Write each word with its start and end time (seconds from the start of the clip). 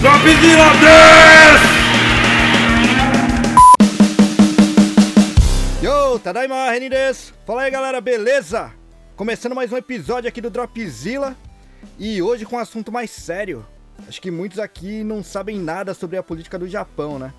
Dropzilla 0.00 0.70
10! 5.76 5.82
Yo, 5.82 6.18
Tadaima, 6.18 6.70
Renin 6.70 6.88
desu. 6.88 7.34
Fala 7.46 7.60
aí 7.64 7.70
galera, 7.70 8.00
beleza? 8.00 8.72
Começando 9.14 9.54
mais 9.54 9.70
um 9.70 9.76
episódio 9.76 10.26
aqui 10.26 10.40
do 10.40 10.48
Dropzilla 10.48 11.36
e 11.98 12.22
hoje 12.22 12.46
com 12.46 12.56
um 12.56 12.58
assunto 12.58 12.90
mais 12.90 13.10
sério. 13.10 13.66
Acho 14.08 14.22
que 14.22 14.30
muitos 14.30 14.58
aqui 14.58 15.04
não 15.04 15.22
sabem 15.22 15.58
nada 15.58 15.92
sobre 15.92 16.16
a 16.16 16.22
política 16.22 16.58
do 16.58 16.66
Japão, 16.66 17.18
né? 17.18 17.34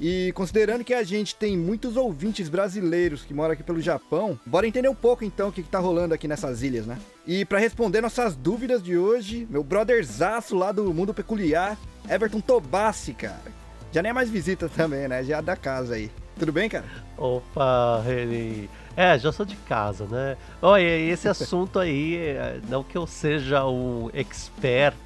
E 0.00 0.32
considerando 0.32 0.82
que 0.82 0.94
a 0.94 1.04
gente 1.04 1.36
tem 1.36 1.56
muitos 1.56 1.96
ouvintes 1.96 2.48
brasileiros 2.48 3.22
que 3.22 3.32
moram 3.32 3.52
aqui 3.52 3.62
pelo 3.62 3.80
Japão, 3.80 4.36
bora 4.44 4.66
entender 4.66 4.88
um 4.88 4.94
pouco 4.96 5.24
então 5.24 5.50
o 5.50 5.52
que, 5.52 5.62
que 5.62 5.68
tá 5.68 5.78
rolando 5.78 6.12
aqui 6.12 6.26
nessas 6.26 6.64
ilhas, 6.64 6.84
né? 6.84 6.98
E 7.24 7.44
para 7.44 7.60
responder 7.60 8.00
nossas 8.00 8.34
dúvidas 8.34 8.82
de 8.82 8.98
hoje, 8.98 9.46
meu 9.48 9.62
brotherzaço 9.62 10.56
lá 10.56 10.72
do 10.72 10.92
Mundo 10.92 11.14
Peculiar, 11.14 11.78
Everton 12.08 12.40
Tobassi, 12.40 13.14
cara. 13.14 13.52
Já 13.92 14.02
nem 14.02 14.10
é 14.10 14.12
mais 14.12 14.30
visita 14.30 14.68
também, 14.68 15.06
né? 15.06 15.22
Já 15.22 15.38
é 15.38 15.42
da 15.42 15.56
casa 15.56 15.94
aí. 15.94 16.10
Tudo 16.38 16.52
bem, 16.52 16.68
cara? 16.68 16.84
Opa, 17.16 18.02
Reni. 18.04 18.68
É, 18.96 19.18
já 19.18 19.30
sou 19.32 19.44
de 19.46 19.56
casa, 19.56 20.06
né? 20.06 20.36
Olha, 20.60 20.98
esse 20.98 21.28
assunto 21.28 21.78
aí, 21.78 22.16
é, 22.16 22.60
não 22.68 22.82
que 22.82 22.96
eu 22.96 23.06
seja 23.06 23.66
um 23.66 24.10
expert 24.12 24.96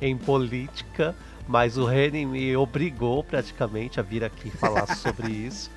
em 0.00 0.16
política, 0.16 1.14
mas 1.46 1.76
o 1.76 1.84
Reni 1.84 2.26
me 2.26 2.56
obrigou 2.56 3.22
praticamente 3.24 3.98
a 3.98 4.02
vir 4.02 4.24
aqui 4.24 4.50
falar 4.50 4.86
sobre 4.96 5.30
isso. 5.30 5.70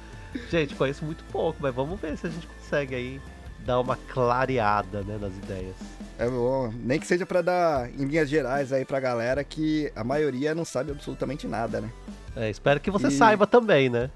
Gente, 0.49 0.75
conheço 0.75 1.03
muito 1.03 1.23
pouco, 1.25 1.57
mas 1.61 1.73
vamos 1.73 1.99
ver 1.99 2.17
se 2.17 2.27
a 2.27 2.29
gente 2.29 2.47
consegue 2.47 2.95
aí 2.95 3.21
dar 3.65 3.79
uma 3.79 3.95
clareada 3.95 5.01
né, 5.01 5.17
nas 5.19 5.35
ideias. 5.35 5.75
É 6.21 6.29
bom, 6.29 6.71
nem 6.83 6.99
que 6.99 7.07
seja 7.07 7.25
para 7.25 7.41
dar 7.41 7.89
em 7.89 8.05
linhas 8.05 8.29
gerais 8.29 8.71
aí 8.71 8.85
pra 8.85 8.99
galera 8.99 9.43
que 9.43 9.91
a 9.95 10.03
maioria 10.03 10.53
não 10.53 10.63
sabe 10.63 10.91
absolutamente 10.91 11.47
nada, 11.47 11.81
né? 11.81 11.89
É, 12.35 12.47
espero 12.47 12.79
que 12.79 12.91
você 12.91 13.07
E- 13.07 13.11
saiba 13.11 13.47
também, 13.47 13.89
né? 13.89 14.11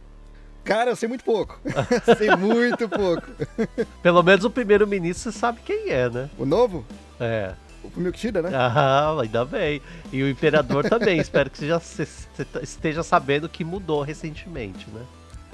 Cara, 0.63 0.91
eu 0.91 0.95
sei 0.95 1.09
muito 1.09 1.23
pouco. 1.23 1.59
sei 2.15 2.29
muito 2.35 2.87
pouco. 2.87 3.23
Pelo 4.03 4.21
menos 4.21 4.45
o 4.45 4.51
primeiro-ministro 4.51 5.31
você 5.31 5.37
sabe 5.39 5.61
quem 5.65 5.89
é, 5.89 6.07
né? 6.07 6.29
O 6.37 6.45
novo? 6.45 6.85
É. 7.19 7.53
O 7.83 7.89
Fumio 7.89 8.11
Kishida, 8.11 8.39
né? 8.39 8.51
Ah, 8.53 9.15
ainda 9.19 9.43
bem. 9.43 9.81
E 10.13 10.21
o 10.21 10.29
imperador 10.29 10.87
também. 10.87 11.17
Espero 11.19 11.49
que 11.49 11.57
você 11.57 11.67
já 11.67 11.81
esteja 12.61 13.01
sabendo 13.01 13.49
que 13.49 13.63
mudou 13.63 14.03
recentemente, 14.03 14.87
né? 14.91 15.01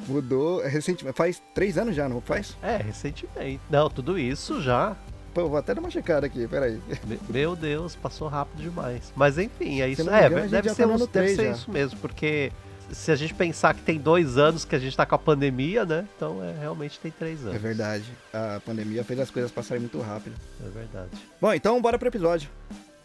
Mudou 0.05 0.61
recentemente. 0.61 1.15
Faz 1.17 1.41
três 1.55 1.77
anos 1.77 1.95
já, 1.95 2.09
não 2.09 2.19
faz? 2.19 2.57
É, 2.61 2.75
recentemente. 2.75 3.61
Não, 3.69 3.89
tudo 3.89 4.19
isso 4.19 4.61
já. 4.61 4.97
Pô, 5.33 5.47
vou 5.47 5.57
até 5.57 5.73
dar 5.73 5.79
uma 5.81 5.89
checada 5.89 6.25
aqui, 6.25 6.45
peraí. 6.47 6.79
Me- 7.07 7.19
Meu 7.29 7.55
Deus, 7.55 7.95
passou 7.95 8.27
rápido 8.27 8.61
demais. 8.61 9.13
Mas 9.15 9.37
enfim, 9.37 9.81
é 9.81 9.87
isso. 9.87 10.01
É, 10.09 10.27
engano, 10.27 10.49
deve 10.49 10.69
ser, 10.69 10.85
tá 10.87 10.93
uns- 10.93 11.07
deve 11.07 11.35
ser 11.35 11.51
isso 11.51 11.71
mesmo, 11.71 11.97
porque 11.99 12.51
se 12.91 13.09
a 13.11 13.15
gente 13.15 13.33
pensar 13.33 13.73
que 13.73 13.81
tem 13.81 13.97
dois 13.97 14.37
anos 14.37 14.65
que 14.65 14.75
a 14.75 14.79
gente 14.79 14.95
tá 14.97 15.05
com 15.05 15.15
a 15.15 15.17
pandemia, 15.17 15.85
né? 15.85 16.05
Então 16.17 16.43
é, 16.43 16.53
realmente 16.59 16.99
tem 16.99 17.11
três 17.11 17.39
anos. 17.43 17.55
É 17.55 17.59
verdade. 17.59 18.03
A 18.33 18.59
pandemia 18.65 19.03
fez 19.05 19.19
as 19.21 19.31
coisas 19.31 19.49
passarem 19.51 19.79
muito 19.79 19.99
rápido. 20.01 20.35
É 20.65 20.69
verdade. 20.69 21.09
Bom, 21.39 21.53
então 21.53 21.81
bora 21.81 21.97
pro 21.97 22.09
episódio. 22.09 22.49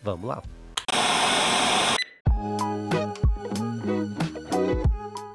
Vamos 0.03 0.29
lá. 0.29 0.43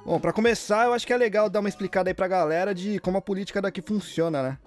Bom, 0.05 0.19
pra 0.19 0.33
começar, 0.33 0.85
eu 0.85 0.93
acho 0.93 1.07
que 1.07 1.13
é 1.13 1.17
legal 1.17 1.49
dar 1.49 1.61
uma 1.61 1.69
explicada 1.69 2.09
aí 2.09 2.13
pra 2.13 2.27
galera 2.27 2.75
de 2.75 2.99
como 2.99 3.17
a 3.17 3.21
política 3.21 3.61
daqui 3.61 3.81
funciona, 3.81 4.43
né? 4.43 4.57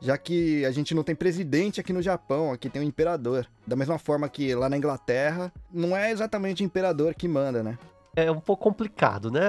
Já 0.00 0.16
que 0.16 0.64
a 0.64 0.70
gente 0.70 0.94
não 0.94 1.02
tem 1.02 1.14
presidente 1.14 1.80
aqui 1.80 1.92
no 1.92 2.00
Japão, 2.00 2.52
aqui 2.52 2.68
tem 2.68 2.80
um 2.80 2.84
imperador. 2.84 3.46
Da 3.66 3.74
mesma 3.74 3.98
forma 3.98 4.28
que 4.28 4.54
lá 4.54 4.68
na 4.68 4.76
Inglaterra, 4.76 5.52
não 5.72 5.96
é 5.96 6.10
exatamente 6.10 6.62
o 6.62 6.66
imperador 6.66 7.14
que 7.14 7.26
manda, 7.26 7.62
né? 7.62 7.78
É 8.18 8.30
um 8.30 8.40
pouco 8.40 8.64
complicado, 8.64 9.30
né? 9.30 9.42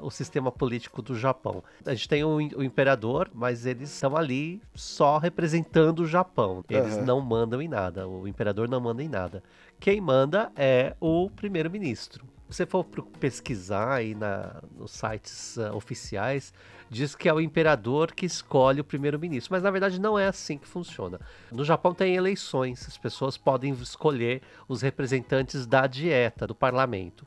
o 0.00 0.10
sistema 0.10 0.50
político 0.50 1.00
do 1.00 1.14
Japão. 1.16 1.62
A 1.86 1.94
gente 1.94 2.08
tem 2.08 2.24
o, 2.24 2.36
o 2.36 2.62
imperador, 2.62 3.30
mas 3.32 3.64
eles 3.64 3.92
estão 3.92 4.16
ali 4.16 4.60
só 4.74 5.18
representando 5.18 6.00
o 6.00 6.06
Japão. 6.06 6.64
Eles 6.68 6.96
Aham. 6.96 7.04
não 7.04 7.20
mandam 7.20 7.62
em 7.62 7.68
nada. 7.68 8.08
O 8.08 8.26
imperador 8.26 8.68
não 8.68 8.80
manda 8.80 9.02
em 9.02 9.08
nada. 9.08 9.42
Quem 9.78 10.00
manda 10.00 10.50
é 10.56 10.96
o 11.00 11.30
primeiro-ministro. 11.30 12.26
Se 12.48 12.56
você 12.58 12.66
for 12.66 12.84
pesquisar 13.18 13.94
aí 13.94 14.14
na, 14.14 14.62
nos 14.76 14.90
sites 14.90 15.56
ah, 15.58 15.74
oficiais, 15.74 16.52
diz 16.90 17.14
que 17.14 17.28
é 17.28 17.32
o 17.32 17.40
imperador 17.40 18.12
que 18.12 18.26
escolhe 18.26 18.80
o 18.80 18.84
primeiro-ministro. 18.84 19.52
Mas 19.52 19.62
na 19.62 19.70
verdade 19.70 19.98
não 19.98 20.18
é 20.18 20.26
assim 20.26 20.58
que 20.58 20.68
funciona. 20.68 21.18
No 21.50 21.64
Japão 21.64 21.94
tem 21.94 22.14
eleições, 22.14 22.86
as 22.86 22.98
pessoas 22.98 23.38
podem 23.38 23.72
escolher 23.72 24.42
os 24.68 24.82
representantes 24.82 25.66
da 25.66 25.86
dieta, 25.86 26.46
do 26.46 26.54
parlamento. 26.54 27.26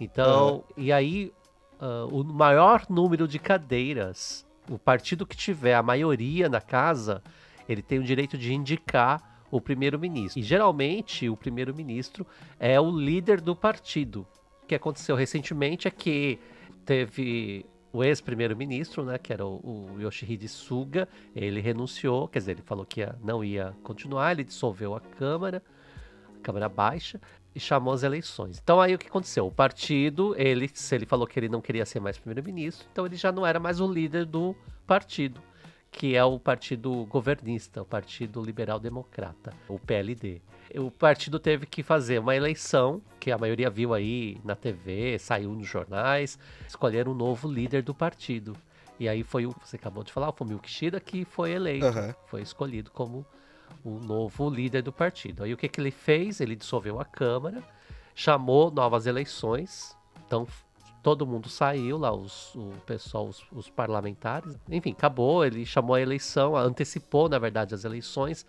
Então, 0.00 0.64
e 0.76 0.90
aí, 0.92 1.32
ah, 1.78 2.06
o 2.10 2.24
maior 2.24 2.86
número 2.88 3.28
de 3.28 3.38
cadeiras, 3.38 4.46
o 4.68 4.78
partido 4.78 5.26
que 5.26 5.36
tiver 5.36 5.74
a 5.74 5.82
maioria 5.82 6.48
na 6.48 6.60
casa, 6.60 7.22
ele 7.68 7.82
tem 7.82 7.98
o 7.98 8.02
direito 8.02 8.38
de 8.38 8.52
indicar 8.54 9.44
o 9.50 9.60
primeiro-ministro. 9.60 10.38
E 10.40 10.42
geralmente, 10.42 11.28
o 11.28 11.36
primeiro-ministro 11.36 12.26
é 12.58 12.80
o 12.80 12.90
líder 12.90 13.40
do 13.40 13.54
partido. 13.54 14.26
O 14.62 14.66
que 14.66 14.74
aconteceu 14.74 15.16
recentemente 15.16 15.86
é 15.88 15.90
que 15.90 16.38
teve 16.84 17.66
o 17.92 18.04
ex-primeiro-ministro, 18.04 19.04
né, 19.04 19.18
que 19.18 19.32
era 19.32 19.44
o, 19.44 19.94
o 19.96 20.00
Yoshihide 20.00 20.46
Suga, 20.48 21.08
ele 21.34 21.60
renunciou, 21.60 22.28
quer 22.28 22.38
dizer, 22.38 22.52
ele 22.52 22.62
falou 22.62 22.86
que 22.86 23.00
ia- 23.00 23.16
não 23.22 23.42
ia 23.42 23.74
continuar, 23.82 24.30
ele 24.30 24.44
dissolveu 24.44 24.94
a 24.94 25.00
Câmara, 25.00 25.60
a 26.38 26.40
Câmara 26.40 26.68
Baixa, 26.68 27.20
e 27.54 27.60
chamou 27.60 27.92
as 27.92 28.02
eleições. 28.02 28.60
Então 28.62 28.80
aí 28.80 28.94
o 28.94 28.98
que 28.98 29.08
aconteceu? 29.08 29.46
O 29.46 29.50
partido, 29.50 30.34
ele, 30.38 30.70
se 30.72 30.94
ele 30.94 31.06
falou 31.06 31.26
que 31.26 31.38
ele 31.38 31.48
não 31.48 31.60
queria 31.60 31.84
ser 31.84 32.00
mais 32.00 32.16
primeiro-ministro, 32.18 32.86
então 32.92 33.06
ele 33.06 33.16
já 33.16 33.32
não 33.32 33.46
era 33.46 33.58
mais 33.58 33.80
o 33.80 33.90
líder 33.90 34.24
do 34.24 34.54
partido, 34.86 35.40
que 35.90 36.14
é 36.14 36.24
o 36.24 36.38
partido 36.38 37.04
governista, 37.06 37.82
o 37.82 37.84
Partido 37.84 38.42
Liberal 38.42 38.78
Democrata, 38.78 39.52
o 39.68 39.78
PLD. 39.78 40.40
O 40.76 40.90
partido 40.90 41.40
teve 41.40 41.66
que 41.66 41.82
fazer 41.82 42.20
uma 42.20 42.36
eleição, 42.36 43.02
que 43.18 43.32
a 43.32 43.38
maioria 43.38 43.68
viu 43.68 43.92
aí 43.92 44.40
na 44.44 44.54
TV, 44.54 45.18
saiu 45.18 45.50
nos 45.50 45.66
jornais, 45.66 46.38
escolher 46.68 47.08
um 47.08 47.14
novo 47.14 47.50
líder 47.50 47.82
do 47.82 47.92
partido. 47.92 48.56
E 49.00 49.08
aí 49.08 49.24
foi 49.24 49.46
o, 49.46 49.54
você 49.64 49.76
acabou 49.76 50.04
de 50.04 50.12
falar, 50.12 50.28
o 50.28 50.32
Fumio 50.32 50.58
Kishida, 50.60 51.00
que 51.00 51.24
foi 51.24 51.52
eleito, 51.52 51.86
Aham. 51.86 52.14
foi 52.26 52.42
escolhido 52.42 52.90
como 52.92 53.26
o 53.84 53.98
novo 53.98 54.50
líder 54.50 54.82
do 54.82 54.92
partido. 54.92 55.42
Aí 55.42 55.52
o 55.52 55.56
que, 55.56 55.68
que 55.68 55.80
ele 55.80 55.90
fez? 55.90 56.40
Ele 56.40 56.54
dissolveu 56.56 57.00
a 57.00 57.04
Câmara, 57.04 57.62
chamou 58.14 58.70
novas 58.70 59.06
eleições, 59.06 59.96
então 60.26 60.46
todo 61.02 61.26
mundo 61.26 61.48
saiu 61.48 61.96
lá, 61.96 62.12
os, 62.12 62.54
o 62.54 62.72
pessoal, 62.84 63.26
os, 63.26 63.42
os 63.52 63.70
parlamentares. 63.70 64.58
Enfim, 64.68 64.92
acabou, 64.92 65.44
ele 65.44 65.64
chamou 65.64 65.94
a 65.94 66.00
eleição, 66.00 66.56
antecipou, 66.56 67.28
na 67.28 67.38
verdade, 67.38 67.74
as 67.74 67.84
eleições, 67.84 68.44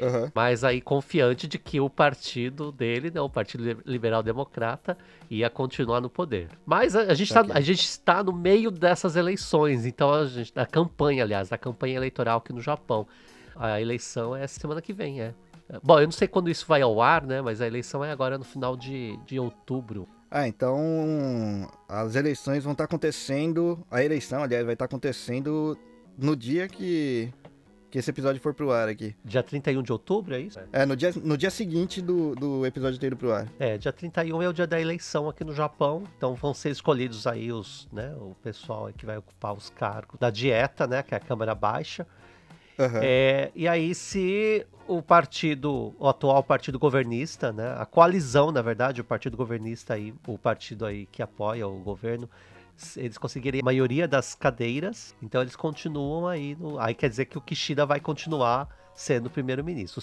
Aham. 0.00 0.32
mas 0.34 0.64
aí 0.64 0.80
confiante 0.80 1.46
de 1.46 1.58
que 1.58 1.80
o 1.80 1.88
partido 1.88 2.72
dele, 2.72 3.10
né, 3.10 3.20
o 3.20 3.30
Partido 3.30 3.62
Li- 3.62 3.78
Liberal 3.86 4.22
Democrata, 4.22 4.98
ia 5.30 5.48
continuar 5.48 6.00
no 6.00 6.10
poder. 6.10 6.48
Mas 6.66 6.96
a, 6.96 7.02
a 7.02 7.14
gente, 7.14 7.32
tá, 7.32 7.46
a 7.50 7.60
gente 7.60 7.84
está 7.84 8.22
no 8.22 8.32
meio 8.32 8.70
dessas 8.70 9.14
eleições, 9.14 9.86
então 9.86 10.12
a 10.12 10.26
gente, 10.26 10.52
da 10.52 10.66
campanha, 10.66 11.22
aliás, 11.22 11.48
da 11.48 11.56
campanha 11.56 11.94
eleitoral 11.94 12.38
aqui 12.38 12.52
no 12.52 12.60
Japão. 12.60 13.06
A 13.58 13.80
eleição 13.80 14.36
é 14.36 14.42
essa 14.44 14.60
semana 14.60 14.82
que 14.82 14.92
vem, 14.92 15.20
é. 15.20 15.34
Bom, 15.82 15.98
eu 15.98 16.04
não 16.04 16.12
sei 16.12 16.28
quando 16.28 16.48
isso 16.48 16.64
vai 16.66 16.82
ao 16.82 17.00
ar, 17.00 17.26
né? 17.26 17.40
Mas 17.42 17.60
a 17.60 17.66
eleição 17.66 18.04
é 18.04 18.10
agora 18.10 18.38
no 18.38 18.44
final 18.44 18.76
de, 18.76 19.18
de 19.26 19.38
outubro. 19.38 20.08
Ah, 20.30 20.46
então 20.46 21.68
as 21.88 22.14
eleições 22.14 22.64
vão 22.64 22.72
estar 22.72 22.84
acontecendo. 22.84 23.84
A 23.90 24.02
eleição, 24.02 24.42
aliás, 24.42 24.64
vai 24.64 24.74
estar 24.74 24.84
acontecendo 24.84 25.76
no 26.16 26.36
dia 26.36 26.68
que, 26.68 27.32
que 27.90 27.98
esse 27.98 28.10
episódio 28.10 28.40
for 28.40 28.54
pro 28.54 28.70
ar 28.70 28.88
aqui. 28.88 29.14
Dia 29.24 29.42
31 29.42 29.82
de 29.82 29.92
outubro, 29.92 30.34
é 30.34 30.40
isso? 30.40 30.58
É, 30.72 30.86
no 30.86 30.96
dia, 30.96 31.12
no 31.22 31.36
dia 31.36 31.50
seguinte 31.50 32.00
do, 32.00 32.34
do 32.34 32.66
episódio 32.66 32.98
ter 32.98 33.08
ido 33.08 33.16
pro 33.16 33.32
ar. 33.32 33.48
É, 33.58 33.76
dia 33.78 33.92
31 33.92 34.42
é 34.42 34.48
o 34.48 34.52
dia 34.52 34.66
da 34.66 34.80
eleição 34.80 35.28
aqui 35.28 35.42
no 35.42 35.54
Japão. 35.54 36.04
Então 36.16 36.34
vão 36.34 36.54
ser 36.54 36.70
escolhidos 36.70 37.26
aí 37.26 37.52
os, 37.52 37.88
né, 37.92 38.14
o 38.20 38.36
pessoal 38.42 38.90
que 38.96 39.06
vai 39.06 39.16
ocupar 39.16 39.52
os 39.52 39.70
cargos 39.70 40.18
da 40.18 40.30
dieta, 40.30 40.86
né? 40.86 41.02
Que 41.02 41.14
é 41.14 41.18
a 41.18 41.20
Câmara 41.20 41.54
Baixa. 41.54 42.06
Aham. 42.78 43.00
É, 43.02 43.50
e 43.54 43.66
aí, 43.66 43.94
se 43.94 44.66
o 44.86 45.02
partido, 45.02 45.94
o 45.98 46.08
atual 46.08 46.42
partido 46.42 46.78
governista, 46.78 47.52
né, 47.52 47.74
a 47.78 47.86
coalizão, 47.86 48.52
na 48.52 48.62
verdade, 48.62 49.00
o 49.00 49.04
partido 49.04 49.36
governista 49.36 49.94
aí, 49.94 50.14
o 50.26 50.38
partido 50.38 50.86
aí 50.86 51.06
que 51.06 51.22
apoia 51.22 51.66
o 51.66 51.78
governo, 51.78 52.28
eles 52.96 53.18
conseguirem 53.18 53.60
a 53.60 53.64
maioria 53.64 54.06
das 54.06 54.34
cadeiras, 54.34 55.14
então 55.22 55.40
eles 55.40 55.56
continuam 55.56 56.28
aí, 56.28 56.54
no, 56.56 56.78
aí 56.78 56.94
quer 56.94 57.08
dizer 57.08 57.24
que 57.24 57.38
o 57.38 57.40
Kishida 57.40 57.86
vai 57.86 58.00
continuar 58.00 58.68
sendo 58.94 59.30
primeiro-ministro. 59.30 60.00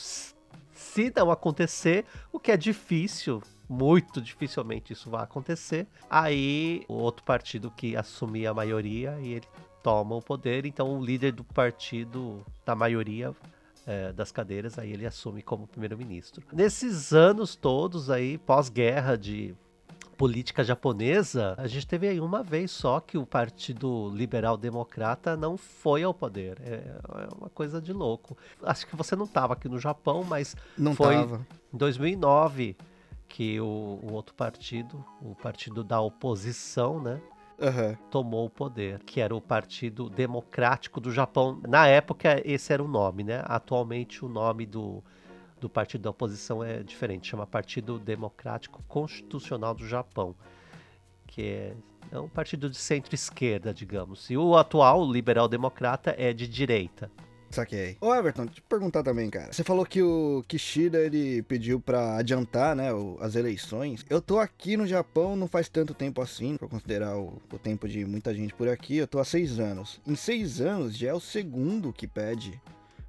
Se 0.73 1.13
não 1.15 1.31
acontecer, 1.31 2.05
o 2.31 2.39
que 2.39 2.51
é 2.51 2.57
difícil, 2.57 3.41
muito 3.69 4.19
dificilmente 4.19 4.93
isso 4.93 5.09
vai 5.09 5.23
acontecer, 5.23 5.87
aí 6.09 6.83
o 6.87 6.95
outro 6.95 7.23
partido 7.23 7.71
que 7.71 7.95
assumir 7.95 8.47
a 8.47 8.53
maioria 8.53 9.17
e 9.21 9.33
ele 9.33 9.47
toma 9.83 10.15
o 10.15 10.21
poder, 10.21 10.65
então 10.65 10.97
o 10.97 11.03
líder 11.03 11.33
do 11.33 11.43
partido 11.43 12.43
da 12.65 12.73
maioria 12.73 13.35
é, 13.85 14.13
das 14.13 14.31
cadeiras, 14.31 14.79
aí 14.79 14.91
ele 14.93 15.05
assume 15.05 15.41
como 15.41 15.67
primeiro-ministro. 15.67 16.41
Nesses 16.53 17.13
anos 17.13 17.55
todos 17.55 18.09
aí, 18.09 18.37
pós-guerra 18.37 19.17
de 19.17 19.53
política 20.17 20.63
japonesa, 20.63 21.53
a 21.57 21.67
gente 21.67 21.85
teve 21.85 22.07
aí 22.07 22.21
uma 22.21 22.43
vez 22.43 22.71
só 22.71 22.99
que 22.99 23.17
o 23.17 23.25
Partido 23.25 24.09
Liberal 24.15 24.55
Democrata 24.55 25.35
não 25.35 25.57
foi 25.57 26.03
ao 26.03 26.13
poder. 26.13 26.57
É, 26.61 26.75
é 26.75 27.35
uma 27.37 27.49
coisa 27.49 27.81
de 27.81 27.91
louco. 27.91 28.37
Acho 28.61 28.87
que 28.87 28.95
você 28.95 29.15
não 29.15 29.25
estava 29.25 29.53
aqui 29.53 29.67
no 29.67 29.79
Japão, 29.79 30.23
mas 30.23 30.55
Não 30.77 30.95
foi 30.95 31.15
tava. 31.15 31.45
em 31.73 31.77
2009 31.77 32.77
que 33.27 33.59
o, 33.59 33.99
o 34.03 34.13
outro 34.13 34.35
partido, 34.35 35.03
o 35.19 35.35
partido 35.35 35.83
da 35.83 35.99
oposição, 35.99 37.01
né, 37.01 37.19
Aham. 37.59 37.95
tomou 38.09 38.45
o 38.45 38.49
poder, 38.49 38.99
que 39.03 39.21
era 39.21 39.35
o 39.35 39.41
Partido 39.41 40.09
Democrático 40.09 40.99
do 40.99 41.11
Japão. 41.11 41.61
Na 41.67 41.87
época, 41.87 42.41
esse 42.43 42.73
era 42.73 42.83
o 42.83 42.87
nome, 42.87 43.23
né? 43.23 43.43
Atualmente, 43.45 44.23
o 44.25 44.29
nome 44.29 44.65
do, 44.65 45.03
do 45.59 45.69
partido 45.69 46.01
da 46.01 46.09
oposição 46.09 46.63
é 46.63 46.83
diferente, 46.83 47.29
chama 47.29 47.47
Partido 47.47 47.97
Democrático 47.97 48.83
Constitucional 48.87 49.73
do 49.73 49.87
Japão, 49.87 50.35
que 51.25 51.41
é, 51.43 51.75
é 52.11 52.19
um 52.19 52.27
partido 52.27 52.69
de 52.69 52.77
centro-esquerda, 52.77 53.73
digamos. 53.73 54.29
E 54.29 54.37
o 54.37 54.57
atual, 54.57 55.09
liberal-democrata, 55.09 56.13
é 56.17 56.33
de 56.33 56.47
direita. 56.47 57.09
Saquei. 57.53 57.97
Ô 58.01 58.13
Everton, 58.15 58.45
deixa 58.45 58.59
eu 58.59 58.63
te 58.63 58.67
perguntar 58.67 59.03
também, 59.03 59.29
cara. 59.29 59.53
Você 59.53 59.63
falou 59.63 59.85
que 59.85 60.01
o 60.01 60.43
Kishida 60.47 60.97
ele 60.99 61.43
pediu 61.43 61.79
pra 61.79 62.17
adiantar, 62.17 62.75
né, 62.75 62.91
o- 62.91 63.17
as 63.21 63.35
eleições. 63.35 64.03
Eu 64.09 64.19
tô 64.21 64.39
aqui 64.39 64.75
no 64.75 64.87
Japão 64.87 65.35
não 65.35 65.47
faz 65.47 65.69
tanto 65.69 65.93
tempo 65.93 66.21
assim, 66.21 66.57
pra 66.57 66.67
considerar 66.67 67.15
o, 67.17 67.39
o 67.51 67.57
tempo 67.59 67.87
de 67.87 68.03
muita 68.05 68.33
gente 68.33 68.53
por 68.55 68.67
aqui. 68.67 68.97
Eu 68.97 69.07
tô 69.07 69.19
há 69.19 69.25
seis 69.25 69.59
anos. 69.59 70.01
Em 70.07 70.15
seis 70.15 70.59
anos 70.61 70.97
já 70.97 71.09
é 71.09 71.13
o 71.13 71.19
segundo 71.19 71.93
que 71.93 72.07
pede 72.07 72.59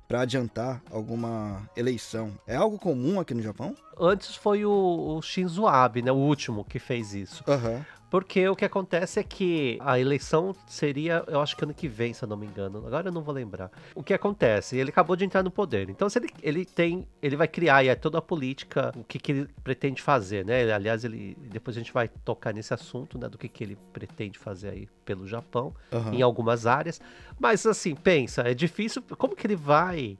pra 0.06 0.20
adiantar 0.20 0.82
alguma 0.90 1.62
eleição. 1.74 2.32
É 2.46 2.54
algo 2.54 2.78
comum 2.78 3.18
aqui 3.18 3.32
no 3.32 3.40
Japão? 3.42 3.74
Antes 3.98 4.34
foi 4.36 4.64
o, 4.66 4.70
o 5.16 5.22
Shinzo 5.22 5.66
Abe, 5.66 6.02
né? 6.02 6.12
O 6.12 6.16
último 6.16 6.62
que 6.64 6.78
fez 6.78 7.14
isso. 7.14 7.42
Aham. 7.48 7.84
Porque 8.10 8.48
o 8.48 8.54
que 8.54 8.64
acontece 8.64 9.18
é 9.18 9.22
que 9.24 9.76
a 9.80 9.98
eleição 9.98 10.54
seria, 10.68 11.24
eu 11.26 11.40
acho 11.40 11.56
que 11.56 11.64
ano 11.64 11.74
que 11.74 11.88
vem, 11.88 12.12
se 12.14 12.22
eu 12.22 12.28
não 12.28 12.36
me 12.36 12.46
engano. 12.46 12.86
Agora 12.86 13.08
eu 13.08 13.12
não 13.12 13.22
vou 13.22 13.34
lembrar. 13.34 13.72
O 13.94 14.04
que 14.04 14.14
acontece? 14.14 14.76
Ele 14.76 14.90
acabou 14.90 15.16
de 15.16 15.24
entrar 15.24 15.42
no 15.42 15.50
poder. 15.50 15.88
Então, 15.90 16.08
se 16.08 16.18
ele, 16.20 16.28
ele 16.42 16.64
tem. 16.64 17.08
Ele 17.20 17.34
vai 17.34 17.48
criar 17.48 17.76
aí 17.76 17.94
toda 17.96 18.18
a 18.18 18.22
política, 18.22 18.92
o 18.96 19.02
que, 19.02 19.18
que 19.18 19.32
ele 19.32 19.48
pretende 19.64 20.00
fazer, 20.00 20.44
né? 20.44 20.62
Ele- 20.62 20.72
Aliás, 20.72 21.04
ele. 21.04 21.36
Depois 21.50 21.76
a 21.76 21.80
gente 21.80 21.92
vai 21.92 22.06
tocar 22.06 22.54
nesse 22.54 22.72
assunto, 22.72 23.18
né? 23.18 23.28
Do 23.28 23.36
que, 23.36 23.48
que 23.48 23.64
ele 23.64 23.76
pretende 23.92 24.38
fazer 24.38 24.68
aí 24.68 24.88
pelo 25.04 25.26
Japão, 25.26 25.74
Aham. 25.92 26.14
em 26.14 26.22
algumas 26.22 26.66
áreas. 26.66 27.00
Mas 27.38 27.66
assim, 27.66 27.96
pensa, 27.96 28.42
é 28.42 28.54
difícil. 28.54 29.02
Como 29.18 29.34
que 29.34 29.44
ele 29.46 29.56
vai 29.56 30.16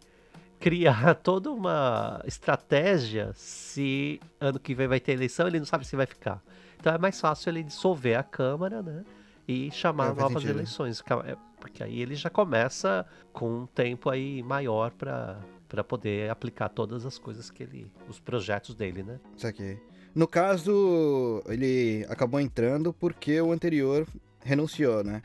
criar 0.58 1.14
toda 1.22 1.50
uma 1.52 2.20
estratégia 2.26 3.30
se 3.34 4.18
ano 4.40 4.58
que 4.58 4.74
vem 4.74 4.88
vai 4.88 4.98
ter 4.98 5.12
eleição 5.12 5.46
ele 5.46 5.58
não 5.58 5.66
sabe 5.66 5.86
se 5.86 5.94
vai 5.94 6.06
ficar. 6.06 6.42
Então 6.84 6.94
é 6.94 6.98
mais 6.98 7.18
fácil 7.18 7.48
ele 7.48 7.62
dissolver 7.62 8.14
a 8.18 8.22
Câmara, 8.22 8.82
né? 8.82 9.04
E 9.48 9.70
chamar 9.70 10.10
É, 10.10 10.14
novas 10.20 10.42
sentido. 10.42 10.50
eleições. 10.50 11.02
É, 11.24 11.34
Porque 11.58 11.82
aí 11.82 11.98
ele 11.98 12.14
já 12.14 12.28
começa 12.28 13.06
com 13.32 13.60
um 13.62 13.66
tempo 13.66 14.10
aí 14.10 14.42
maior 14.42 14.90
para 14.90 15.40
para 15.66 15.82
poder 15.82 16.30
aplicar 16.30 16.68
todas 16.68 17.06
as 17.06 17.18
coisas 17.18 17.50
que 17.50 17.62
ele. 17.62 17.90
os 18.06 18.20
projetos 18.20 18.74
dele, 18.74 19.02
né? 19.02 19.18
Saquei. 19.34 19.80
No 20.14 20.28
caso, 20.28 21.42
ele 21.46 22.04
acabou 22.10 22.38
entrando 22.38 22.92
porque 22.92 23.40
o 23.40 23.50
anterior 23.50 24.06
renunciou, 24.44 25.02
né? 25.02 25.22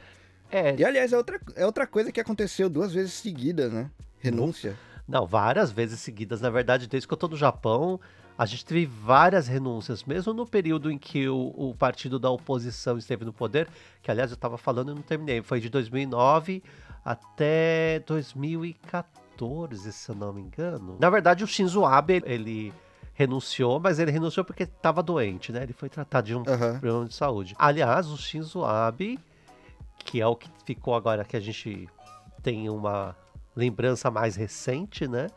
É, 0.50 0.76
E 0.78 0.86
aliás, 0.86 1.12
é 1.12 1.18
outra, 1.18 1.42
é 1.58 1.66
outra 1.66 1.86
coisa 1.86 2.10
que 2.10 2.22
aconteceu 2.22 2.70
duas 2.70 2.94
vezes 2.94 3.14
seguidas, 3.14 3.72
né? 3.74 3.92
Renúncia. 4.18 4.78
Não, 5.06 5.28
várias 5.28 5.72
vezes 5.74 6.00
seguidas. 6.00 6.40
Na 6.40 6.50
verdade, 6.50 6.88
desde 6.88 7.06
que 7.06 7.14
eu 7.14 7.18
tô 7.18 7.28
no 7.28 7.36
Japão, 7.36 8.00
a 8.39 8.45
gente 8.45 8.63
teve 8.63 8.86
várias 8.86 9.50
renúncias. 9.50 10.06
Mesmo 10.06 10.31
no 10.33 10.45
período 10.45 10.89
em 10.89 10.97
que 10.97 11.27
o, 11.27 11.53
o 11.57 11.75
partido 11.77 12.18
da 12.18 12.30
oposição 12.30 12.97
esteve 12.97 13.25
no 13.25 13.33
poder, 13.33 13.68
que 14.01 14.09
aliás 14.09 14.31
eu 14.31 14.38
tava 14.38 14.57
falando 14.57 14.94
e 14.94 14.95
não 14.95 15.01
terminei, 15.01 15.41
foi 15.41 15.59
de 15.59 15.68
2009 15.68 16.63
até 17.03 18.00
2014, 18.07 19.91
se 19.91 20.09
eu 20.09 20.15
não 20.15 20.31
me 20.31 20.39
engano. 20.39 20.95
Na 21.01 21.09
verdade, 21.09 21.44
o 21.44 21.47
Shinzo 21.47 21.83
Abe, 21.83 22.24
ele 22.25 22.74
renunciou, 23.13 23.77
mas 23.77 24.00
ele 24.00 24.09
renunciou 24.09 24.45
porque 24.45 24.63
estava 24.63 25.03
doente, 25.03 25.51
né? 25.51 25.63
Ele 25.63 25.74
foi 25.74 25.89
tratado 25.89 26.27
de 26.27 26.33
um 26.33 26.44
Aham. 26.47 26.80
problema 26.80 27.06
de 27.07 27.15
saúde. 27.15 27.53
Aliás, 27.59 28.07
o 28.07 28.18
Shinzo 28.18 28.63
Abe, 28.63 29.19
que 30.06 30.21
é 30.21 30.25
o 30.25 30.38
que 30.38 30.50
ficou 30.63 30.95
agora 30.95 31.25
que 31.25 31.36
a 31.36 31.41
gente 31.41 31.89
tem 32.41 32.69
uma 32.69 33.18
lembrança 33.53 34.09
mais 34.09 34.38
recente, 34.38 35.09
né? 35.09 35.27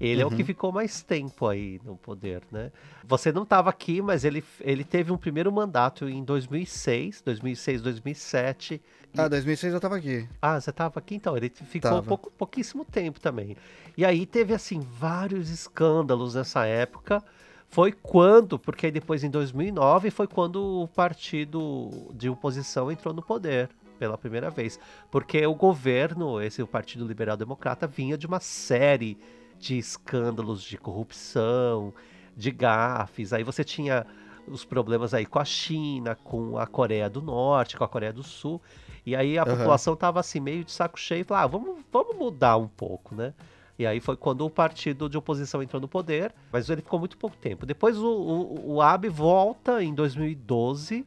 Ele 0.00 0.20
é 0.20 0.26
o 0.26 0.30
que 0.30 0.42
Uhum. 0.42 0.46
ficou 0.46 0.72
mais 0.72 1.02
tempo 1.02 1.46
aí 1.46 1.80
no 1.84 1.96
poder, 1.96 2.42
né? 2.50 2.72
Você 3.04 3.30
não 3.30 3.44
estava 3.44 3.70
aqui, 3.70 4.02
mas 4.02 4.24
ele, 4.24 4.42
ele 4.60 4.82
teve 4.82 5.12
um 5.12 5.16
primeiro 5.16 5.52
mandato 5.52 6.08
em 6.08 6.24
2006, 6.24 7.22
2006, 7.22 7.80
2007. 7.80 8.82
Ah, 9.16 9.28
2006 9.28 9.72
eu 9.72 9.80
tava 9.80 9.96
aqui. 9.96 10.28
Ah, 10.42 10.60
você 10.60 10.70
estava 10.70 10.98
aqui 10.98 11.14
então? 11.14 11.36
Ele 11.36 11.48
ficou 11.48 11.90
Tava. 11.90 12.02
pouco, 12.02 12.30
pouquíssimo 12.32 12.84
tempo 12.84 13.20
também. 13.20 13.56
E 13.96 14.04
aí 14.04 14.26
teve, 14.26 14.52
assim, 14.52 14.80
vários 14.80 15.48
escândalos 15.50 16.34
nessa 16.34 16.66
época. 16.66 17.22
Foi 17.68 17.92
quando, 17.92 18.58
porque 18.58 18.86
aí 18.86 18.92
depois 18.92 19.22
em 19.24 19.30
2009 19.30 20.10
foi 20.10 20.26
quando 20.26 20.82
o 20.82 20.88
partido 20.88 21.90
de 22.14 22.28
oposição 22.28 22.90
entrou 22.90 23.14
no 23.14 23.22
poder 23.22 23.68
pela 23.98 24.18
primeira 24.18 24.50
vez. 24.50 24.78
Porque 25.10 25.46
o 25.46 25.54
governo, 25.54 26.40
esse 26.42 26.60
o 26.62 26.66
Partido 26.66 27.06
Liberal 27.06 27.36
Democrata, 27.36 27.86
vinha 27.86 28.18
de 28.18 28.26
uma 28.26 28.40
série 28.40 29.16
de 29.58 29.78
escândalos 29.78 30.62
de 30.62 30.76
corrupção, 30.76 31.92
de 32.36 32.50
gafes. 32.50 33.32
Aí 33.32 33.42
você 33.42 33.64
tinha 33.64 34.06
os 34.46 34.64
problemas 34.64 35.14
aí 35.14 35.24
com 35.24 35.38
a 35.38 35.44
China, 35.44 36.14
com 36.14 36.58
a 36.58 36.66
Coreia 36.66 37.08
do 37.08 37.22
Norte, 37.22 37.76
com 37.76 37.84
a 37.84 37.88
Coreia 37.88 38.12
do 38.12 38.22
Sul. 38.22 38.60
E 39.06 39.14
aí 39.14 39.38
a 39.38 39.46
Aham. 39.46 39.56
população 39.56 39.96
tava 39.96 40.20
assim, 40.20 40.40
meio 40.40 40.64
de 40.64 40.72
saco 40.72 40.98
cheio, 40.98 41.22
e 41.22 41.24
falava, 41.24 41.44
ah, 41.44 41.58
vamos, 41.58 41.84
vamos 41.92 42.16
mudar 42.16 42.56
um 42.56 42.68
pouco, 42.68 43.14
né? 43.14 43.34
E 43.78 43.86
aí 43.86 44.00
foi 44.00 44.16
quando 44.16 44.46
o 44.46 44.50
partido 44.50 45.08
de 45.08 45.18
oposição 45.18 45.62
entrou 45.62 45.80
no 45.80 45.88
poder, 45.88 46.32
mas 46.52 46.70
ele 46.70 46.80
ficou 46.80 46.98
muito 46.98 47.18
pouco 47.18 47.36
tempo. 47.36 47.66
Depois 47.66 47.98
o, 47.98 48.06
o, 48.06 48.74
o 48.74 48.82
Abe 48.82 49.08
volta 49.08 49.82
em 49.82 49.92
2012, 49.92 51.04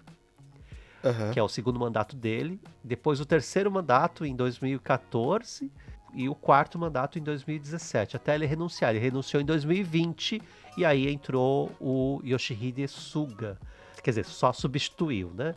Aham. 1.03 1.31
que 1.31 1.39
é 1.39 1.43
o 1.43 1.47
segundo 1.47 1.79
mandato 1.79 2.15
dele. 2.15 2.59
Depois 2.83 3.21
o 3.21 3.25
terceiro 3.25 3.71
mandato 3.71 4.25
em 4.25 4.35
2014 4.35 5.71
e 6.17 6.27
o 6.27 6.33
quarto 6.33 6.79
mandato 6.79 7.19
em 7.19 7.21
2017, 7.21 8.15
até 8.15 8.33
ele 8.33 8.47
renunciar. 8.47 8.89
Ele 8.89 8.99
renunciou 8.99 9.39
em 9.39 9.45
2020 9.45 10.41
e 10.75 10.83
aí 10.83 11.07
entrou 11.07 11.71
o 11.79 12.19
Yoshihide 12.25 12.87
Suga. 12.87 13.57
Quer 14.01 14.11
dizer, 14.11 14.25
só 14.25 14.51
substituiu, 14.51 15.31
né? 15.35 15.53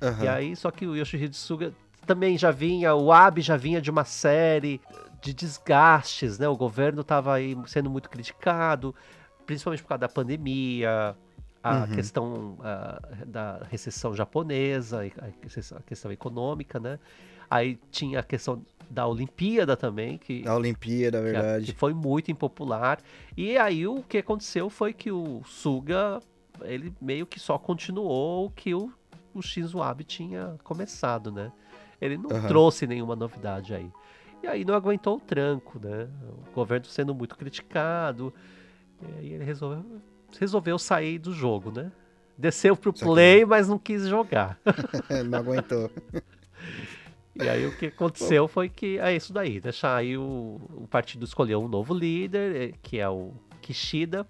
Aham. 0.00 0.24
E 0.24 0.28
aí, 0.28 0.54
só 0.56 0.70
que 0.70 0.86
o 0.86 0.94
Yoshihide 0.94 1.36
Suga 1.36 1.74
também 2.06 2.38
já 2.38 2.52
vinha, 2.52 2.94
o 2.94 3.12
Abe 3.12 3.40
já 3.42 3.56
vinha 3.56 3.80
de 3.80 3.90
uma 3.90 4.04
série 4.04 4.80
de 5.20 5.34
desgastes, 5.34 6.38
né? 6.38 6.46
O 6.48 6.56
governo 6.56 7.00
estava 7.00 7.34
aí 7.34 7.56
sendo 7.66 7.90
muito 7.90 8.08
criticado, 8.08 8.94
principalmente 9.44 9.82
por 9.82 9.88
causa 9.88 10.00
da 10.02 10.08
pandemia, 10.08 11.16
a 11.64 11.80
Uhum. 11.80 11.86
questão 11.96 12.58
ah, 12.62 13.02
da 13.26 13.62
recessão 13.68 14.14
japonesa, 14.14 15.00
a 15.04 15.82
questão 15.82 16.12
econômica, 16.12 16.78
né? 16.78 17.00
Aí 17.50 17.76
tinha 17.90 18.20
a 18.20 18.22
questão 18.22 18.62
da 18.88 19.06
Olimpíada 19.06 19.76
também, 19.76 20.16
que 20.18 20.46
A 20.46 20.54
Olimpíada, 20.56 21.18
que 21.18 21.24
verdade. 21.24 21.64
que 21.66 21.72
foi 21.78 21.92
muito 21.92 22.30
impopular. 22.30 22.98
E 23.36 23.56
aí 23.58 23.86
o 23.86 24.02
que 24.02 24.18
aconteceu 24.18 24.70
foi 24.70 24.92
que 24.92 25.10
o 25.10 25.42
Suga, 25.44 26.20
ele 26.62 26.92
meio 27.00 27.26
que 27.26 27.38
só 27.40 27.58
continuou 27.58 28.46
o 28.46 28.50
que 28.50 28.74
o, 28.74 28.90
o 29.34 29.42
Shinzo 29.42 29.82
Abe 29.82 30.04
tinha 30.04 30.56
começado, 30.62 31.30
né? 31.32 31.52
Ele 32.00 32.16
não 32.16 32.30
Aham. 32.30 32.46
trouxe 32.48 32.86
nenhuma 32.86 33.16
novidade 33.16 33.74
aí. 33.74 33.90
E 34.42 34.46
aí 34.46 34.64
não 34.64 34.74
aguentou 34.74 35.16
o 35.16 35.20
tranco, 35.20 35.80
né? 35.82 36.08
O 36.48 36.52
governo 36.54 36.86
sendo 36.86 37.14
muito 37.14 37.36
criticado. 37.36 38.32
E 39.02 39.18
aí 39.18 39.32
ele 39.32 39.44
resolveu, 39.44 39.84
resolveu 40.38 40.78
sair 40.78 41.18
do 41.18 41.32
jogo, 41.32 41.70
né? 41.70 41.90
Desceu 42.38 42.76
pro 42.76 42.92
play, 42.92 43.46
mas 43.46 43.66
não 43.66 43.78
quis 43.78 44.06
jogar. 44.06 44.60
Não 45.26 45.38
aguentou. 45.38 45.90
E 47.38 47.48
aí 47.48 47.66
o 47.66 47.76
que 47.76 47.86
aconteceu 47.86 48.48
foi 48.48 48.68
que 48.68 48.98
é 48.98 49.14
isso 49.14 49.32
daí, 49.32 49.60
deixar 49.60 49.96
aí 49.96 50.16
o, 50.16 50.60
o 50.74 50.86
partido 50.88 51.24
escolheu 51.24 51.62
um 51.62 51.68
novo 51.68 51.92
líder, 51.92 52.56
eh, 52.56 52.72
que 52.82 52.98
é 52.98 53.08
o 53.08 53.34
Kishida. 53.60 54.26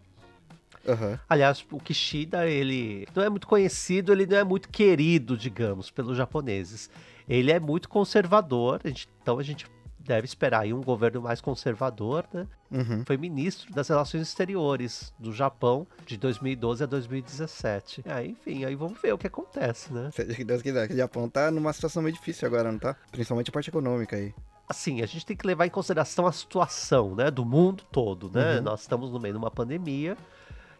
Aham. 0.86 1.18
Aliás, 1.28 1.64
o 1.70 1.78
Kishida, 1.78 2.48
ele 2.48 3.06
não 3.14 3.22
é 3.22 3.28
muito 3.28 3.46
conhecido, 3.46 4.12
ele 4.12 4.26
não 4.26 4.36
é 4.36 4.44
muito 4.44 4.68
querido, 4.68 5.36
digamos, 5.36 5.90
pelos 5.90 6.16
japoneses. 6.16 6.90
Ele 7.28 7.50
é 7.50 7.58
muito 7.58 7.88
conservador, 7.88 8.80
então 8.84 9.38
a 9.38 9.42
gente 9.42 9.66
deve 10.06 10.24
esperar 10.24 10.62
aí 10.62 10.72
um 10.72 10.80
governo 10.80 11.20
mais 11.22 11.40
conservador, 11.40 12.24
né? 12.32 12.46
Uhum. 12.70 13.04
Foi 13.06 13.16
ministro 13.16 13.72
das 13.72 13.88
Relações 13.88 14.22
Exteriores 14.22 15.12
do 15.18 15.32
Japão 15.32 15.86
de 16.06 16.16
2012 16.16 16.82
a 16.82 16.86
2017. 16.86 18.02
Aí, 18.06 18.30
enfim, 18.30 18.64
aí 18.64 18.74
vamos 18.74 19.00
ver 19.00 19.12
o 19.12 19.18
que 19.18 19.26
acontece, 19.26 19.92
né? 19.92 20.10
Seja 20.12 20.34
que 20.34 20.44
Deus 20.44 20.62
quiser. 20.62 20.86
que 20.88 20.94
O 20.94 20.96
Japão 20.96 21.28
tá 21.28 21.50
numa 21.50 21.72
situação 21.72 22.02
meio 22.02 22.14
difícil 22.14 22.46
agora, 22.46 22.70
não 22.70 22.78
tá? 22.78 22.96
Principalmente 23.10 23.50
a 23.50 23.52
parte 23.52 23.70
econômica 23.70 24.16
aí. 24.16 24.34
assim, 24.68 25.00
a 25.00 25.06
gente 25.06 25.24
tem 25.24 25.36
que 25.36 25.46
levar 25.46 25.66
em 25.66 25.70
consideração 25.70 26.26
a 26.26 26.32
situação, 26.32 27.14
né, 27.14 27.30
do 27.30 27.44
mundo 27.44 27.84
todo, 27.92 28.30
né? 28.32 28.56
Uhum. 28.56 28.62
Nós 28.62 28.80
estamos 28.80 29.12
no 29.12 29.20
meio 29.20 29.34
de 29.34 29.38
uma 29.38 29.50
pandemia 29.50 30.16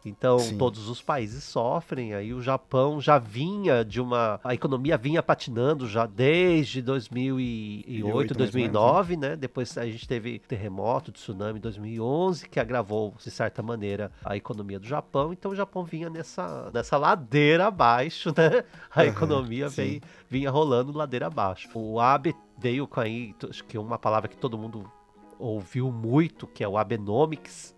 Então 0.07 0.39
Sim. 0.39 0.57
todos 0.57 0.89
os 0.89 1.03
países 1.03 1.43
sofrem. 1.43 2.15
Aí 2.15 2.33
o 2.33 2.41
Japão 2.41 3.01
já 3.01 3.19
vinha 3.19 3.85
de 3.85 4.01
uma. 4.01 4.41
A 4.45 4.55
economia 4.55 4.97
vinha 4.97 5.21
patinando 5.23 5.89
já 5.89 6.07
desde 6.07 6.81
2008, 6.81 8.15
mais 8.15 8.31
ou 8.31 8.37
2009, 8.37 9.17
né? 9.17 9.37
Depois 9.37 9.77
a 9.77 9.85
gente 9.85 10.07
teve 10.07 10.39
terremoto, 10.39 11.11
tsunami 11.11 11.59
em 11.59 11.63
2011, 11.63 12.49
que 12.49 12.61
agravou, 12.61 13.15
de 13.19 13.31
certa 13.31 13.63
maneira, 13.63 14.13
a 14.25 14.37
economia 14.37 14.79
do 14.79 14.87
Japão. 14.87 15.33
Então 15.33 15.51
o 15.51 15.57
Japão 15.57 15.85
vinha 15.85 16.09
nessa, 16.09 16.71
nessa 16.73 16.97
ladeira 16.97 17.67
abaixo, 17.67 18.31
né? 18.37 18.63
A 18.95 19.05
economia 19.05 19.69
veio, 19.69 20.01
vinha 20.31 20.51
rolando 20.51 20.97
ladeira 20.97 21.27
abaixo. 21.27 21.69
O 21.75 21.99
Abe 21.99 22.35
veio 22.57 22.87
com 22.87 23.01
aí, 23.01 23.35
acho 23.49 23.65
que 23.65 23.77
uma 23.77 23.99
palavra 23.99 24.29
que 24.29 24.37
todo 24.37 24.57
mundo 24.57 24.91
ouviu 25.39 25.91
muito, 25.91 26.47
que 26.47 26.65
é 26.65 26.69
o 26.69 26.79
Abenomics, 26.79 27.76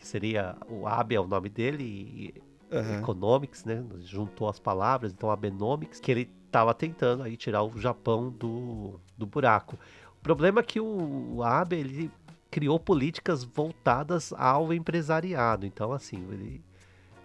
que 0.00 0.06
seria 0.06 0.56
o 0.68 0.86
Abe 0.86 1.14
é 1.14 1.20
o 1.20 1.26
nome 1.26 1.48
dele 1.48 1.84
e 1.84 2.34
Aham. 2.72 3.00
Economics, 3.00 3.64
né? 3.64 3.84
Juntou 4.00 4.48
as 4.48 4.58
palavras, 4.58 5.12
então 5.12 5.30
Abenomics, 5.30 6.00
que 6.00 6.10
ele 6.10 6.30
estava 6.46 6.72
tentando 6.72 7.22
aí 7.22 7.36
tirar 7.36 7.62
o 7.62 7.78
Japão 7.78 8.30
do, 8.30 8.98
do 9.16 9.26
buraco. 9.26 9.78
O 10.18 10.22
problema 10.22 10.60
é 10.60 10.62
que 10.62 10.80
o, 10.80 11.36
o 11.36 11.42
Abe 11.42 11.76
ele 11.76 12.10
criou 12.50 12.80
políticas 12.80 13.44
voltadas 13.44 14.32
ao 14.32 14.72
empresariado, 14.72 15.66
então 15.66 15.92
assim 15.92 16.16
ele 16.32 16.64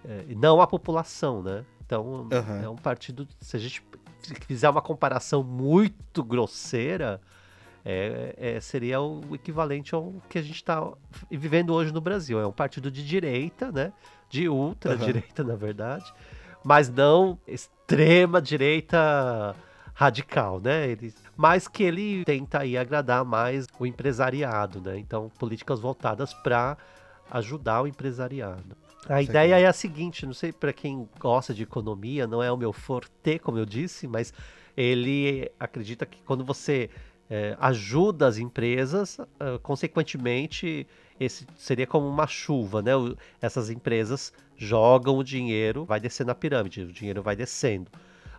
é, 0.04 0.36
não 0.36 0.62
à 0.62 0.68
população, 0.68 1.42
né? 1.42 1.66
Então 1.86 2.28
Aham. 2.32 2.62
é 2.64 2.70
um 2.70 2.76
partido. 2.76 3.28
Se 3.40 3.56
a 3.56 3.60
gente 3.60 3.84
fizer 4.48 4.70
uma 4.70 4.82
comparação 4.82 5.44
muito 5.44 6.24
grosseira, 6.24 7.22
é, 7.86 8.34
é, 8.36 8.60
seria 8.60 9.00
o 9.00 9.36
equivalente 9.36 9.94
ao 9.94 10.16
que 10.28 10.40
a 10.40 10.42
gente 10.42 10.56
está 10.56 10.92
vivendo 11.30 11.72
hoje 11.72 11.94
no 11.94 12.02
Brasil. 12.02 12.40
É 12.40 12.48
um 12.48 12.52
partido 12.52 12.90
de 12.90 13.06
direita, 13.06 13.72
né? 13.72 13.94
De 14.28 14.50
ultra-direita, 14.50 15.44
na 15.44 15.56
verdade, 15.56 16.12
mas 16.64 16.90
não 16.90 17.38
extrema 17.48 18.42
direita 18.42 19.56
radical, 19.94 20.60
né? 20.60 20.90
Ele, 20.90 21.14
mas 21.38 21.68
que 21.68 21.84
ele 21.84 22.26
tenta 22.26 22.60
aí 22.60 22.76
agradar 22.76 23.24
mais 23.24 23.68
o 23.80 23.86
empresariado, 23.86 24.82
né? 24.82 24.98
Então, 24.98 25.30
políticas 25.38 25.80
voltadas 25.80 26.34
para 26.34 26.76
ajudar 27.30 27.84
o 27.84 27.88
empresariado. 27.88 28.76
A 29.08 29.22
Isso 29.22 29.30
ideia 29.30 29.56
aqui. 29.56 29.64
é 29.64 29.68
a 29.68 29.74
seguinte, 29.74 30.26
não 30.26 30.34
sei 30.34 30.52
para 30.52 30.74
quem 30.74 31.08
gosta 31.20 31.54
de 31.54 31.62
economia, 31.62 32.26
não 32.26 32.42
é 32.42 32.52
o 32.52 32.58
meu 32.58 32.74
forte, 32.74 33.40
como 33.44 33.60
eu 33.60 33.66
disse, 33.66 34.08
mas 34.08 34.34
ele 34.76 35.50
acredita 35.60 36.06
que 36.06 36.18
quando 36.24 36.44
você 36.44 36.90
é, 37.30 37.56
ajuda 37.60 38.28
as 38.28 38.38
empresas, 38.38 39.20
ah, 39.40 39.58
consequentemente, 39.62 40.86
esse 41.20 41.46
seria 41.58 41.88
como 41.88 42.08
uma 42.08 42.28
chuva, 42.28 42.82
né? 42.82 42.96
O- 42.96 43.16
essas 43.42 43.70
empresas 43.70 44.32
jogam 44.58 45.18
o 45.18 45.24
dinheiro, 45.24 45.86
vai 45.86 46.00
descendo 46.00 46.32
a 46.32 46.36
pirâmide, 46.36 46.82
o 46.82 46.92
dinheiro 46.92 47.22
vai 47.22 47.36
descendo. 47.36 47.90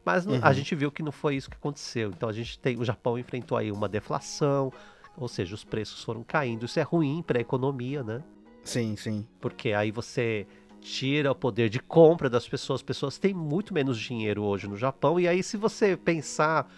Mas 0.04 0.24
não- 0.24 0.36
a 0.40 0.48
Uhum. 0.48 0.52
gente 0.54 0.74
viu 0.74 0.90
que 0.92 1.02
não 1.02 1.10
foi 1.10 1.34
isso 1.36 1.50
que 1.50 1.56
aconteceu. 1.56 2.10
Então 2.10 2.28
a 2.28 2.32
gente 2.32 2.58
tem, 2.58 2.78
o 2.78 2.84
Japão 2.84 3.18
enfrentou 3.18 3.58
aí 3.58 3.72
uma 3.72 3.88
deflação, 3.88 4.72
ou 5.16 5.26
seja, 5.28 5.54
os 5.54 5.64
preços 5.64 6.04
foram 6.04 6.22
caindo. 6.22 6.64
Isso 6.66 6.78
é 6.78 6.82
ruim 6.82 7.24
para 7.26 7.38
a 7.38 7.40
economia, 7.40 8.02
né? 8.04 8.22
Sim, 8.62 8.94
sim. 8.96 9.26
Porque 9.40 9.72
aí 9.72 9.90
você 9.90 10.46
tira 10.80 11.32
o 11.32 11.34
poder 11.34 11.68
de 11.68 11.80
compra 11.80 12.30
das 12.30 12.46
pessoas. 12.48 12.78
As 12.80 12.84
pessoas 12.84 13.18
têm 13.18 13.34
muito 13.34 13.74
menos 13.74 13.98
dinheiro 13.98 14.42
hoje 14.44 14.68
no 14.68 14.76
Japão. 14.76 15.18
E 15.18 15.26
aí, 15.26 15.42
se 15.42 15.56
você 15.56 15.96
pensar 15.96 16.70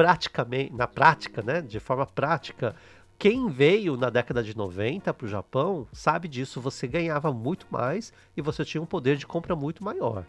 praticamente, 0.00 0.72
na 0.72 0.86
prática, 0.86 1.42
né? 1.42 1.60
De 1.60 1.78
forma 1.78 2.06
prática, 2.06 2.74
quem 3.18 3.50
veio 3.50 3.98
na 3.98 4.08
década 4.08 4.42
de 4.42 4.56
90 4.56 5.12
para 5.12 5.26
o 5.26 5.28
Japão 5.28 5.86
sabe 5.92 6.26
disso. 6.26 6.58
Você 6.58 6.88
ganhava 6.88 7.30
muito 7.30 7.66
mais 7.68 8.10
e 8.34 8.40
você 8.40 8.64
tinha 8.64 8.80
um 8.80 8.86
poder 8.86 9.18
de 9.18 9.26
compra 9.26 9.54
muito 9.54 9.84
maior. 9.84 10.24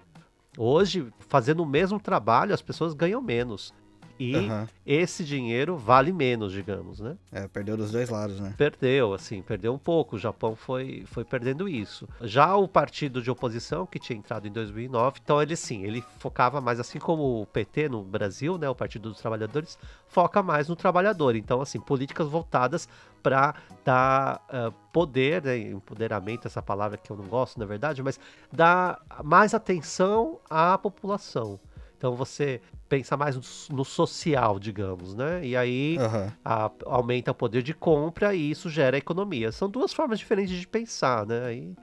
Hoje, 0.57 1.07
fazendo 1.19 1.63
o 1.63 1.65
mesmo 1.65 2.01
trabalho, 2.01 2.53
as 2.53 2.61
pessoas 2.61 2.93
ganham 2.93 3.21
menos. 3.21 3.73
E 4.21 4.35
Aham. 4.35 4.67
esse 4.85 5.23
dinheiro 5.23 5.75
vale 5.75 6.13
menos, 6.13 6.53
digamos, 6.53 6.99
né? 6.99 7.17
É, 7.31 7.47
perdeu 7.47 7.75
dos 7.75 7.91
dois 7.91 8.07
lados, 8.07 8.39
né? 8.39 8.53
Perdeu, 8.55 9.15
assim, 9.15 9.41
perdeu 9.41 9.73
um 9.73 9.79
pouco. 9.79 10.15
O 10.15 10.19
Japão 10.19 10.55
foi, 10.55 11.03
foi 11.07 11.25
perdendo 11.25 11.67
isso. 11.67 12.07
Já 12.21 12.55
o 12.55 12.67
partido 12.67 13.19
de 13.19 13.31
oposição, 13.31 13.83
que 13.83 13.97
tinha 13.97 14.15
entrado 14.15 14.47
em 14.47 14.51
2009, 14.51 15.19
então 15.23 15.41
ele 15.41 15.55
sim, 15.55 15.83
ele 15.83 16.03
focava 16.19 16.61
mais, 16.61 16.79
assim 16.79 16.99
como 16.99 17.41
o 17.41 17.47
PT 17.47 17.89
no 17.89 18.03
Brasil, 18.03 18.59
né, 18.59 18.69
o 18.69 18.75
Partido 18.75 19.09
dos 19.09 19.17
Trabalhadores, 19.17 19.75
foca 20.07 20.43
mais 20.43 20.69
no 20.69 20.75
trabalhador. 20.75 21.35
Então, 21.35 21.59
assim, 21.59 21.79
políticas 21.79 22.27
voltadas 22.27 22.87
para 23.23 23.55
dar 23.83 24.39
ah, 24.49 24.71
poder, 24.93 25.41
né, 25.41 25.57
empoderamento, 25.57 26.45
essa 26.45 26.61
palavra 26.61 26.95
que 26.95 27.11
eu 27.11 27.17
não 27.17 27.25
gosto, 27.25 27.59
na 27.59 27.65
verdade, 27.65 28.03
mas 28.03 28.19
dar 28.51 29.01
mais 29.23 29.55
atenção 29.55 30.39
à 30.47 30.77
população. 30.77 31.59
Então 31.97 32.15
você 32.15 32.59
pensa 32.91 33.15
mais 33.15 33.69
no, 33.69 33.85
social, 33.85 34.59
digamos, 34.59 35.15
né? 35.15 35.45
E 35.45 35.55
aí 35.55 35.97
Aham. 35.97 36.33
a- 36.43 36.71
aumenta 36.85 37.31
o 37.31 37.33
poder 37.33 37.63
de 37.63 37.73
compra 37.73 38.35
e 38.35 38.51
isso 38.51 38.69
gera 38.69 38.97
economia. 38.97 39.49
São 39.53 39.69
duas 39.69 39.93
formas 39.93 40.19
diferentes 40.19 40.59
de 40.59 40.67
pensar, 40.67 41.25
né? 41.25 41.45
Aí, 41.45 41.73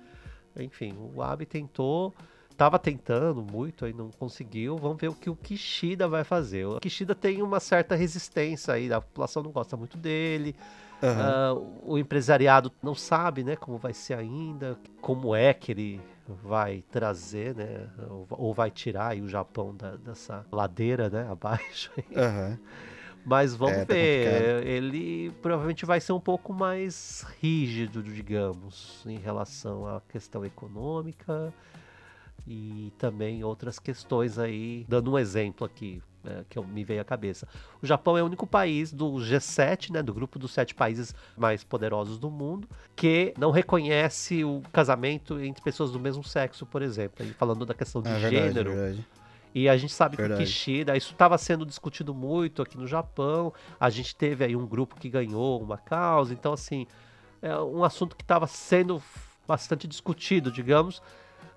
enfim, 0.58 0.94
o 1.14 1.22
Abe 1.22 1.46
tentou, 1.46 2.14
estava 2.50 2.78
tentando 2.78 3.40
muito, 3.42 3.86
aí 3.86 3.94
não 3.94 4.10
conseguiu. 4.10 4.76
Vamos 4.76 5.00
ver 5.00 5.08
o 5.08 5.14
que 5.14 5.30
o 5.30 5.34
Kishida 5.36 6.06
vai 6.06 6.24
fazer. 6.24 6.66
O 6.66 6.78
Kishida 6.78 7.14
tem 7.14 7.40
uma 7.40 7.58
certa 7.58 7.94
resistência 7.94 8.74
aí, 8.74 8.92
a 8.92 9.00
população 9.00 9.42
não 9.42 9.50
gosta 9.50 9.78
muito 9.78 9.96
dele. 9.96 10.54
Aham. 11.02 11.22
Ah, 11.22 11.54
o 11.86 11.96
empresariado 11.96 12.70
não 12.82 12.94
sabe, 12.94 13.42
né, 13.42 13.56
como 13.56 13.78
vai 13.78 13.94
ser 13.94 14.12
ainda, 14.12 14.78
como 15.00 15.34
é 15.34 15.54
que 15.54 15.72
ele 15.72 16.00
vai 16.28 16.82
trazer, 16.90 17.54
né, 17.54 17.88
ou, 18.30 18.52
vai 18.54 18.70
tirar 18.70 19.16
o 19.16 19.28
Japão 19.28 19.74
da- 19.74 19.96
dessa 19.96 20.44
ladeira, 20.52 21.08
né, 21.08 21.26
abaixo. 21.30 21.90
Aham. 22.16 22.58
Mas 23.24 23.54
vamos 23.54 23.78
É, 23.78 23.84
tá 23.84 23.94
ver, 23.94 24.66
ele 24.66 25.30
provavelmente 25.42 25.84
vai 25.84 26.00
ser 26.00 26.12
um 26.12 26.20
pouco 26.20 26.52
mais 26.52 27.26
rígido, 27.42 28.02
digamos, 28.02 29.04
em 29.06 29.18
relação 29.18 29.86
à 29.86 30.00
questão 30.08 30.44
econômica 30.44 31.52
e 32.46 32.90
também 32.98 33.44
outras 33.44 33.78
questões 33.78 34.38
aí. 34.38 34.86
Dando 34.88 35.12
um 35.12 35.18
exemplo 35.18 35.66
aqui, 35.66 36.02
é, 36.24 36.44
que 36.48 36.58
eu- 36.58 36.64
me 36.64 36.84
veio 36.84 37.00
à 37.00 37.04
cabeça. 37.04 37.46
O 37.82 37.86
Japão 37.86 38.16
é 38.18 38.22
o 38.22 38.26
único 38.26 38.46
país 38.46 38.92
do 38.92 39.12
G7, 39.20 39.92
né, 39.92 40.02
do 40.02 40.12
grupo 40.12 40.38
dos 40.38 40.50
sete 40.52 40.74
países 40.74 41.14
mais 41.36 41.62
poderosos 41.64 42.18
do 42.18 42.30
mundo, 42.30 42.68
que 42.96 43.32
não 43.38 43.50
reconhece 43.50 44.44
o 44.44 44.62
casamento 44.72 45.40
entre 45.40 45.62
pessoas 45.62 45.90
do 45.92 46.00
mesmo 46.00 46.24
sexo, 46.24 46.66
por 46.66 46.82
exemplo. 46.82 47.24
Aí 47.24 47.32
falando 47.32 47.64
da 47.64 47.74
questão 47.74 48.02
de 48.02 48.08
É 48.08 48.12
verdade, 48.18 48.34
gênero, 48.34 48.70
verdade. 48.72 49.06
e 49.54 49.68
a 49.68 49.76
gente 49.76 49.92
sabe 49.92 50.16
que 50.16 50.22
o 50.22 50.26
Verdade. 50.26 50.44
Kishida, 50.44 50.96
isso 50.96 51.12
estava 51.12 51.38
sendo 51.38 51.64
discutido 51.64 52.14
muito 52.14 52.60
aqui 52.62 52.76
no 52.76 52.86
Japão. 52.86 53.52
A 53.78 53.88
gente 53.90 54.14
teve 54.14 54.44
aí 54.44 54.54
um 54.56 54.66
grupo 54.66 54.96
que 54.96 55.08
ganhou 55.08 55.62
uma 55.62 55.78
causa. 55.78 56.32
Então, 56.34 56.52
assim, 56.52 56.86
é 57.40 57.56
um 57.58 57.84
assunto 57.84 58.14
que 58.16 58.22
estava 58.22 58.46
sendo 58.46 59.02
bastante 59.46 59.86
discutido, 59.88 60.50
digamos. 60.52 61.00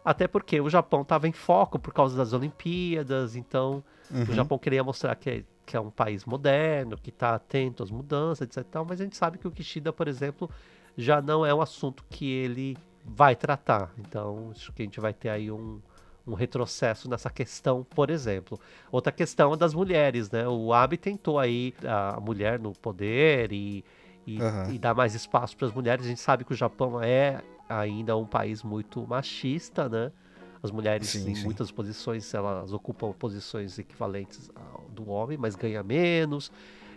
Até 0.03 0.27
porque 0.27 0.59
o 0.59 0.69
Japão 0.69 1.01
estava 1.01 1.27
em 1.27 1.31
foco 1.31 1.77
por 1.77 1.93
causa 1.93 2.17
das 2.17 2.33
Olimpíadas. 2.33 3.35
Então, 3.35 3.83
Uhum. 4.09 4.25
o 4.27 4.33
Japão 4.33 4.57
queria 4.57 4.83
mostrar 4.83 5.15
que 5.15 5.29
é, 5.29 5.43
que 5.65 5.77
é 5.77 5.79
um 5.79 5.89
país 5.89 6.25
moderno, 6.25 6.97
que 6.97 7.09
está 7.09 7.35
atento 7.35 7.81
às 7.83 7.89
mudanças, 7.91 8.41
etc. 8.41 8.63
tal, 8.69 8.85
Mas 8.85 8.99
a 8.99 9.03
gente 9.03 9.15
sabe 9.15 9.37
que 9.37 9.47
o 9.47 9.51
Kishida, 9.51 9.93
por 9.93 10.07
exemplo, 10.07 10.49
já 10.97 11.21
não 11.21 11.45
é 11.45 11.53
um 11.53 11.61
assunto 11.61 12.03
que 12.09 12.29
ele 12.29 12.77
vai 13.05 13.35
tratar. 13.35 13.91
Então, 13.97 14.49
acho 14.51 14.71
que 14.73 14.81
a 14.81 14.85
gente 14.85 14.99
vai 14.99 15.13
ter 15.13 15.29
aí 15.29 15.49
um, 15.49 15.79
um 16.27 16.33
retrocesso 16.33 17.09
nessa 17.09 17.29
questão, 17.29 17.83
por 17.83 18.09
exemplo. 18.09 18.59
Outra 18.91 19.11
questão 19.11 19.53
é 19.53 19.57
das 19.57 19.73
mulheres, 19.73 20.29
né? 20.29 20.47
O 20.47 20.73
Abe 20.73 20.97
tentou 20.97 21.39
aí 21.39 21.73
a 21.85 22.19
mulher 22.19 22.59
no 22.59 22.73
poder 22.73 23.51
e, 23.53 23.83
e, 24.27 24.41
Aham. 24.41 24.67
e 24.73 24.77
dar 24.77 24.93
mais 24.93 25.15
espaço 25.15 25.55
para 25.55 25.67
as 25.67 25.73
mulheres. 25.73 26.05
A 26.05 26.09
gente 26.09 26.19
sabe 26.21 26.43
que 26.43 26.51
o 26.51 26.55
Japão 26.55 27.01
é 27.01 27.41
ainda 27.79 28.15
um 28.17 28.25
país 28.25 28.63
muito 28.63 29.05
machista, 29.07 29.87
né? 29.87 30.11
As 30.63 30.69
mulheres 30.69 31.09
Sim, 31.09 31.31
em 31.31 31.35
sim. 31.35 31.43
muitas 31.43 31.71
posições, 31.71 32.31
elas 32.33 32.71
ocupam 32.71 33.11
posições 33.13 33.79
equivalentes 33.79 34.51
ao 34.55 34.81
do 34.89 35.09
homem, 35.09 35.37
mas 35.37 35.55
ganha 35.55 35.81
menos. 35.81 36.51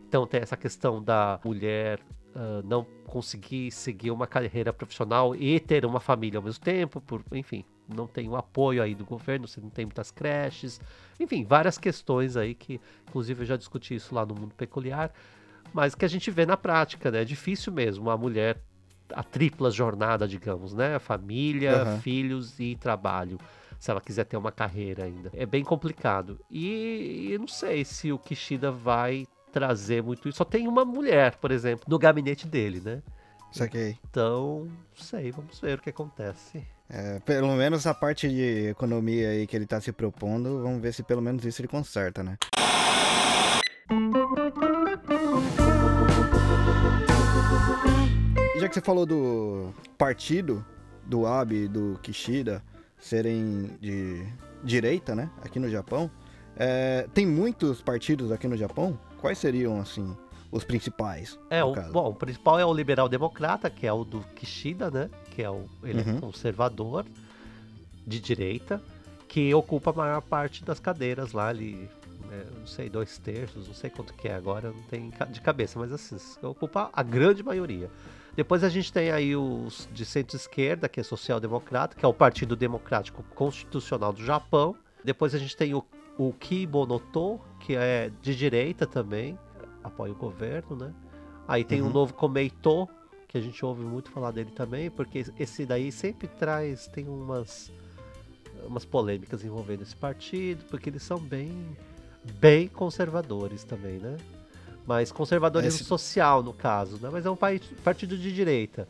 Então 0.07 0.27
tem 0.27 0.41
essa 0.41 0.57
questão 0.57 1.03
da 1.03 1.41
mulher 1.45 2.01
ah, 2.35 2.63
não 2.65 2.85
conseguir 3.07 3.71
seguir 3.71 4.11
uma 4.11 4.27
carreira 4.27 4.73
profissional 4.73 5.37
e 5.37 5.61
ter 5.61 5.87
uma 5.87 6.01
família 6.01 6.39
ao 6.39 6.43
mesmo 6.43 6.65
tempo, 6.65 7.01
por, 7.01 7.23
enfim, 7.33 7.65
não 7.89 8.09
tem 8.09 8.29
o 8.29 8.35
apoio 8.35 8.83
aí 8.83 8.95
do 8.95 9.05
governo, 9.05 9.47
você 9.47 9.61
não 9.61 9.71
tem 9.71 9.87
muitas 9.87 10.11
creches, 10.11 10.81
enfim, 11.21 11.45
várias 11.45 11.79
questões 11.79 12.37
aí 12.37 12.55
que, 12.55 12.81
inclusive, 13.09 13.43
eu 13.43 13.47
já 13.47 13.57
discuti 13.57 13.95
isso 13.95 14.13
lá 14.13 14.27
no 14.27 14.35
Mundo 14.35 14.53
Peculiar, 14.55 15.13
mas 15.73 15.95
que 15.95 16.05
a 16.05 16.09
gente 16.09 16.29
vê 16.31 16.45
na 16.45 16.57
prática, 16.57 17.09
né? 17.11 17.23
É 17.23 17.25
difícil 17.25 17.73
mesmo 17.73 18.11
a 18.11 18.17
mulher, 18.17 18.61
a 19.15 19.23
tripla 19.23 19.71
jornada, 19.71 20.27
digamos, 20.27 20.75
né? 20.75 20.99
Família, 20.99 21.83
Aham. 21.83 22.01
filhos 22.01 22.59
e 22.59 22.77
trabalho. 22.77 23.39
Se 23.79 23.91
ela 23.91 24.01
quiser 24.01 24.25
ter 24.25 24.37
uma 24.37 24.53
carreira 24.53 25.05
ainda. 25.05 25.31
É 25.35 25.45
bem 25.45 25.63
complicado. 25.63 26.39
E 26.51 27.29
eu 27.31 27.39
não 27.39 27.49
sei 27.49 27.85
se 27.85 28.13
o 28.13 28.19
Kishida 28.19 28.71
vai 28.71 29.27
trazer 29.53 30.03
muito 30.03 30.29
isso. 30.29 30.39
Só 30.39 30.45
tem 30.45 30.67
uma 30.67 30.85
mulher, 30.85 31.37
por 31.37 31.51
exemplo, 31.51 31.85
no 31.89 31.99
gabinete 31.99 32.47
dele, 32.47 32.81
né? 32.85 33.03
Saquei. 33.53 33.97
Então, 34.11 34.65
não 34.67 35.05
sei, 35.05 35.31
vamos 35.31 35.61
ver 35.61 35.79
o 35.79 35.83
que 35.83 35.91
acontece. 35.91 36.67
É, 36.89 37.21
pelo 37.21 37.55
menos 37.55 37.87
a 37.87 37.95
parte 37.95 38.29
de 38.29 38.69
economia 38.69 39.29
aí 39.31 39.47
que 39.47 39.55
ele 39.55 39.67
tá 39.67 39.81
se 39.81 39.93
propondo, 39.93 40.63
vamos 40.63 40.83
ver 40.83 40.93
se 40.93 41.03
pelo 41.03 41.23
menos 41.23 41.45
isso 41.45 41.61
ele 41.61 41.69
conserta, 41.69 42.23
né? 42.23 42.37
Já 48.65 48.69
que 48.69 48.75
você 48.75 48.81
falou 48.81 49.05
do 49.05 49.75
partido 49.99 50.65
do 51.05 51.27
Abe 51.27 51.65
e 51.65 51.69
do 51.69 51.99
Kishida 52.03 52.63
serem 52.99 53.71
de 53.79 54.27
direita, 54.63 55.15
né, 55.15 55.29
aqui 55.43 55.59
no 55.59 55.69
Japão, 55.69 56.11
é, 56.57 57.07
tem 57.13 57.27
muitos 57.27 57.83
partidos 57.83 58.33
aqui 58.33 58.49
no 58.49 58.57
Japão? 58.57 58.99
Quais 59.21 59.37
seriam, 59.37 59.79
assim, 59.79 60.17
os 60.51 60.65
principais? 60.65 61.39
É, 61.51 61.63
o, 61.63 61.73
caso? 61.73 61.93
bom, 61.93 62.09
o 62.09 62.15
principal 62.15 62.59
é 62.59 62.65
o 62.65 62.73
liberal 62.73 63.07
democrata, 63.07 63.69
que 63.69 63.87
é 63.87 63.93
o 63.93 64.03
do 64.03 64.21
Kishida, 64.35 64.91
né? 64.91 65.11
Que 65.33 65.43
é 65.43 65.51
o 65.51 65.67
ele 65.83 66.01
Uhum. 66.01 66.17
é 66.17 66.21
conservador 66.21 67.05
de 68.07 68.19
direita, 68.19 68.81
que 69.29 69.53
ocupa 69.53 69.91
a 69.91 69.95
maior 69.95 70.23
parte 70.23 70.65
das 70.65 70.81
cadeiras 70.81 71.33
lá, 71.33 71.51
ele, 71.51 71.91
é, 72.31 72.47
não 72.59 72.67
sei, 72.67 72.89
dois 72.89 73.19
terços, 73.19 73.67
não 73.67 73.75
sei 73.75 73.91
quanto 73.91 74.15
que 74.15 74.27
é 74.27 74.35
agora, 74.35 74.71
não 74.71 74.83
tem 74.85 75.13
de 75.31 75.41
cabeça, 75.43 75.79
mas 75.79 75.93
assim, 75.93 76.17
ocupa 76.43 76.89
a 76.95 77.03
grande 77.03 77.43
maioria. 77.43 77.91
Depois 78.37 78.65
a 78.65 78.69
gente 78.69 78.93
tem 78.93 79.11
aí 79.13 79.37
os 79.37 79.89
de 79.93 80.05
centro-esquerda, 80.05 80.89
que 80.89 80.99
é 80.99 81.03
social-democrata, 81.03 81.97
que 81.97 82.05
é 82.05 82.09
o 82.09 82.13
Partido 82.15 82.57
Democrático 82.57 83.23
Constitucional 83.35 84.13
do 84.13 84.25
Japão. 84.25 84.75
Depois 85.05 85.35
a 85.35 85.39
gente 85.39 85.57
tem 85.57 85.73
o, 85.75 85.85
o 86.19 86.33
Kibonoto, 86.33 87.41
que 87.61 87.77
é 87.77 88.11
de 88.21 88.35
direita 88.35 88.87
também, 88.87 89.39
apoia 89.85 90.13
o 90.13 90.17
governo, 90.17 90.75
né? 90.75 90.93
Aí 91.47 91.63
tem 91.63 91.81
o 91.81 91.87
Uhum. 91.87 91.93
novo 91.93 92.15
Komeito, 92.15 92.89
que 93.29 93.39
a 93.39 93.41
gente 93.41 93.65
ouve 93.65 93.83
muito 93.83 94.11
falar 94.11 94.31
dele 94.33 94.51
também, 94.51 94.91
porque 94.91 95.25
esse 95.39 95.65
daí 95.65 95.93
sempre 95.93 96.27
traz, 96.27 96.89
tem 96.89 97.07
umas, 97.09 97.71
umas 98.65 98.85
polêmicas 98.85 99.45
envolvendo 99.45 99.83
esse 99.83 99.95
partido, 99.95 100.65
porque 100.71 100.89
eles 100.91 101.03
são 101.03 101.19
bem, 101.19 101.77
bem 102.41 102.67
conservadores 102.67 103.63
também, 103.63 103.99
né? 103.99 104.17
Mas 104.87 105.11
conservadorismo 105.11 105.77
Esse- 105.81 105.85
social, 105.85 106.43
no 106.43 106.53
caso, 106.53 106.99
né? 107.01 107.09
Mas 107.11 107.25
é 107.25 107.31
um 107.31 107.37
partido 107.83 108.19
de 108.19 108.33
direita. 108.33 108.87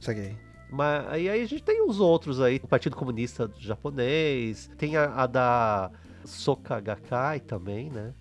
Saquei. 0.00 0.36
Mas 0.70 1.06
aí, 1.08 1.28
aí 1.28 1.42
a 1.42 1.46
gente 1.46 1.62
tem 1.62 1.86
os 1.86 2.00
outros 2.00 2.40
aí, 2.40 2.60
o 2.62 2.66
Partido 2.66 2.96
Comunista 2.96 3.50
Japonês, 3.58 4.70
tem 4.78 4.96
a, 4.96 5.04
a 5.22 5.26
da 5.26 5.90
Soka 6.24 6.80
Gakkai 6.80 7.40
também, 7.40 7.90
né? 7.90 8.12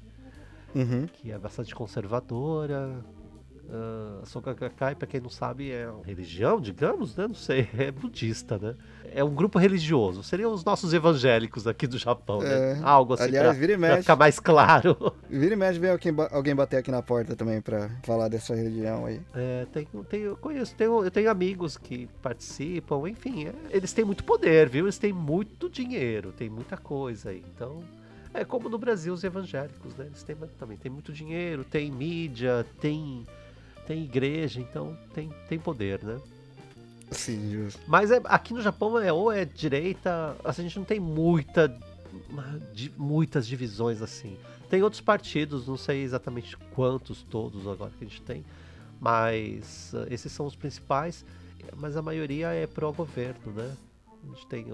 Uhum. 0.75 1.05
que 1.07 1.31
é 1.31 1.37
bastante 1.37 1.73
conservadora. 1.75 3.03
Ah, 3.69 4.19
a 4.21 4.25
Soka 4.25 4.53
Gakkai, 4.53 4.93
pra 4.95 5.07
quem 5.07 5.21
não 5.21 5.29
sabe, 5.29 5.71
é 5.71 5.87
uma 5.89 6.03
religião, 6.05 6.59
digamos, 6.59 7.15
né? 7.15 7.27
Não 7.27 7.33
sei, 7.35 7.67
é 7.77 7.91
budista, 7.91 8.57
né? 8.57 8.75
É 9.15 9.23
um 9.23 9.33
grupo 9.33 9.57
religioso. 9.57 10.21
Seriam 10.23 10.51
os 10.51 10.63
nossos 10.65 10.93
evangélicos 10.93 11.65
aqui 11.67 11.87
do 11.87 11.97
Japão, 11.97 12.41
É. 12.43 12.75
né? 12.75 12.81
Algo 12.83 13.13
assim 13.13 13.23
Aliás, 13.23 13.47
pra, 13.49 13.53
vira 13.59 13.73
e 13.73 13.77
pra 13.77 13.87
mexe. 13.89 14.01
ficar 14.01 14.15
mais 14.15 14.39
claro. 14.39 14.97
Vira 15.29 15.53
e 15.53 15.57
mexe 15.57 15.79
vem 15.79 15.91
alguém, 15.91 16.13
alguém 16.31 16.55
bater 16.55 16.77
aqui 16.77 16.91
na 16.91 17.01
porta 17.01 17.35
também 17.35 17.61
pra 17.61 17.89
falar 18.03 18.27
dessa 18.27 18.53
religião 18.55 19.05
aí. 19.05 19.19
É, 19.33 19.65
tem, 19.71 19.87
tem, 20.09 20.21
eu 20.21 20.35
conheço, 20.37 20.75
tenho, 20.75 21.03
eu 21.03 21.11
tenho 21.11 21.29
amigos 21.31 21.77
que 21.77 22.07
participam, 22.21 23.07
enfim, 23.09 23.47
é, 23.47 23.53
eles 23.71 23.93
têm 23.93 24.03
muito 24.05 24.23
poder, 24.23 24.67
viu? 24.69 24.85
Eles 24.85 24.97
têm 24.97 25.13
muito 25.13 25.69
dinheiro, 25.69 26.31
tem 26.31 26.49
muita 26.49 26.75
coisa 26.77 27.29
aí. 27.29 27.43
Então, 27.55 27.83
é 28.33 28.43
como 28.43 28.67
no 28.69 28.77
Brasil 28.77 29.13
os 29.13 29.23
evangélicos, 29.23 29.95
né? 29.95 30.05
Eles 30.07 30.23
têm, 30.23 30.35
também 30.59 30.77
tem 30.77 30.91
muito 30.91 31.13
dinheiro, 31.13 31.63
tem 31.63 31.91
mídia, 31.91 32.65
tem, 32.81 33.25
tem 33.87 34.03
igreja, 34.03 34.59
então 34.59 34.97
tem, 35.13 35.29
tem 35.47 35.59
poder, 35.59 36.03
né? 36.03 36.19
Sim, 37.11 37.51
justo. 37.51 37.79
Mas 37.87 38.09
é- 38.11 38.21
aqui 38.25 38.53
no 38.53 38.61
Japão 38.61 38.97
é 38.99 39.11
ou 39.13 39.31
é 39.31 39.45
direita, 39.45 40.35
assim, 40.43 40.61
a 40.61 40.65
gente 40.65 40.77
não 40.79 40.85
tem 40.85 40.99
muita, 40.99 41.67
di- 42.73 42.91
muitas 42.97 43.45
divisões 43.45 44.01
assim. 44.01 44.37
Tem 44.69 44.81
outros 44.81 45.01
partidos, 45.01 45.67
não 45.67 45.77
sei 45.77 46.01
exatamente 46.03 46.57
quantos 46.73 47.21
todos 47.23 47.67
agora 47.67 47.91
que 47.97 48.03
a 48.03 48.07
gente 48.07 48.21
tem, 48.23 48.43
mas 48.99 49.93
eh, 49.93 50.07
esses 50.13 50.31
são 50.31 50.45
os 50.45 50.55
principais, 50.55 51.23
mas 51.75 51.95
a 51.95 52.01
maioria 52.01 52.47
é 52.47 52.65
pró-governo, 52.65 53.51
né? 53.53 53.75
A 54.23 54.27
gente 54.35 54.47
tem 54.47 54.65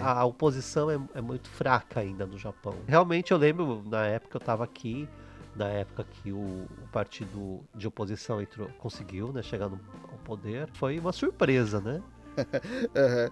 a, 0.00 0.12
a 0.20 0.24
oposição 0.24 0.88
é, 0.90 0.98
é 1.16 1.20
muito 1.20 1.48
fraca 1.48 2.00
ainda 2.00 2.24
no 2.24 2.38
Japão. 2.38 2.76
Realmente 2.86 3.32
eu 3.32 3.36
lembro 3.36 3.82
na 3.86 4.06
época 4.06 4.36
eu 4.36 4.38
estava 4.38 4.62
aqui, 4.64 5.08
na 5.56 5.68
época 5.68 6.04
que 6.04 6.32
o, 6.32 6.36
o 6.38 6.88
partido 6.92 7.60
de 7.74 7.86
oposição 7.86 8.40
entrou, 8.42 8.68
conseguiu, 8.78 9.32
né, 9.32 9.42
chegar 9.42 9.68
no, 9.68 9.78
ao 10.10 10.18
poder, 10.18 10.68
foi 10.74 10.98
uma 10.98 11.12
surpresa, 11.12 11.80
né? 11.80 12.02
Aham. 12.96 13.30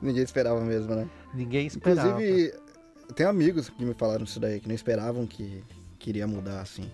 Ninguém 0.00 0.24
esperava 0.24 0.60
mesmo, 0.60 0.94
né? 0.94 1.08
Ninguém 1.32 1.66
esperava. 1.68 2.08
Inclusive, 2.08 2.54
tem 3.14 3.24
amigos 3.26 3.68
que 3.68 3.84
me 3.84 3.94
falaram 3.94 4.24
isso 4.24 4.40
daí, 4.40 4.58
que 4.58 4.66
não 4.66 4.74
esperavam 4.74 5.24
que 5.26 5.62
queria 5.98 6.26
mudar 6.26 6.60
assim. 6.60 6.90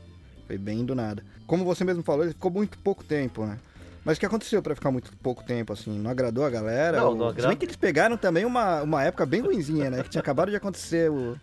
Foi 0.47 0.59
bem 0.59 0.85
do 0.85 0.95
nada. 0.95 1.25
Como 1.47 1.65
você 1.65 1.85
mesmo 1.85 2.03
falou, 2.03 2.25
ele 2.25 2.35
ficou 2.35 2.51
muito 2.51 2.77
pouco 2.79 3.03
tempo, 3.03 3.47
né? 3.47 3.59
Mas 4.05 4.17
o 4.17 4.21
que 4.21 4.27
aconteceu 4.27 4.63
pra 4.63 4.75
ficar 4.75 4.91
muito 4.91 5.15
pouco 5.19 5.43
tempo, 5.43 5.73
assim? 5.73 5.99
Não 5.99 6.11
agradou 6.11 6.45
a 6.45 6.51
galera? 6.51 6.99
Não, 6.99 7.09
Ou- 7.09 7.15
não 7.17 7.27
Se 7.27 7.31
agrada- 7.33 7.49
bem 7.49 7.57
que 7.57 7.65
eles 7.65 7.77
pegaram 7.77 8.17
também 8.17 8.45
uma, 8.45 8.83
uma 8.83 9.03
época 9.03 9.25
bem 9.25 9.41
ruinzinha, 9.41 9.91
né? 9.91 10.03
Que 10.03 10.11
tinha 10.11 10.21
acabado 10.21 10.51
de 10.51 10.57
acontecer 10.57 11.11
o, 11.11 11.35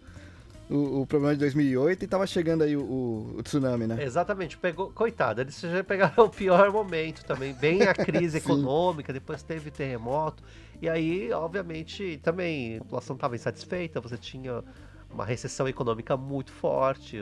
o, 0.69 1.01
o 1.01 1.07
problema 1.07 1.33
de 1.33 1.39
2008 1.39 2.03
e 2.05 2.07
tava 2.07 2.27
chegando 2.27 2.63
aí 2.63 2.75
o, 2.75 2.83
o- 2.83 3.37
o 3.39 3.43
tsunami, 3.43 3.87
né? 3.87 4.03
Exatamente, 4.03 4.57
pegou, 4.57 4.91
coitado, 4.91 5.39
eles 5.39 5.57
já 5.59 5.81
pegaram 5.83 6.25
o 6.25 6.29
pior 6.29 6.69
momento 6.71 7.23
também, 7.23 7.53
bem 7.53 7.87
a 7.87 7.95
crise 7.95 8.37
econômica, 8.39 9.13
depois 9.13 9.41
teve 9.41 9.71
terremoto, 9.71 10.43
e 10.81 10.89
aí, 10.89 11.31
obviamente, 11.31 12.17
também 12.21 12.75
a 12.77 12.79
população 12.81 13.15
estava 13.15 13.35
insatisfeita, 13.35 14.01
você 14.01 14.17
tinha 14.17 14.61
uma 15.09 15.23
recessão 15.25 15.65
econômica 15.67 16.17
muito 16.17 16.51
forte, 16.51 17.19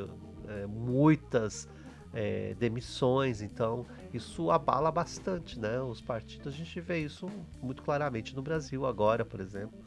é, 0.48 0.66
muitas 0.66 1.68
é, 2.12 2.56
demissões, 2.56 3.42
então 3.44 3.86
isso 4.12 4.50
abala 4.50 4.92
bastante, 4.92 5.60
né? 5.60 5.80
Os 5.80 6.02
partidos, 6.02 6.54
a 6.54 6.58
gente 6.58 6.82
vê 6.82 7.00
isso 7.00 7.48
muito 7.62 7.84
claramente 7.84 8.36
no 8.36 8.42
Brasil 8.42 8.84
agora, 8.86 9.24
por 9.24 9.40
exemplo. 9.40 9.78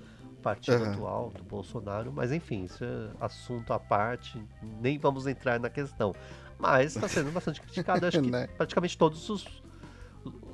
Partido 0.46 0.76
Aham. 0.84 0.92
atual 0.92 1.32
do 1.36 1.42
Bolsonaro, 1.42 2.12
mas 2.12 2.30
enfim, 2.30 2.66
isso 2.66 2.84
é 2.84 3.10
assunto 3.20 3.72
à 3.72 3.80
parte, 3.80 4.40
nem 4.80 4.96
vamos 4.96 5.26
entrar 5.26 5.58
na 5.58 5.68
questão. 5.68 6.14
Mas 6.56 6.94
está 6.94 7.08
sendo 7.08 7.32
bastante 7.32 7.60
criticado, 7.60 8.06
acho 8.06 8.22
que 8.22 8.30
Né? 8.30 8.46
praticamente 8.56 8.96
todos 8.96 9.28
os, 9.28 9.44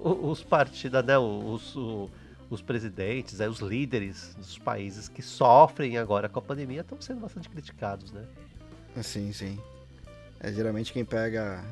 os 0.02 0.42
partidos, 0.42 1.04
né? 1.04 1.18
Os, 1.18 1.76
o- 1.76 2.08
os 2.48 2.62
presidentes, 2.62 3.38
aí, 3.38 3.48
os 3.48 3.60
líderes 3.60 4.34
dos 4.34 4.56
países 4.56 5.08
que 5.10 5.20
sofrem 5.20 5.98
agora 5.98 6.26
com 6.26 6.38
a 6.38 6.42
pandemia 6.42 6.80
estão 6.80 6.98
sendo 6.98 7.20
bastante 7.20 7.50
criticados, 7.50 8.12
né? 8.12 8.24
Sim, 9.02 9.30
sim. 9.30 9.58
É 10.40 10.50
geralmente 10.50 10.90
quem 10.90 11.04
pega. 11.04 11.62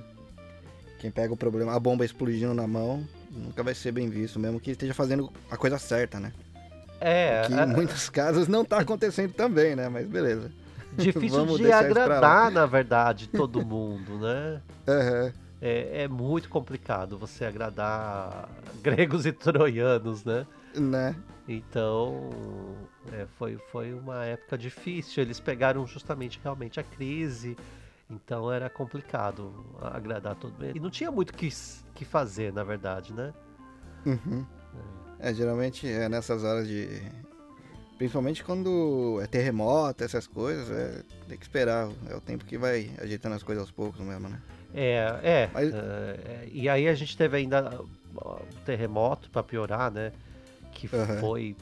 Quem 0.98 1.11
pega 1.11 1.33
o 1.33 1.37
problema, 1.38 1.72
a 1.74 1.80
bomba 1.80 2.04
explodindo 2.04 2.52
na 2.52 2.66
mão, 2.66 3.02
nunca 3.30 3.62
vai 3.62 3.74
ser 3.74 3.92
bem 3.92 4.11
visto, 4.11 4.38
mesmo 4.38 4.61
que 4.61 4.72
esteja 4.72 4.92
fazendo 4.92 5.33
a 5.50 5.56
coisa 5.56 5.78
certa, 5.78 6.20
né? 6.20 6.35
É, 7.00 7.42
Que 7.46 7.54
é- 7.54 7.62
em 7.62 7.66
muitos 7.66 8.08
casos 8.10 8.46
não 8.46 8.64
tá 8.64 8.78
acontecendo 8.80 9.32
também, 9.32 9.74
né? 9.74 9.88
Mas 9.88 10.06
beleza. 10.06 10.50
difícil 10.92 11.28
Vamos 11.30 11.58
de 11.58 11.72
agradar, 11.72 12.50
na 12.50 12.66
verdade, 12.66 13.26
todo 13.28 13.64
mundo, 13.64 14.18
né? 14.18 14.60
Aham. 14.86 15.32
É, 15.62 16.04
é 16.04 16.08
muito 16.08 16.48
complicado 16.48 17.18
você 17.18 17.44
agradar 17.44 18.48
gregos 18.82 19.26
e 19.26 19.32
troianos, 19.32 20.24
né? 20.24 20.46
Né? 20.74 21.14
Então, 21.48 22.30
é, 23.12 23.26
foi, 23.36 23.58
foi 23.70 23.92
uma 23.92 24.24
época 24.24 24.56
difícil. 24.56 25.22
Eles 25.22 25.40
pegaram 25.40 25.86
justamente 25.86 26.38
realmente 26.42 26.78
a 26.78 26.82
crise, 26.82 27.56
então 28.08 28.50
era 28.52 28.70
complicado 28.70 29.52
agradar 29.80 30.34
todo 30.36 30.52
mundo. 30.52 30.76
E 30.76 30.80
não 30.80 30.90
tinha 30.90 31.10
muito 31.10 31.30
o 31.30 31.34
que, 31.34 31.48
que 31.94 32.04
fazer, 32.04 32.52
na 32.52 32.62
verdade, 32.62 33.12
né? 33.12 33.32
Uhum. 34.06 34.46
É, 35.20 35.35
geralmente 35.35 35.87
é 35.87 36.09
nessas 36.09 36.42
horas 36.44 36.66
de. 36.66 36.88
Principalmente 37.98 38.42
quando 38.42 39.20
é 39.22 39.26
terremoto, 39.26 40.02
essas 40.02 40.26
coisas, 40.26 40.70
é, 40.70 41.02
tem 41.28 41.37
que 41.37 41.44
esperar. 41.44 41.90
É 42.09 42.16
o 42.16 42.20
tempo 42.20 42.46
que 42.46 42.56
vai 42.56 42.90
ajeitando 42.98 43.35
as 43.35 43.42
coisas 43.42 43.61
aos 43.61 43.70
poucos 43.70 44.00
mesmo, 44.00 44.28
né? 44.28 44.40
É, 44.74 45.20
é. 45.22 45.50
Mas- 45.52 45.74
é, 45.74 46.48
e 46.50 46.68
aí 46.68 46.88
a 46.88 46.94
gente 46.94 47.14
teve 47.16 47.37
ainda 47.37 47.78
o 48.14 48.40
terremoto 48.64 49.28
para 49.30 49.42
piorar, 49.42 49.90
né? 49.92 50.12
Que 50.72 50.88
Aham. 50.96 51.18
foi, 51.18 51.56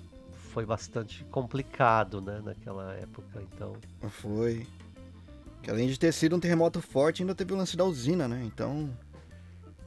foi 0.52 0.64
bastante 0.64 1.24
complicado, 1.24 2.20
né? 2.20 2.40
Naquela 2.44 2.94
época, 2.94 3.42
então. 3.52 3.74
Foi. 4.08 4.64
Que 5.62 5.70
além 5.70 5.88
de 5.88 5.98
ter 5.98 6.12
sido 6.12 6.36
um 6.36 6.40
terremoto 6.40 6.80
forte, 6.80 7.22
ainda 7.22 7.34
teve 7.34 7.52
o 7.52 7.56
lance 7.56 7.76
da 7.76 7.84
usina, 7.84 8.28
né? 8.28 8.42
Então. 8.44 8.88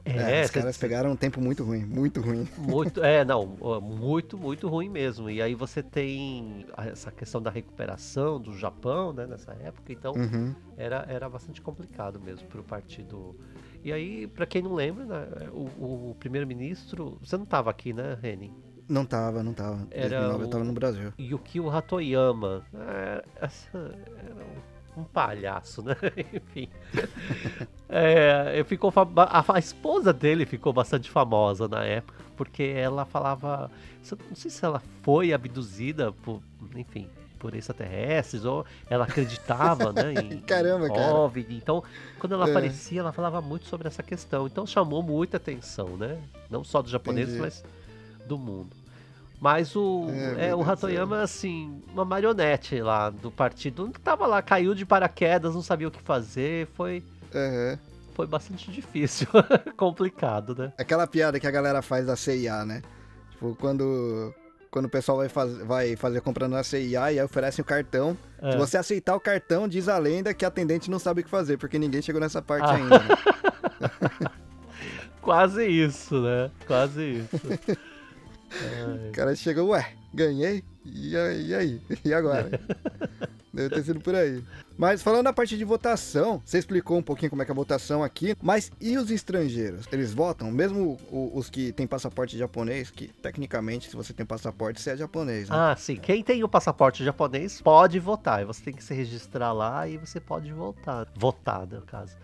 É, 0.04 0.42
os 0.42 0.48
cê- 0.50 0.58
caras 0.58 0.76
pegaram 0.76 1.10
um 1.12 1.16
tempo 1.16 1.40
muito 1.40 1.62
ruim, 1.64 1.84
muito 1.84 2.20
ruim. 2.20 2.46
Muito, 2.58 3.02
é, 3.04 3.24
não, 3.24 3.46
muito, 3.80 4.36
muito 4.36 4.68
ruim 4.68 4.88
mesmo. 4.88 5.30
E 5.30 5.40
aí 5.40 5.54
você 5.54 5.82
tem 5.82 6.66
essa 6.76 7.10
questão 7.12 7.40
da 7.40 7.50
recuperação 7.50 8.40
do 8.40 8.56
Japão, 8.58 9.12
né, 9.12 9.26
nessa 9.26 9.52
época, 9.52 9.92
então 9.92 10.14
Uhum. 10.14 10.54
era, 10.76 11.04
era 11.08 11.28
bastante 11.28 11.60
complicado 11.62 12.20
mesmo 12.20 12.46
para 12.48 12.60
o 12.60 12.64
partido. 12.64 13.36
E 13.84 13.92
aí, 13.92 14.26
para 14.26 14.44
quem 14.46 14.62
não 14.62 14.74
lembra, 14.74 15.04
né, 15.04 15.48
o, 15.52 16.10
o 16.10 16.16
primeiro-ministro, 16.18 17.18
você 17.22 17.36
não 17.36 17.44
estava 17.44 17.70
aqui, 17.70 17.92
né, 17.92 18.16
Reni? 18.20 18.52
Não 18.88 19.04
tava, 19.06 19.42
não 19.42 19.54
tava. 19.54 19.86
Era 19.90 20.08
2009 20.28 20.42
eu 20.42 20.46
o- 20.48 20.50
tava 20.50 20.64
no 20.64 20.72
Brasil. 20.72 21.12
Yukio 21.18 21.70
Hatoyama. 21.70 22.64
É, 22.74 23.24
essa- 23.40 23.78
era 23.78 24.34
um, 24.44 24.81
um 24.96 25.04
palhaço, 25.04 25.82
né? 25.82 25.96
Enfim. 26.32 26.68
É, 27.88 28.52
eu 28.56 28.64
ficou 28.64 28.92
a, 29.16 29.58
esposa 29.58 30.12
dele 30.12 30.46
ficou 30.46 30.72
bastante 30.72 31.10
famosa 31.10 31.68
na 31.68 31.84
época, 31.84 32.22
porque 32.36 32.62
ela 32.62 33.04
falava. 33.04 33.70
Não 34.28 34.36
sei 34.36 34.50
se 34.50 34.64
ela 34.64 34.82
foi 35.02 35.32
abduzida 35.32 36.12
por. 36.12 36.40
Enfim. 36.74 37.08
Por 37.38 37.56
extraterrestres, 37.56 38.44
ou 38.44 38.64
ela 38.88 39.02
acreditava, 39.04 39.92
né? 39.92 40.14
Em, 40.14 40.38
Caramba, 40.46 40.86
cara. 40.88 41.12
OVNI. 41.12 41.56
Então, 41.56 41.82
quando 42.20 42.34
ela 42.34 42.46
É. 42.46 42.50
aparecia, 42.50 43.00
ela 43.00 43.10
falava 43.10 43.40
muito 43.40 43.66
sobre 43.66 43.88
essa 43.88 44.00
questão. 44.00 44.46
Então, 44.46 44.64
chamou 44.64 45.02
muita 45.02 45.38
atenção, 45.38 45.96
né? 45.96 46.18
Não 46.48 46.62
só 46.62 46.80
dos 46.80 46.92
japoneses, 46.92 47.34
Entendi. 47.34 47.42
mas 47.42 47.64
do 48.28 48.38
mundo. 48.38 48.76
Mas 49.42 49.74
o, 49.74 50.06
É, 50.38 50.50
é, 50.50 50.54
o 50.54 50.62
Hatoyama, 50.62 51.20
assim, 51.20 51.82
uma 51.92 52.04
marionete 52.04 52.80
lá 52.80 53.10
do 53.10 53.28
partido. 53.28 53.90
Tava 54.04 54.24
lá, 54.24 54.40
caiu 54.40 54.72
de 54.72 54.86
paraquedas, 54.86 55.52
não 55.52 55.62
sabia 55.62 55.88
o 55.88 55.90
que 55.90 56.00
fazer. 56.00 56.68
Foi, 56.74 57.02
Aham. 57.34 57.76
foi 58.14 58.24
bastante 58.28 58.70
difícil, 58.70 59.26
complicado, 59.76 60.54
né? 60.54 60.72
Aquela 60.78 61.08
piada 61.08 61.40
que 61.40 61.46
a 61.48 61.50
galera 61.50 61.82
faz 61.82 62.06
da 62.06 62.14
CIA, 62.14 62.64
né? 62.64 62.82
Tipo, 63.32 63.56
quando, 63.58 64.32
quando 64.70 64.84
o 64.84 64.88
pessoal 64.88 65.18
vai, 65.18 65.28
faz, 65.28 65.56
vai 65.58 65.96
fazer 65.96 66.20
compra 66.20 66.46
na 66.46 66.62
CIA 66.62 66.88
e 66.88 66.96
aí 66.96 67.20
oferecem 67.24 67.64
o 67.64 67.66
cartão. 67.66 68.16
É. 68.40 68.52
Se 68.52 68.58
você 68.58 68.76
aceitar 68.76 69.16
o 69.16 69.20
cartão, 69.20 69.66
diz 69.66 69.88
a 69.88 69.98
lenda 69.98 70.32
que 70.32 70.44
a 70.44 70.48
atendente 70.48 70.88
não 70.88 71.00
sabe 71.00 71.20
o 71.20 71.24
que 71.24 71.28
fazer, 71.30 71.56
porque 71.56 71.80
ninguém 71.80 72.00
chegou 72.00 72.20
nessa 72.20 72.40
parte 72.40 72.70
Ah. 72.70 72.74
ainda. 72.76 72.98
né? 73.00 74.30
Quase 75.20 75.66
isso, 75.66 76.20
né? 76.22 76.48
Quase 76.64 77.02
isso. 77.24 77.40
Ai, 78.60 79.08
O 79.08 79.12
cara 79.12 79.34
chegou, 79.34 79.68
ué, 79.68 79.92
ganhei? 80.12 80.62
E 80.84 81.16
aí? 81.16 81.46
E, 81.46 81.54
aí? 81.54 81.80
e 82.04 82.12
agora? 82.12 82.50
Deve 83.52 83.74
ter 83.74 83.84
sido 83.84 84.00
por 84.00 84.14
aí. 84.14 84.42
Mas 84.78 85.02
falando 85.02 85.24
da 85.24 85.32
parte 85.32 85.58
de 85.58 85.64
votação, 85.64 86.40
você 86.44 86.58
explicou 86.58 86.96
um 86.96 87.02
pouquinho 87.02 87.28
como 87.28 87.42
é 87.42 87.44
que 87.44 87.50
é 87.50 87.52
a 87.52 87.54
votação 87.54 88.02
aqui, 88.02 88.34
mas 88.42 88.72
e 88.80 88.96
os 88.96 89.10
estrangeiros? 89.10 89.86
Eles 89.92 90.14
votam? 90.14 90.50
Mesmo 90.50 90.98
os 91.10 91.50
que 91.50 91.70
têm 91.72 91.86
passaporte 91.86 92.38
japonês, 92.38 92.90
que 92.90 93.08
tecnicamente, 93.08 93.90
se 93.90 93.96
você 93.96 94.14
tem 94.14 94.24
passaporte, 94.24 94.80
você 94.80 94.92
é 94.92 94.96
japonês, 94.96 95.50
né? 95.50 95.56
Ah, 95.56 95.76
sim. 95.76 95.96
Quem 95.96 96.24
tem 96.24 96.42
o 96.42 96.48
passaporte 96.48 97.04
japonês 97.04 97.60
pode 97.60 97.98
votar. 97.98 98.44
Você 98.46 98.62
tem 98.62 98.72
que 98.74 98.82
se 98.82 98.94
registrar 98.94 99.52
lá 99.52 99.86
e 99.86 99.98
você 99.98 100.18
pode 100.18 100.50
votar. 100.50 101.06
Votar, 101.14 101.66
no 101.66 101.82
caso. 101.82 102.16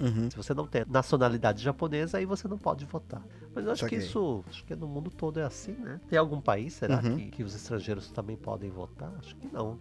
Uhum. 0.00 0.30
Se 0.30 0.36
você 0.36 0.54
não 0.54 0.66
tem 0.66 0.84
nacionalidade 0.88 1.62
japonesa, 1.62 2.18
aí 2.18 2.24
você 2.24 2.48
não 2.48 2.56
pode 2.58 2.84
votar. 2.86 3.22
Mas 3.54 3.64
eu 3.66 3.72
acho 3.72 3.82
Saquei. 3.82 3.98
que 3.98 4.04
isso, 4.04 4.42
acho 4.48 4.64
que 4.64 4.74
no 4.74 4.86
mundo 4.88 5.10
todo 5.10 5.38
é 5.38 5.42
assim, 5.44 5.72
né? 5.72 6.00
Tem 6.08 6.18
algum 6.18 6.40
país, 6.40 6.72
será, 6.74 7.00
Uhum. 7.02 7.16
que, 7.16 7.30
que 7.30 7.42
os 7.42 7.54
estrangeiros 7.54 8.10
também 8.10 8.36
podem 8.36 8.70
votar? 8.70 9.12
Acho 9.18 9.36
que 9.36 9.46
não. 9.52 9.78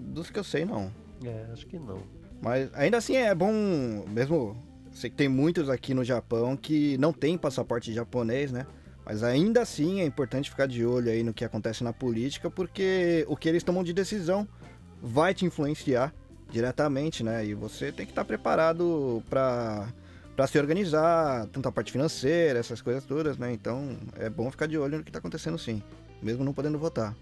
Dos 0.00 0.30
que 0.30 0.38
eu 0.38 0.44
sei, 0.44 0.64
não. 0.64 0.92
É, 1.24 1.46
acho 1.52 1.66
que 1.66 1.78
não. 1.78 2.02
Mas 2.40 2.70
ainda 2.74 2.96
assim 2.96 3.14
é 3.16 3.34
bom, 3.34 3.52
mesmo. 4.08 4.56
Sei 4.90 5.08
que 5.08 5.16
tem 5.16 5.28
muitos 5.28 5.70
aqui 5.70 5.94
no 5.94 6.04
Japão 6.04 6.56
que 6.56 6.98
não 6.98 7.12
tem 7.12 7.38
passaporte 7.38 7.92
japonês, 7.94 8.50
né? 8.52 8.66
Mas 9.06 9.22
ainda 9.22 9.62
assim 9.62 10.00
é 10.00 10.04
importante 10.04 10.50
ficar 10.50 10.66
de 10.66 10.84
olho 10.84 11.10
aí 11.10 11.22
no 11.22 11.32
que 11.32 11.44
acontece 11.44 11.82
na 11.82 11.92
política, 11.92 12.50
porque 12.50 13.24
o 13.28 13.36
que 13.36 13.48
eles 13.48 13.62
tomam 13.62 13.82
de 13.82 13.92
decisão 13.92 14.46
vai 15.00 15.32
te 15.34 15.44
influenciar 15.44 16.12
diretamente, 16.52 17.24
né? 17.24 17.44
E 17.44 17.54
você 17.54 17.90
tem 17.90 18.06
que 18.06 18.12
estar 18.12 18.24
preparado 18.24 19.22
para 19.28 19.88
para 20.34 20.46
se 20.46 20.58
organizar, 20.58 21.46
tanto 21.52 21.68
a 21.68 21.72
parte 21.72 21.92
financeira, 21.92 22.58
essas 22.58 22.80
coisas 22.80 23.04
todas, 23.04 23.36
né? 23.36 23.52
Então 23.52 23.98
é 24.16 24.30
bom 24.30 24.50
ficar 24.50 24.66
de 24.66 24.78
olho 24.78 24.98
no 24.98 25.04
que 25.04 25.12
tá 25.12 25.18
acontecendo 25.18 25.58
sim, 25.58 25.82
mesmo 26.22 26.42
não 26.42 26.54
podendo 26.54 26.78
votar. 26.78 27.14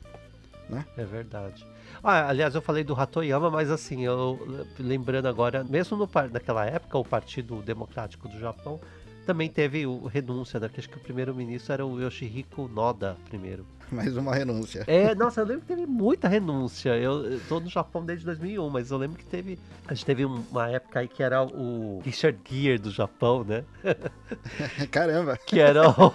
É 0.96 1.04
verdade. 1.04 1.66
Ah, 2.04 2.28
aliás, 2.28 2.54
eu 2.54 2.62
falei 2.62 2.84
do 2.84 2.94
Hatoyama, 2.94 3.50
mas 3.50 3.68
assim, 3.68 4.04
eu 4.04 4.64
lembrando 4.78 5.26
agora, 5.26 5.64
mesmo 5.64 5.96
no, 5.96 6.08
naquela 6.30 6.64
época, 6.64 6.96
o 6.96 7.04
Partido 7.04 7.60
Democrático 7.62 8.28
do 8.28 8.38
Japão 8.38 8.80
também 9.26 9.48
teve 9.48 9.86
o 9.86 10.06
renúncia, 10.06 10.60
né? 10.60 10.68
Que 10.68 10.78
acho 10.78 10.88
que 10.88 10.96
o 10.96 11.00
primeiro-ministro 11.00 11.72
era 11.72 11.84
o 11.84 12.00
Yoshihiko 12.00 12.68
Noda 12.68 13.16
primeiro. 13.28 13.66
Mais 13.92 14.16
uma 14.16 14.34
renúncia. 14.34 14.84
É, 14.86 15.14
nossa, 15.14 15.40
eu 15.40 15.46
lembro 15.46 15.62
que 15.62 15.68
teve 15.68 15.86
muita 15.86 16.28
renúncia. 16.28 16.96
Eu, 16.96 17.24
eu 17.24 17.40
tô 17.48 17.60
no 17.60 17.68
Japão 17.68 18.04
desde 18.04 18.24
2001, 18.24 18.68
mas 18.70 18.90
eu 18.90 18.98
lembro 18.98 19.18
que 19.18 19.24
teve. 19.24 19.58
A 19.86 19.94
gente 19.94 20.06
teve 20.06 20.24
um- 20.24 20.44
uma 20.50 20.68
época 20.70 21.00
aí 21.00 21.08
que 21.08 21.22
era 21.22 21.42
o 21.42 22.00
Richard 22.04 22.38
Gere 22.48 22.78
do 22.78 22.90
Japão, 22.90 23.44
né? 23.44 23.64
Caramba! 24.90 25.36
Que 25.36 25.58
era 25.60 25.88
o. 25.88 26.12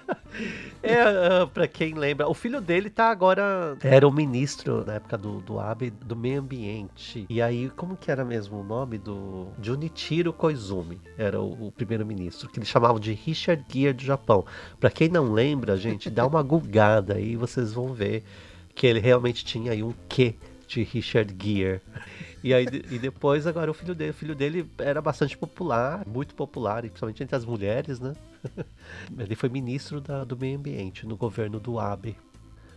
é, 0.82 1.00
ah, 1.00 1.46
pra 1.52 1.66
quem 1.66 1.94
lembra, 1.94 2.28
o 2.28 2.34
filho 2.34 2.60
dele 2.60 2.90
tá 2.90 3.10
agora. 3.10 3.76
Era 3.82 4.06
o 4.06 4.12
ministro 4.12 4.84
na 4.84 4.94
época 4.94 5.16
do, 5.16 5.40
do 5.40 5.58
Abe 5.58 5.90
do 5.90 6.14
meio 6.14 6.40
ambiente. 6.40 7.24
E 7.28 7.40
aí, 7.40 7.70
como 7.70 7.96
que 7.96 8.10
era 8.10 8.24
mesmo 8.24 8.60
o 8.60 8.64
nome 8.64 8.98
do. 8.98 9.48
Junichiro 9.62 10.32
Koizumi? 10.32 11.00
Era 11.16 11.40
o, 11.40 11.68
o 11.68 11.72
primeiro-ministro, 11.72 12.48
que 12.48 12.58
eles 12.58 12.68
chamavam 12.68 13.00
de 13.00 13.12
Richard 13.12 13.64
Gere 13.72 13.94
do 13.94 14.02
Japão. 14.04 14.44
Pra 14.78 14.90
quem 14.90 15.08
não 15.08 15.32
lembra, 15.32 15.76
gente, 15.76 16.10
dá 16.10 16.26
uma 16.26 16.42
gulgada 16.42 17.05
aí 17.14 17.32
e 17.32 17.36
vocês 17.36 17.72
vão 17.72 17.92
ver 17.92 18.22
que 18.74 18.86
ele 18.86 19.00
realmente 19.00 19.44
tinha 19.44 19.72
aí 19.72 19.82
um 19.82 19.94
quê 20.08 20.34
de 20.68 20.82
Richard 20.82 21.34
Gere. 21.42 21.80
E 22.42 22.52
aí 22.52 22.66
e 22.90 22.98
depois 22.98 23.46
agora 23.46 23.70
o 23.70 23.74
filho 23.74 23.94
dele, 23.94 24.10
o 24.10 24.14
filho 24.14 24.34
dele 24.34 24.70
era 24.78 25.00
bastante 25.00 25.36
popular, 25.36 26.04
muito 26.06 26.34
popular, 26.34 26.82
principalmente 26.82 27.22
entre 27.22 27.34
as 27.36 27.44
mulheres, 27.44 27.98
né? 28.00 28.12
Ele 29.18 29.34
foi 29.34 29.48
ministro 29.48 30.00
da- 30.00 30.24
do 30.24 30.36
meio 30.36 30.58
ambiente 30.58 31.06
no 31.06 31.16
governo 31.16 31.58
do 31.58 31.78
Abe. 31.78 32.16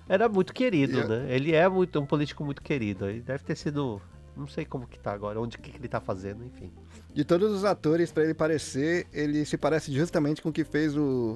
Era 0.07 0.27
muito 0.27 0.53
querido, 0.53 1.07
né? 1.07 1.27
Ele 1.29 1.53
é 1.53 1.67
muito 1.69 1.99
um 1.99 2.05
político 2.05 2.43
muito 2.43 2.61
querido. 2.63 3.07
Ele 3.09 3.21
deve 3.21 3.43
ter 3.43 3.55
sido, 3.55 4.01
não 4.35 4.47
sei 4.47 4.65
como 4.65 4.87
que 4.87 4.97
tá 4.97 5.11
agora, 5.11 5.39
onde 5.39 5.57
que, 5.57 5.69
que 5.71 5.77
ele 5.77 5.87
tá 5.87 5.99
fazendo, 6.01 6.43
enfim. 6.43 6.71
De 7.13 7.23
todos 7.23 7.51
os 7.51 7.63
atores, 7.63 8.11
pra 8.11 8.23
ele 8.23 8.33
parecer, 8.33 9.05
ele 9.13 9.45
se 9.45 9.57
parece 9.57 9.91
justamente 9.93 10.41
com 10.41 10.49
o 10.49 10.53
que 10.53 10.63
fez 10.63 10.95
o, 10.97 11.35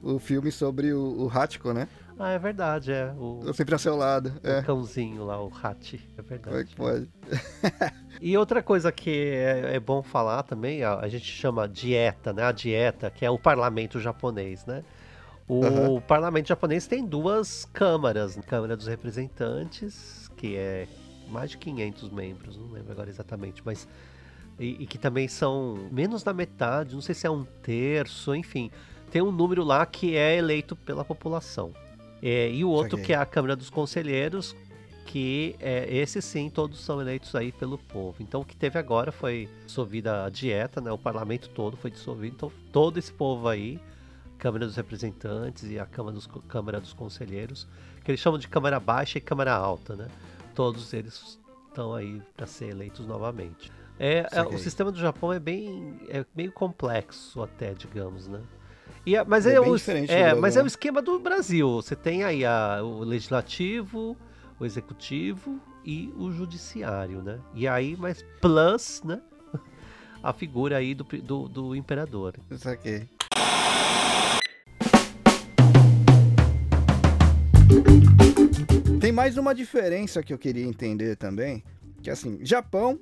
o 0.00 0.18
filme 0.20 0.52
sobre 0.52 0.92
o, 0.92 1.24
o 1.24 1.28
Hachiko, 1.28 1.72
né? 1.72 1.88
Ah, 2.18 2.30
é 2.30 2.38
verdade, 2.38 2.90
é 2.92 3.12
o, 3.16 3.40
Eu 3.44 3.54
sempre 3.54 3.74
ao 3.74 3.78
seu 3.78 3.94
lado. 3.94 4.32
o 4.42 4.46
É, 4.48 4.60
cãozinho 4.62 5.24
lá, 5.24 5.40
o 5.40 5.48
Hachi, 5.62 6.00
é 6.16 6.22
como 6.22 6.26
é 6.26 6.38
verdade. 6.38 6.64
que 6.64 6.76
pode? 6.76 7.08
E 8.20 8.36
outra 8.36 8.60
coisa 8.60 8.90
que 8.90 9.10
é, 9.10 9.76
é 9.76 9.80
bom 9.80 10.02
falar 10.02 10.42
também, 10.42 10.82
a, 10.82 10.98
a 10.98 11.08
gente 11.08 11.24
chama 11.24 11.68
dieta, 11.68 12.32
né? 12.32 12.42
A 12.42 12.50
dieta, 12.50 13.08
que 13.10 13.24
é 13.24 13.30
o 13.30 13.38
parlamento 13.38 14.00
japonês, 14.00 14.66
né? 14.66 14.82
O 15.46 15.64
Aham. 15.64 16.00
parlamento 16.00 16.48
japonês 16.48 16.88
tem 16.88 17.06
duas 17.06 17.64
câmaras. 17.72 18.36
Câmara 18.48 18.76
dos 18.76 18.88
Representantes, 18.88 20.28
que 20.36 20.56
é 20.56 20.88
mais 21.28 21.50
de 21.52 21.58
500 21.58 22.10
membros, 22.10 22.56
não 22.58 22.66
lembro 22.72 22.90
agora 22.90 23.08
exatamente, 23.08 23.62
mas... 23.64 23.86
E, 24.58 24.82
e 24.82 24.86
que 24.88 24.98
também 24.98 25.28
são 25.28 25.88
menos 25.92 26.24
da 26.24 26.32
metade, 26.34 26.94
não 26.96 27.00
sei 27.00 27.14
se 27.14 27.24
é 27.24 27.30
um 27.30 27.44
terço, 27.62 28.34
enfim. 28.34 28.68
Tem 29.12 29.22
um 29.22 29.30
número 29.30 29.62
lá 29.62 29.86
que 29.86 30.16
é 30.16 30.36
eleito 30.36 30.74
pela 30.74 31.04
população. 31.04 31.72
É, 32.22 32.50
e 32.50 32.64
o 32.64 32.68
outro 32.68 32.98
que 32.98 33.12
é 33.12 33.16
a 33.16 33.26
Câmara 33.26 33.54
dos 33.54 33.70
Conselheiros, 33.70 34.54
que 35.06 35.56
é, 35.58 35.86
esses 35.96 36.24
sim, 36.24 36.50
todos 36.50 36.80
são 36.80 37.00
eleitos 37.00 37.34
aí 37.34 37.50
pelo 37.50 37.78
povo. 37.78 38.16
Então 38.20 38.42
o 38.42 38.44
que 38.44 38.56
teve 38.56 38.78
agora 38.78 39.10
foi 39.10 39.48
dissolvida 39.64 40.24
a 40.24 40.30
dieta, 40.30 40.80
né? 40.80 40.92
O 40.92 40.98
parlamento 40.98 41.48
todo 41.48 41.76
foi 41.76 41.90
dissolvido. 41.90 42.34
Então 42.36 42.52
todo 42.70 42.98
esse 42.98 43.12
povo 43.12 43.48
aí, 43.48 43.80
Câmara 44.38 44.66
dos 44.66 44.76
Representantes 44.76 45.64
e 45.64 45.78
a 45.78 45.86
Câmara 45.86 46.14
dos, 46.14 46.26
Câmara 46.48 46.80
dos 46.80 46.92
Conselheiros, 46.92 47.66
que 48.04 48.10
eles 48.10 48.20
chamam 48.20 48.38
de 48.38 48.48
Câmara 48.48 48.78
Baixa 48.78 49.18
e 49.18 49.20
Câmara 49.20 49.54
Alta, 49.54 49.96
né? 49.96 50.08
Todos 50.54 50.92
eles 50.92 51.38
estão 51.68 51.94
aí 51.94 52.20
para 52.36 52.46
ser 52.46 52.70
eleitos 52.70 53.06
novamente. 53.06 53.72
É, 53.98 54.28
é, 54.30 54.42
o 54.42 54.58
sistema 54.58 54.92
do 54.92 54.98
Japão 54.98 55.32
é 55.32 55.40
bem 55.40 55.98
é 56.08 56.24
meio 56.36 56.52
complexo 56.52 57.42
até, 57.42 57.74
digamos, 57.74 58.28
né? 58.28 58.40
É- 59.14 59.24
mas 59.24 59.46
É 59.46 59.54
é, 59.54 59.60
o, 59.60 59.76
é, 60.08 60.34
mas 60.34 60.56
é 60.56 60.60
o 60.60 60.62
né? 60.62 60.68
esquema 60.68 61.00
do 61.02 61.18
Brasil. 61.18 61.76
Você 61.76 61.94
tem 61.96 62.24
aí 62.24 62.44
a- 62.44 62.80
o 62.82 63.00
legislativo, 63.04 64.16
o 64.58 64.64
executivo 64.66 65.60
e 65.84 66.12
o 66.16 66.30
judiciário, 66.30 67.22
né? 67.22 67.38
E 67.54 67.66
aí, 67.68 67.96
mas 67.98 68.24
plus, 68.40 69.02
né? 69.04 69.20
A 70.22 70.32
figura 70.32 70.76
aí 70.76 70.94
do, 70.94 71.04
do, 71.04 71.48
do 71.48 71.76
imperador. 71.76 72.34
Isso 72.50 72.68
aqui. 72.68 73.06
Tem 79.00 79.12
mais 79.12 79.36
uma 79.38 79.54
diferença 79.54 80.22
que 80.22 80.32
eu 80.32 80.38
queria 80.38 80.64
entender 80.64 81.16
também, 81.16 81.62
que 82.02 82.10
assim, 82.10 82.38
Japão 82.42 82.98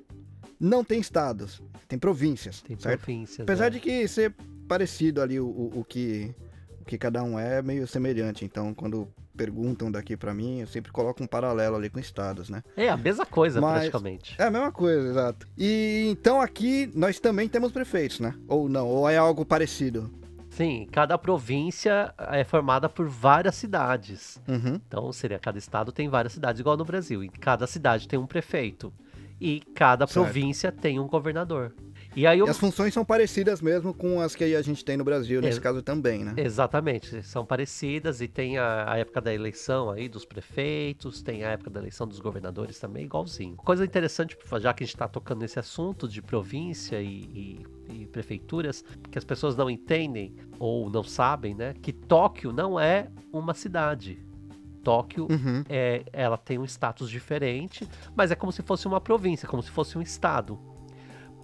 não 0.61 0.85
tem 0.85 1.01
estados, 1.01 1.63
tem 1.89 1.99
províncias, 1.99 2.63
Tem 2.63 2.79
certo? 2.79 3.01
províncias. 3.01 3.41
Apesar 3.41 3.65
né? 3.65 3.71
de 3.71 3.81
que 3.81 4.07
ser 4.07 4.35
parecido 4.67 5.21
ali 5.23 5.39
o, 5.41 5.47
o, 5.47 5.81
o 5.81 5.85
que 5.85 6.35
o 6.81 6.85
que 6.85 6.97
cada 6.99 7.23
um 7.23 7.39
é, 7.39 7.61
meio 7.63 7.87
semelhante. 7.87 8.45
Então, 8.45 8.73
quando 8.73 9.09
perguntam 9.37 9.91
daqui 9.91 10.17
pra 10.17 10.33
mim, 10.33 10.61
eu 10.61 10.67
sempre 10.67 10.91
coloco 10.93 11.23
um 11.23 11.27
paralelo 11.27 11.77
ali 11.77 11.91
com 11.91 11.99
estados, 11.99 12.49
né? 12.49 12.63
É 12.77 12.89
a 12.89 12.97
mesma 12.97 13.27
coisa, 13.27 13.61
Mas- 13.61 13.81
praticamente. 13.81 14.35
É 14.39 14.45
a 14.45 14.51
mesma 14.51 14.73
coisa, 14.73 15.09
exato. 15.09 15.47
E 15.59 16.07
então 16.11 16.41
aqui 16.41 16.91
nós 16.95 17.19
também 17.21 17.49
temos 17.49 17.73
prefeitos, 17.73 18.21
né? 18.21 18.35
Ou 18.49 18.69
não, 18.69 18.87
ou 18.89 19.09
é 19.09 19.17
algo 19.17 19.45
parecido. 19.45 20.11
Sim, 20.49 20.87
cada 20.91 21.19
província 21.19 22.15
é 22.19 22.43
formada 22.43 22.89
por 22.89 23.07
várias 23.09 23.57
cidades. 23.57 24.41
Uhum. 24.49 24.81
Então, 24.89 25.13
seria 25.13 25.39
cada 25.39 25.59
estado 25.59 25.93
tem 25.93 26.09
várias 26.09 26.33
cidades, 26.33 26.61
igual 26.61 26.79
no 26.79 26.85
Brasil. 26.85 27.23
E 27.23 27.29
cada 27.29 27.67
cidade 27.67 28.09
tem 28.09 28.19
um 28.19 28.27
prefeito. 28.27 28.91
E 29.39 29.61
cada 29.75 30.07
Certo. 30.07 30.25
província 30.25 30.73
tem 30.73 30.99
um 30.99 31.07
governador. 31.07 31.75
E 32.17 32.27
aí, 32.27 32.39
eu... 32.39 32.47
E 32.47 32.49
as 32.51 32.59
funções 32.59 32.95
são 32.95 33.05
parecidas 33.05 33.61
mesmo 33.61 33.93
com 33.93 34.21
as 34.23 34.35
que 34.35 34.43
a 34.43 34.63
gente 34.63 34.83
tem 34.83 34.97
no 34.97 35.05
Brasil, 35.05 35.43
nesse 35.43 35.59
É. 35.59 35.63
caso 35.63 35.83
também, 35.83 36.25
né? 36.25 36.33
Exatamente, 36.39 37.23
são 37.23 37.45
parecidas 37.45 38.23
e 38.23 38.27
tem 38.27 38.57
a, 38.57 38.91
a 38.91 38.97
época 38.97 39.21
da 39.21 39.35
eleição 39.35 39.91
aí 39.91 40.09
dos 40.09 40.25
prefeitos, 40.25 41.21
tem 41.23 41.45
a 41.45 41.51
época 41.51 41.69
da 41.69 41.79
eleição 41.79 42.07
dos 42.09 42.19
governadores 42.19 42.79
também, 42.79 43.05
igualzinho. 43.05 43.57
Coisa 43.57 43.85
interessante, 43.85 44.35
já 44.59 44.73
que 44.73 44.83
a 44.83 44.87
gente 44.87 44.95
está 44.97 45.07
tocando 45.07 45.41
nesse 45.41 45.59
assunto 45.59 46.09
de 46.09 46.23
província 46.23 47.03
e, 47.03 47.07
e- 47.07 47.67
e 48.03 48.07
prefeituras, 48.07 48.83
que 49.11 49.19
as 49.19 49.25
pessoas 49.25 49.55
não 49.55 49.69
entendem 49.69 50.35
ou 50.59 50.89
não 50.89 51.03
sabem, 51.03 51.55
né, 51.55 51.75
que 51.83 51.93
Tóquio 51.93 52.51
não 52.51 52.81
é 52.81 53.09
uma 53.31 53.53
cidade. 53.53 54.19
Tóquio 54.83 55.27
Uhum. 55.31 55.65
é, 55.69 56.03
ela 56.13 56.39
tem 56.39 56.59
um 56.59 56.65
status 56.65 57.11
diferente, 57.11 57.87
mas 58.15 58.31
é 58.31 58.35
como 58.35 58.53
se 58.53 58.63
fosse 58.63 58.87
uma 58.87 59.01
província, 59.01 59.47
como 59.47 59.63
se 59.63 59.71
fosse 59.71 59.99
um 59.99 60.01
estado. 60.03 60.59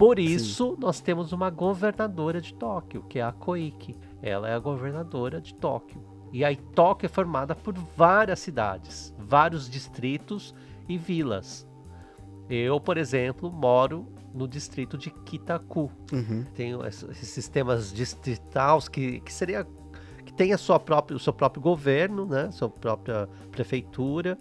Por 0.03 0.19
isso, 0.19 0.77
nós 0.81 1.01
temos 1.01 1.33
uma 1.33 1.49
governadora 1.49 2.41
de 2.41 2.53
Tóquio, 2.55 3.05
que 3.09 3.21
é 3.21 3.23
a 3.23 3.31
Koike. 3.31 3.97
Ela 4.21 4.49
é 4.49 4.55
a 4.55 4.59
governadora 4.59 5.41
de 5.41 5.55
Tóquio. 5.55 6.03
E 6.33 6.45
aí, 6.45 6.57
Tóquio 6.57 7.07
é 7.07 7.09
formada 7.09 7.55
por 7.55 7.73
várias 7.97 8.41
cidades, 8.41 9.15
vários 9.19 9.71
distritos 9.71 10.53
e 10.89 10.99
vilas. 10.99 11.65
Eu, 12.51 12.81
por 12.81 12.97
exemplo, 12.97 13.51
moro 13.53 14.09
no 14.35 14.49
distrito 14.49 14.99
de 14.99 15.11
Kitaku. 15.11 15.89
Uhum. 16.13 16.45
Tem 16.55 16.73
es- 16.87 17.05
esses 17.05 17.29
sistemas 17.29 17.93
distritais 17.93 18.89
que, 18.89 19.21
que 19.21 19.33
seria 19.33 19.65
que 20.25 20.33
tem 20.33 20.53
a 20.53 20.59
sua 20.59 20.81
própria, 20.81 21.17
o 21.17 21.21
seu 21.21 21.33
próprio 21.33 21.63
governo, 21.63 22.27
né? 22.27 22.51
Sua 22.51 22.69
própria 22.69 23.29
prefeitura. 23.53 24.37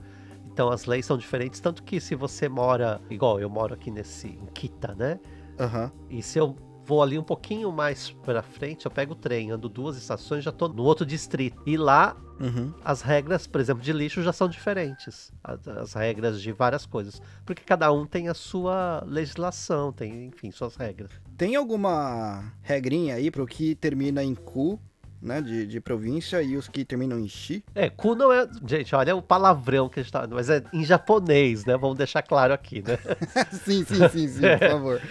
Então 0.51 0.69
as 0.69 0.85
leis 0.85 1.05
são 1.05 1.17
diferentes, 1.17 1.59
tanto 1.59 1.83
que 1.83 1.99
se 1.99 2.15
você 2.15 2.49
mora, 2.49 2.99
igual 3.09 3.39
eu 3.39 3.49
moro 3.49 3.73
aqui 3.73 3.91
nesse 3.91 4.27
em 4.29 4.45
Kita, 4.53 4.95
né? 4.95 5.19
Aham. 5.59 5.91
E 6.09 6.21
se 6.21 6.39
eu 6.39 6.55
vou 6.85 7.01
ali 7.01 7.17
um 7.17 7.23
pouquinho 7.23 7.71
mais 7.71 8.11
pra 8.11 8.41
frente, 8.41 8.85
eu 8.85 8.91
pego 8.91 9.13
o 9.13 9.15
trem, 9.15 9.51
ando 9.51 9.69
duas 9.69 9.95
estações, 9.97 10.43
já 10.43 10.51
tô 10.51 10.67
no 10.67 10.83
outro 10.83 11.05
distrito. 11.05 11.61
E 11.65 11.77
lá 11.77 12.15
Uhum. 12.39 12.73
as 12.83 13.03
regras, 13.03 13.45
por 13.45 13.61
exemplo, 13.61 13.83
de 13.83 13.93
lixo 13.93 14.23
já 14.23 14.33
são 14.33 14.49
diferentes. 14.49 15.31
As, 15.43 15.67
as 15.67 15.93
regras 15.93 16.41
de 16.41 16.51
várias 16.51 16.87
coisas. 16.87 17.21
Porque 17.45 17.63
cada 17.63 17.91
um 17.91 18.05
tem 18.07 18.29
a 18.29 18.33
sua 18.33 19.03
legislação, 19.05 19.93
tem, 19.93 20.25
enfim, 20.25 20.49
suas 20.49 20.75
regras. 20.75 21.11
Tem 21.37 21.55
alguma 21.55 22.51
regrinha 22.63 23.15
aí 23.15 23.29
pro 23.29 23.45
que 23.45 23.75
termina 23.75 24.23
em 24.23 24.33
cu, 24.33 24.79
né? 25.21 25.41
De, 25.41 25.67
de 25.67 25.79
província 25.79 26.41
e 26.41 26.57
os 26.57 26.67
que 26.67 26.83
terminam 26.83 27.19
em 27.19 27.27
chi? 27.27 27.63
É, 27.75 27.89
ku 27.89 28.15
não 28.15 28.31
é. 28.31 28.47
Gente, 28.65 28.95
olha 28.95 29.15
o 29.15 29.21
palavrão 29.21 29.87
que 29.87 29.99
a 29.99 30.03
gente 30.03 30.11
tá. 30.11 30.27
Mas 30.29 30.49
é 30.49 30.63
em 30.73 30.83
japonês, 30.83 31.65
né? 31.65 31.77
Vamos 31.77 31.97
deixar 31.97 32.21
claro 32.21 32.53
aqui, 32.53 32.81
né? 32.81 32.97
sim, 33.63 33.83
sim, 33.85 34.09
sim, 34.09 34.27
sim, 34.27 34.41
por 34.41 34.59
favor. 34.71 35.01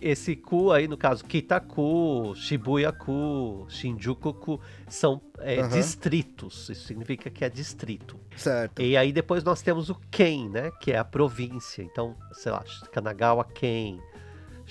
Esse 0.00 0.34
ku 0.34 0.72
aí, 0.72 0.88
no 0.88 0.96
caso, 0.96 1.24
Kitaku, 1.24 2.34
Shibuya-ku, 2.34 3.66
Shinjuku-ku, 3.68 4.60
são 4.88 5.20
é, 5.38 5.60
Aham. 5.60 5.68
distritos. 5.68 6.68
Isso 6.68 6.86
significa 6.86 7.30
que 7.30 7.44
é 7.44 7.48
distrito. 7.48 8.18
Certo. 8.36 8.82
E 8.82 8.96
aí 8.96 9.12
depois 9.12 9.44
nós 9.44 9.62
temos 9.62 9.90
o 9.90 9.94
Ken, 10.10 10.48
né? 10.48 10.72
Que 10.80 10.92
é 10.92 10.98
a 10.98 11.04
província. 11.04 11.82
Então, 11.82 12.16
sei 12.32 12.50
lá, 12.50 12.64
Kanagawa 12.90 13.44
Ken, 13.44 14.00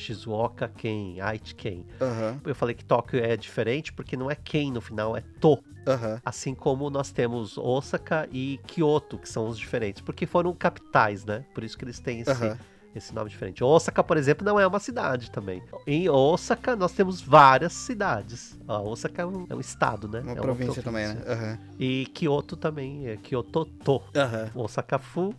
Shizuoka 0.01 0.67
Ken, 0.67 1.19
Aichi 1.21 1.55
Ken. 1.55 1.85
Aham, 2.01 2.41
Eu 2.45 2.55
falei 2.55 2.75
que 2.75 2.83
Tóquio 2.83 3.23
é 3.23 3.37
diferente 3.37 3.93
porque 3.93 4.17
não 4.17 4.29
é 4.29 4.35
Ken 4.35 4.71
no 4.71 4.81
final, 4.81 5.15
é 5.15 5.21
To. 5.39 5.59
aham. 5.87 6.19
Assim 6.25 6.53
como 6.55 6.89
nós 6.89 7.11
temos 7.11 7.57
Osaka 7.57 8.27
e 8.31 8.59
Kyoto, 8.67 9.17
que 9.17 9.29
são 9.29 9.47
os 9.47 9.57
diferentes, 9.57 10.01
porque 10.01 10.25
foram 10.25 10.53
capitais, 10.53 11.23
né? 11.25 11.45
Por 11.53 11.63
isso 11.63 11.77
que 11.77 11.85
eles 11.85 11.99
têm 11.99 12.19
esse, 12.21 12.31
Aham. 12.31 12.57
esse 12.95 13.13
nome 13.13 13.29
diferente. 13.29 13.63
Osaka, 13.63 14.03
por 14.03 14.17
exemplo, 14.17 14.45
não 14.45 14.59
é 14.59 14.65
uma 14.67 14.79
cidade 14.79 15.31
também. 15.31 15.61
Em 15.87 16.09
Osaka, 16.09 16.75
nós 16.75 16.91
temos 16.91 17.21
várias 17.21 17.73
cidades. 17.73 18.57
A 18.67 18.79
Osaka 18.79 19.21
é 19.21 19.25
um, 19.25 19.45
é 19.49 19.55
um 19.55 19.59
estado, 19.59 20.07
né? 20.07 20.21
Uma 20.21 20.31
é 20.33 20.35
província 20.35 20.81
também, 20.83 21.07
né? 21.07 21.23
Aham. 21.27 21.59
E 21.79 22.05
Kyoto 22.13 22.55
também, 22.57 23.07
é 23.07 23.17
Kyoto-to. 23.17 24.01
Aham. 24.15 24.51
Osaka-fu 24.55 25.33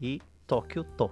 e 0.00 0.20
Tóquio-to. 0.46 1.10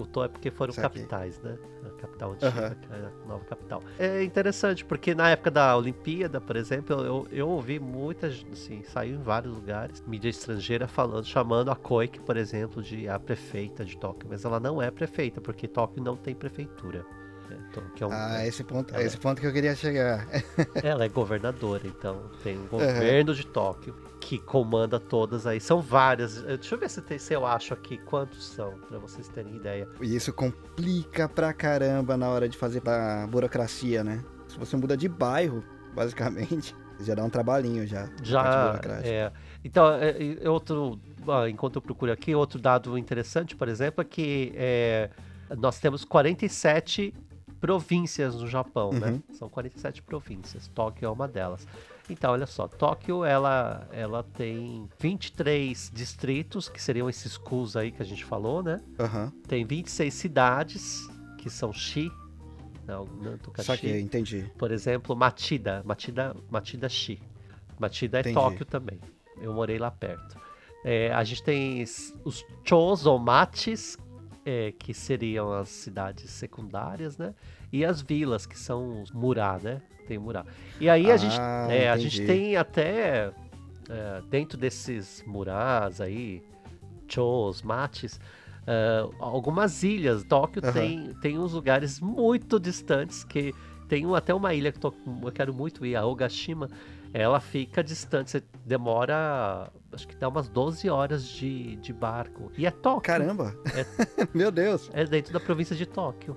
O 0.00 0.24
é 0.24 0.28
porque 0.28 0.50
foram 0.50 0.72
Saquei. 0.72 1.02
capitais, 1.02 1.40
né? 1.40 1.58
A 1.84 1.90
capital 2.00 2.32
antiga, 2.32 2.76
é 2.90 2.96
a 2.96 3.28
nova 3.28 3.44
capital. 3.44 3.82
É 3.98 4.22
interessante, 4.22 4.84
porque 4.84 5.14
na 5.14 5.30
época 5.30 5.50
da 5.50 5.76
Olimpíada, 5.76 6.40
por 6.40 6.56
exemplo, 6.56 6.96
eu, 7.04 7.26
eu 7.30 7.48
ouvi 7.48 7.78
muitas, 7.78 8.44
assim, 8.52 8.82
saiu 8.82 9.16
em 9.16 9.22
vários 9.22 9.54
lugares, 9.54 10.02
mídia 10.06 10.28
estrangeira 10.30 10.88
falando, 10.88 11.24
chamando 11.24 11.70
a 11.70 11.76
Koike, 11.76 12.20
por 12.20 12.36
exemplo, 12.36 12.82
de 12.82 13.08
a 13.08 13.18
prefeita 13.18 13.84
de 13.84 13.96
Tóquio. 13.98 14.28
Mas 14.30 14.44
ela 14.44 14.58
não 14.58 14.80
é 14.80 14.90
prefeita, 14.90 15.40
porque 15.40 15.68
Tóquio 15.68 16.02
não 16.02 16.16
tem 16.16 16.34
prefeitura. 16.34 17.04
É, 17.50 17.72
Tóquio 17.72 18.04
é 18.04 18.06
um- 18.06 18.12
Ah, 18.12 18.46
esse 18.46 18.62
ponto, 18.64 18.94
Ela- 18.94 19.02
esse 19.04 19.16
ponto 19.16 19.40
que 19.40 19.46
eu 19.46 19.52
queria 19.52 19.74
chegar. 19.74 20.26
ela 20.82 21.04
é 21.04 21.08
governadora, 21.08 21.82
então 21.86 22.30
tem 22.42 22.56
o 22.58 22.66
governo 22.66 23.34
de 23.34 23.46
Tóquio 23.46 23.94
que 24.20 24.38
comanda 24.38 25.00
todas 25.00 25.46
aí. 25.46 25.60
São 25.60 25.80
várias. 25.80 26.38
Eh, 26.44 26.56
Deixa 26.56 26.74
eu 26.74 26.78
ver 26.78 26.90
se, 26.90 27.00
tem, 27.02 27.18
se 27.18 27.32
eu 27.34 27.46
acho 27.46 27.72
aqui 27.74 27.96
quantos 27.98 28.46
são, 28.46 28.72
pra 28.88 28.98
vocês 28.98 29.26
terem 29.28 29.56
ideia. 29.56 29.88
E 30.00 30.14
isso 30.14 30.32
complica 30.32 31.28
pra 31.28 31.52
caramba 31.52 32.16
na 32.16 32.28
hora 32.28 32.48
de 32.48 32.56
fazer 32.56 32.82
a 32.86 33.26
burocracia, 33.26 34.04
né? 34.04 34.22
Se 34.48 34.58
você 34.58 34.76
muda 34.76 34.96
de 34.96 35.08
bairro, 35.08 35.64
basicamente, 35.94 36.74
já 37.00 37.14
dá 37.14 37.24
um 37.24 37.30
trabalhinho 37.30 37.86
já. 37.86 38.08
Já 38.22 38.78
é. 39.02 39.32
Então, 39.64 39.86
é, 39.94 40.48
outro. 40.48 40.98
ah, 41.28 41.48
enquanto 41.48 41.76
eu 41.76 41.82
procuro 41.82 42.12
aqui, 42.12 42.34
outro 42.34 42.58
dado 42.60 42.96
interessante, 42.98 43.56
por 43.56 43.68
exemplo, 43.68 44.02
é 44.02 44.04
que 44.04 44.52
é, 44.54 45.10
nós 45.58 45.78
temos 45.80 46.04
47 46.04 47.14
províncias 47.60 48.34
no 48.34 48.48
Japão, 48.48 48.92
né? 48.92 49.10
Uhum. 49.10 49.34
São 49.34 49.48
47 49.48 50.02
províncias. 50.02 50.68
Tóquio 50.68 51.06
é 51.06 51.10
uma 51.10 51.28
delas. 51.28 51.66
Então, 52.08 52.32
olha 52.32 52.46
só, 52.46 52.66
Tóquio 52.66 53.24
ela, 53.24 53.86
ela 53.92 54.22
tem 54.22 54.88
23 54.98 55.90
distritos, 55.94 56.68
que 56.68 56.82
seriam 56.82 57.08
esses 57.08 57.36
kus 57.36 57.76
aí 57.76 57.92
que 57.92 58.02
a 58.02 58.04
gente 58.04 58.24
falou, 58.24 58.62
né? 58.62 58.80
Aham. 58.98 59.32
Tem 59.46 59.64
26 59.64 60.12
cidades, 60.12 61.08
que 61.38 61.48
são 61.48 61.72
Shi, 61.72 62.10
não, 62.86 63.04
Nantuka 63.22 63.62
Saquei, 63.62 63.92
Shi. 63.92 64.00
entendi. 64.00 64.50
Por 64.58 64.72
exemplo, 64.72 65.14
Matida, 65.14 65.82
Matida, 65.84 66.34
Matida 66.50 66.88
Shi. 66.88 67.20
Matida 67.78 68.18
é 68.18 68.20
Entendi. 68.20 68.34
Tóquio 68.34 68.64
também. 68.64 68.98
Eu 69.40 69.54
morei 69.54 69.78
lá 69.78 69.90
perto. 69.90 70.36
É, 70.84 71.12
a 71.12 71.22
gente 71.22 71.42
tem 71.42 71.82
os 72.24 72.44
Chos 72.64 73.06
ou 73.06 73.18
Mates, 73.18 73.96
é, 74.44 74.72
que 74.78 74.92
seriam 74.94 75.52
as 75.52 75.68
cidades 75.68 76.30
secundárias, 76.30 77.18
né? 77.18 77.34
E 77.72 77.84
as 77.84 78.00
vilas, 78.00 78.46
que 78.46 78.58
são 78.58 79.02
os 79.02 79.10
Murá, 79.10 79.58
né? 79.62 79.80
Tem 80.06 80.18
Murá. 80.18 80.44
E 80.80 80.88
aí 80.88 81.10
a, 81.10 81.16
gente, 81.16 81.38
Ah, 81.40 81.68
é, 81.70 81.88
a 81.90 81.96
gente 81.96 82.22
tem 82.26 82.56
até, 82.56 83.32
é, 83.88 84.22
dentro 84.30 84.58
desses 84.58 85.22
Murás 85.26 86.00
aí, 86.00 86.42
Chos, 87.08 87.62
Mates, 87.62 88.18
é, 88.66 89.04
algumas 89.18 89.82
ilhas. 89.82 90.24
Tóquio 90.24 90.62
Aham. 90.64 90.72
tem, 90.72 91.14
tem 91.20 91.38
uns 91.38 91.52
lugares 91.52 92.00
muito 92.00 92.58
distantes 92.58 93.24
que 93.24 93.52
tem 93.88 94.06
um- 94.06 94.14
até 94.14 94.32
uma 94.32 94.54
ilha 94.54 94.70
que 94.72 94.84
eu 94.84 94.92
quero 95.34 95.52
muito 95.52 95.84
ir, 95.84 95.96
a 95.96 96.06
Ogashima. 96.06 96.68
Ela 97.12 97.40
fica 97.40 97.82
distante, 97.82 98.30
você 98.30 98.42
demora, 98.64 99.68
acho 100.00 100.08
que 100.08 100.16
dá 100.16 100.28
umas 100.28 100.48
12 100.48 100.88
horas 100.88 101.24
de, 101.24 101.76
de 101.76 101.92
barco. 101.92 102.50
E 102.56 102.66
é 102.66 102.70
Tóquio. 102.70 103.02
Caramba! 103.02 103.54
Meu 104.34 104.50
Deus, 104.50 104.90
É 104.92 105.04
dentro 105.04 105.32
da 105.32 105.40
província 105.40 105.76
de 105.76 105.86
Tóquio. 105.86 106.36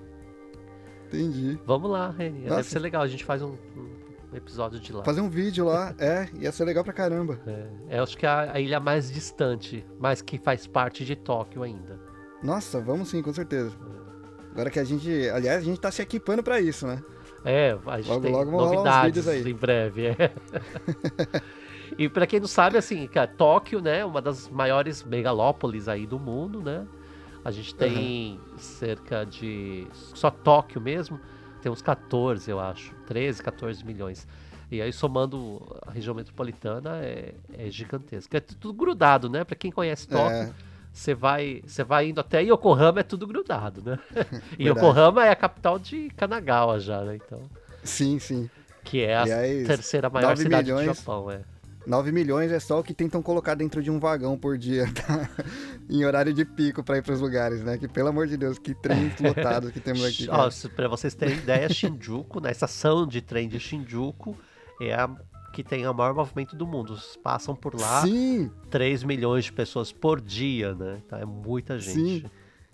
entendi. 1.07 1.59
Vamos 1.65 1.89
lá, 1.89 2.09
Reni. 2.09 2.41
Deve 2.49 2.63
ser 2.63 2.79
legal, 2.79 3.01
a 3.01 3.07
gente 3.07 3.23
faz 3.23 3.41
um, 3.41 3.55
um 3.77 4.35
episódio 4.35 4.79
de 4.79 4.91
lá. 4.91 5.03
Fazer 5.03 5.21
um 5.21 5.29
vídeo 5.29 5.65
lá, 5.65 5.93
é, 5.99 6.27
ia 6.35 6.51
ser 6.51 6.65
legal 6.65 6.83
pra 6.83 6.93
caramba. 6.93 7.39
É, 7.47 7.97
eu 7.97 8.03
acho 8.03 8.17
que 8.17 8.25
é 8.25 8.29
a, 8.29 8.53
a 8.53 8.59
ilha 8.59 8.79
mais 8.79 9.11
distante, 9.11 9.85
mas 9.99 10.21
que 10.21 10.37
faz 10.37 10.67
parte 10.67 11.05
de 11.05 11.15
Tóquio 11.15 11.63
ainda. 11.63 11.99
Nossa, 12.43 12.81
vamos 12.81 13.07
sim, 13.09 13.21
com 13.21 13.33
certeza. 13.33 13.71
Agora 14.51 14.69
que 14.69 14.79
a 14.79 14.83
gente, 14.83 15.09
aliás, 15.29 15.61
a 15.61 15.65
gente 15.65 15.79
tá 15.79 15.89
se 15.91 16.01
equipando 16.01 16.43
pra 16.43 16.59
isso, 16.59 16.85
né? 16.85 17.01
É, 17.45 17.77
a 17.87 17.97
gente 17.99 18.09
Logo, 18.09 18.21
tem 18.21 18.31
logo 18.31 18.51
novidades 18.51 19.27
aí. 19.27 19.49
em 19.49 19.53
breve. 19.55 20.07
é. 20.07 20.31
e 21.97 22.09
pra 22.09 22.25
quem 22.27 22.39
não 22.39 22.47
sabe, 22.47 22.77
assim, 22.77 23.07
cara, 23.07 23.27
Tóquio, 23.27 23.81
né, 23.81 24.03
uma 24.05 24.21
das 24.21 24.49
maiores 24.49 25.03
megalópolis 25.03 25.87
aí 25.87 26.05
do 26.05 26.19
mundo, 26.19 26.61
né? 26.61 26.85
A 27.43 27.51
gente 27.51 27.75
tem 27.75 28.39
cerca 28.57 29.25
de 29.25 29.85
só 29.91 30.29
Tóquio 30.31 30.79
mesmo, 30.79 31.19
tem 31.61 31.71
uns 31.71 31.81
14, 31.81 32.49
eu 32.49 32.59
acho, 32.59 32.93
13, 33.05 33.43
14 33.43 33.85
milhões. 33.85 34.27
E 34.71 34.81
aí 34.81 34.91
somando 34.91 35.61
a 35.85 35.91
região 35.91 36.15
metropolitana 36.15 36.97
é, 37.03 37.33
é 37.53 37.69
gigantesco. 37.69 38.35
É 38.35 38.39
tudo 38.39 38.73
grudado, 38.73 39.29
né? 39.29 39.43
Pra 39.43 39.55
quem 39.55 39.71
conhece 39.71 40.07
Tóquio, 40.07 40.31
É, 40.31 40.53
você 40.91 41.13
vai, 41.13 41.61
você 41.65 41.83
vai 41.83 42.09
indo 42.09 42.19
até 42.21 42.41
Yokohama, 42.41 43.01
é 43.01 43.03
tudo 43.03 43.27
grudado, 43.27 43.81
né? 43.83 43.99
e. 44.57 44.67
Yokohama 44.67 45.25
é 45.25 45.29
a 45.29 45.35
capital 45.35 45.77
de 45.77 46.09
Kanagawa 46.15 46.79
já, 46.79 47.01
né? 47.03 47.17
Então, 47.17 47.41
sim, 47.83 48.19
sim. 48.19 48.49
Que 48.83 49.01
é 49.01 49.15
a 49.15 49.21
Aliás, 49.21 49.67
terceira 49.67 50.09
maior 50.09 50.29
9 50.29 50.43
cidade 50.43 50.71
milhões. 50.71 50.87
do 50.87 50.93
Japão, 50.95 51.29
é. 51.31 51.41
9 51.85 52.11
milhões 52.11 52.51
é 52.51 52.59
só 52.59 52.79
o 52.79 52.83
que 52.83 52.93
tentam 52.93 53.21
colocar 53.21 53.55
dentro 53.55 53.81
de 53.83 53.91
um 53.91 53.99
vagão 53.99 54.37
por 54.37 54.57
dia, 54.57 54.85
tá? 54.93 55.29
em 55.89 56.05
horário 56.05 56.33
de 56.33 56.45
pico 56.45 56.83
pra 56.83 56.97
ir 56.97 57.03
pros 57.03 57.19
lugares, 57.19 57.63
né? 57.63 57.77
Que 57.77 57.87
pelo 57.87 58.09
amor 58.09 58.27
de 58.27 58.37
Deus, 58.37 58.57
que 58.57 58.73
trens 58.73 59.19
lotados 59.19 59.71
que 59.71 59.79
temos 59.79 60.03
aqui. 60.05 60.27
Ó, 60.29 60.49
pra 60.75 60.87
vocês 60.87 61.13
terem 61.13 61.35
ideia, 61.35 61.67
Shinjuku, 61.69 62.39
na 62.39 62.51
estação 62.51 63.05
de 63.05 63.21
trem 63.21 63.47
de 63.49 63.59
Shinjuku, 63.59 64.35
é 64.81 64.93
a 64.93 65.09
que 65.53 65.63
tem 65.63 65.85
o 65.87 65.93
maior 65.93 66.15
movimento 66.15 66.55
do 66.55 66.65
mundo. 66.65 66.97
Passam 67.21 67.55
por 67.55 67.79
lá 67.79 68.01
Sim, 68.01 68.49
3 68.71 69.03
milhões 69.03 69.45
de 69.45 69.53
pessoas 69.53 69.91
por 69.91 70.19
dia, 70.19 70.73
né? 70.73 70.99
Então 71.05 71.19
é 71.19 71.25
muita 71.25 71.77
gente. 71.77 72.21
Sim. 72.21 72.25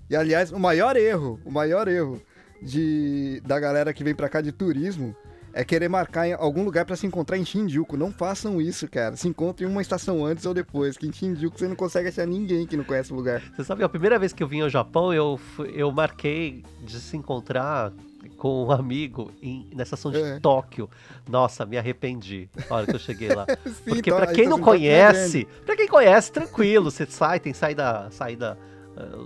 E 0.10 0.16
aliás, 0.16 0.52
o 0.52 0.58
maior 0.58 0.96
erro, 0.96 1.40
o 1.44 1.52
maior 1.52 1.88
erro 1.90 2.22
de 2.62 3.42
da 3.46 3.60
galera 3.60 3.94
que 3.94 4.04
vem 4.04 4.16
pra 4.16 4.30
cá 4.30 4.42
de 4.42 4.52
turismo 4.52 5.16
é 5.60 5.66
querer 5.66 5.90
marcar 5.90 6.26
em 6.26 6.32
algum 6.32 6.64
lugar 6.64 6.86
pra 6.86 6.96
se 6.96 7.06
encontrar 7.06 7.38
em 7.38 7.44
Shinjuku. 7.44 7.98
Não 7.98 8.14
façam 8.14 8.62
isso, 8.62 8.88
cara. 8.88 9.18
Se 9.18 9.28
encontrem 9.28 9.68
uma 9.68 9.82
estação 9.82 10.26
antes 10.26 10.46
ou 10.46 10.54
depois, 10.54 10.98
que 10.98 11.06
em 11.06 11.12
Shinjuku 11.12 11.60
você 11.60 11.68
não 11.68 11.76
consegue 11.76 12.08
achar 12.08 12.26
ninguém 12.26 12.66
que 12.66 12.78
não 12.78 12.86
conhece 12.86 13.12
o 13.12 13.16
lugar. 13.18 13.42
Você 13.54 13.66
sabe, 13.66 13.84
a 13.84 13.90
primeira 13.90 14.18
vez 14.18 14.32
que 14.32 14.42
eu 14.42 14.48
vim 14.48 14.62
ao 14.62 14.70
Japão, 14.70 15.14
eu, 15.14 15.38
eu 15.74 15.92
marquei 15.92 16.64
de 16.82 16.98
se 16.98 17.18
encontrar 17.18 17.92
com 18.38 18.68
um 18.68 18.72
amigo 18.72 19.34
em, 19.42 19.70
na 19.76 19.84
estação 19.84 20.12
de 20.12 20.22
É. 20.22 20.40
Tóquio. 20.40 20.90
Nossa, 21.30 21.66
me 21.66 21.78
arrependi 21.78 22.48
na 22.70 22.78
hora 22.78 22.86
que 22.86 22.96
eu 22.96 23.00
cheguei 23.00 23.28
lá. 23.28 23.46
Sim, 23.66 23.74
Porque 23.84 24.10
então, 24.12 24.18
pra 24.18 24.32
a 24.32 24.34
quem 24.34 24.48
não 24.48 24.60
Tóquio 24.60 24.76
é 24.76 24.78
conhece, 24.78 25.46
pra 25.66 25.76
quem 25.76 25.90
conhece, 25.90 26.32
tranquilo, 26.32 26.90
você 26.90 27.06
sai, 27.06 27.38
tem 27.38 27.54
saída, 27.54 28.10
saída 28.12 28.58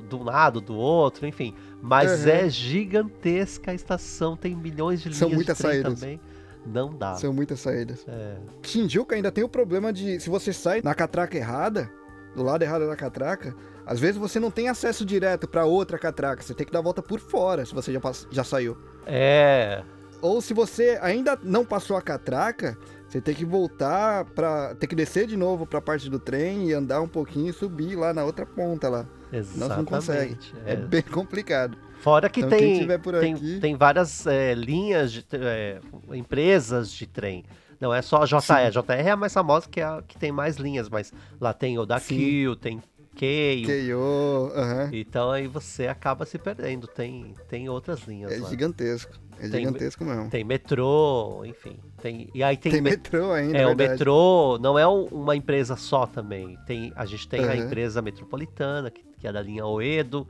de 0.08 0.16
um 0.16 0.24
lado, 0.24 0.62
do 0.62 0.76
outro, 0.76 1.26
enfim. 1.26 1.54
Mas 1.82 2.24
Uhum. 2.24 2.30
é 2.32 2.50
gigantesca 2.50 3.72
a 3.72 3.74
estação, 3.74 4.36
tem 4.38 4.56
milhões 4.56 5.00
de 5.02 5.10
linhas 5.10 5.18
São 5.20 5.30
de 5.30 5.36
muitas 5.36 5.58
trem 5.58 5.72
saídas. 5.72 6.00
também. 6.00 6.20
Não 6.66 6.94
dá. 6.94 7.16
São 7.16 7.34
muitas 7.34 7.60
saídas. 7.60 8.06
É. 8.08 8.38
Shinjuku 8.62 9.14
ainda 9.14 9.32
tem 9.32 9.44
o 9.44 9.50
problema 9.50 9.92
de 9.92 10.20
se 10.20 10.30
você 10.30 10.54
sai 10.54 10.82
na 10.82 10.94
catraca 10.96 11.36
errada, 11.38 11.90
do 12.36 12.42
lado 12.44 12.64
errado 12.64 12.88
da 12.88 12.96
catraca, 12.96 13.54
às 13.86 14.00
vezes 14.00 14.16
você 14.18 14.40
não 14.40 14.50
tem 14.50 14.70
acesso 14.70 15.06
direto 15.06 15.48
pra 15.48 15.66
outra 15.66 16.00
catraca, 16.00 16.42
você 16.42 16.54
tem 16.54 16.66
que 16.66 16.72
dar 16.72 16.80
a 16.80 16.84
volta 16.84 17.02
por 17.02 17.20
fora 17.20 17.66
se 17.66 17.74
você 17.76 17.92
já, 17.92 18.00
já 18.32 18.44
saiu. 18.44 18.78
É, 19.06 19.84
Ou 20.22 20.42
se 20.42 20.54
você 20.54 20.98
ainda 21.02 21.38
não 21.44 21.66
passou 21.66 21.98
a 21.98 22.02
catraca, 22.02 22.78
você 23.10 23.20
tem 23.20 23.36
que 23.36 23.44
voltar 23.44 24.24
para 24.26 24.74
ter 24.76 24.88
que 24.88 24.96
descer 24.96 25.28
de 25.28 25.36
novo 25.36 25.66
pra 25.68 25.82
parte 25.82 26.10
do 26.10 26.18
trem 26.18 26.70
e 26.70 26.74
andar 26.74 27.02
um 27.02 27.10
pouquinho 27.10 27.50
e 27.50 27.54
subir 27.54 27.96
lá 27.98 28.14
na 28.14 28.24
outra 28.24 28.46
ponta 28.46 28.88
lá. 28.88 29.06
Exatamente. 29.38 29.78
não 29.78 29.86
consegue. 29.86 30.38
É, 30.66 30.74
É. 30.74 30.76
bem 30.76 31.02
complicado. 31.02 31.78
Fora 32.02 32.30
que 32.30 32.42
Então, 32.42 32.58
tem, 32.58 32.80
tiver 32.80 32.98
por 33.00 33.18
tem, 33.20 33.34
aqui- 33.34 33.60
tem 33.62 33.76
várias 33.76 34.28
é, 34.28 34.54
linhas, 34.54 35.12
de, 35.14 35.26
é, 35.34 35.80
empresas 36.14 36.92
de 36.92 37.08
trem. 37.08 37.44
Não 37.80 37.94
é 37.94 38.02
só 38.02 38.22
a 38.24 38.26
JR. 38.26 38.68
A 38.68 38.70
JR 38.70 39.08
é 39.08 39.12
a 39.12 39.16
mais 39.18 39.34
famosa, 39.34 39.68
que 39.70 39.80
é 39.80 39.84
a 39.84 40.02
que 40.06 40.18
tem 40.18 40.32
mais 40.32 40.58
linhas, 40.58 40.90
mas 40.90 41.12
lá 41.40 41.54
tem 41.54 41.78
o 41.80 41.86
da 41.86 42.00
Sim. 42.00 42.16
Q, 42.18 42.56
tem 42.62 42.82
Keio. 43.16 43.68
KO, 43.68 44.52
aham. 44.56 44.90
Então 44.92 45.30
aí 45.32 45.48
você 45.48 45.88
acaba 45.88 46.26
se 46.26 46.38
perdendo. 46.38 46.88
Tem, 46.88 47.34
tem 47.48 47.70
outras 47.70 48.02
linhas 48.02 48.32
É 48.32 48.38
lá. 48.40 48.50
gigantesco. 48.50 49.14
É 49.40 49.48
Tem- 49.50 49.66
gigantesco 49.66 50.04
mesmo. 50.06 50.30
Tem 50.30 50.44
metrô, 50.44 51.44
enfim. 51.46 51.78
Tem, 52.02 52.30
e 52.34 52.44
aí 52.44 52.56
tem, 52.58 52.72
Tem 52.72 52.82
me- 52.82 52.92
metrô 52.92 53.32
ainda, 53.32 53.58
É, 53.58 53.68
o 53.68 53.76
metrô 53.76 54.58
não 54.62 54.78
é 54.80 54.88
um- 54.88 55.06
uma 55.06 55.36
empresa 55.36 55.76
só 55.76 56.06
também. 56.06 56.58
Tem, 56.66 56.92
a 56.96 57.06
gente 57.06 57.28
tem 57.28 57.42
a 57.42 57.48
Aham. 57.54 57.56
empresa 57.66 58.02
metropolitana, 58.02 58.90
que, 58.92 59.04
que 59.24 59.28
é 59.28 59.32
da 59.32 59.42
linha 59.42 59.66
Oedo. 59.66 60.28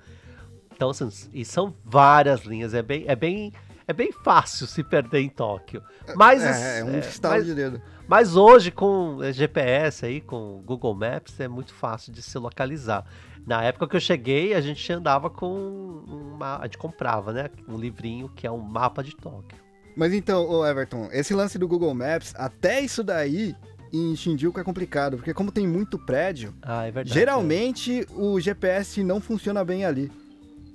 Então, 0.72 0.92
assim, 0.92 1.10
e 1.34 1.44
são 1.44 1.74
várias 1.84 2.42
linhas. 2.42 2.76
É 2.76 2.84
bem, 2.84 3.06
é 3.08 3.16
bem, 3.16 3.52
é 3.88 3.94
bem 3.94 4.12
fácil 4.12 4.68
se 4.68 4.84
perder 4.84 5.22
em 5.22 5.30
Tóquio. 5.30 5.82
Mas, 6.16 6.44
É, 6.44 6.82
é 6.82 6.84
um 6.84 6.94
é, 6.94 7.00
estalo 7.00 7.36
mas, 7.38 7.46
de 7.48 7.56
dedo. 7.56 7.82
mas 8.08 8.36
hoje, 8.36 8.70
com 8.70 9.18
é, 9.24 9.34
GPS 9.34 10.06
aí, 10.06 10.22
com 10.22 10.62
Google 10.64 10.94
Maps, 10.94 11.40
é 11.40 11.48
muito 11.48 11.74
fácil 11.74 12.14
de 12.14 12.22
se 12.22 12.38
localizar. 12.38 13.04
Na 13.48 13.64
época 13.64 13.88
que 13.88 13.96
eu 13.96 14.00
cheguei, 14.00 14.54
a 14.54 14.62
gente 14.62 14.94
andava 14.94 15.28
com 15.28 16.04
uma. 16.08 16.60
A 16.60 16.66
gente 16.66 16.78
comprava, 16.78 17.34
né? 17.34 17.50
Um 17.68 17.78
livrinho 17.78 18.30
que 18.30 18.46
é 18.46 18.52
um 18.52 18.60
mapa 18.60 19.04
de 19.04 19.16
Tóquio. 19.16 19.58
Mas 19.98 20.14
então, 20.14 20.66
Everton, 20.66 21.10
esse 21.12 21.34
lance 21.34 21.58
do 21.58 21.68
Google 21.68 21.94
Maps, 21.96 22.34
até 22.38 22.80
isso 22.80 23.04
daí 23.04 23.56
em 23.94 24.16
Shinjuku 24.16 24.60
é 24.60 24.64
complicado, 24.64 25.18
porque 25.18 25.34
como 25.34 25.52
tem 25.52 25.68
muito 25.68 26.00
prédio, 26.00 26.54
Ah, 26.62 26.86
é 26.88 26.92
verdade. 26.92 27.14
geralmente 27.14 28.06
o 28.16 28.40
GPS 28.40 29.04
não 29.04 29.22
funciona 29.22 29.64
bem 29.64 29.86
ali. 29.86 30.12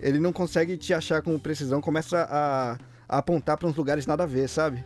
Ele 0.00 0.20
não 0.20 0.32
consegue 0.32 0.76
te 0.76 0.94
achar 0.94 1.20
com 1.22 1.36
precisão, 1.38 1.80
começa 1.80 2.26
a, 2.30 2.78
a 3.08 3.18
apontar 3.18 3.58
para 3.58 3.66
uns 3.68 3.74
lugares 3.74 4.06
nada 4.06 4.22
a 4.22 4.26
ver, 4.26 4.48
sabe? 4.48 4.84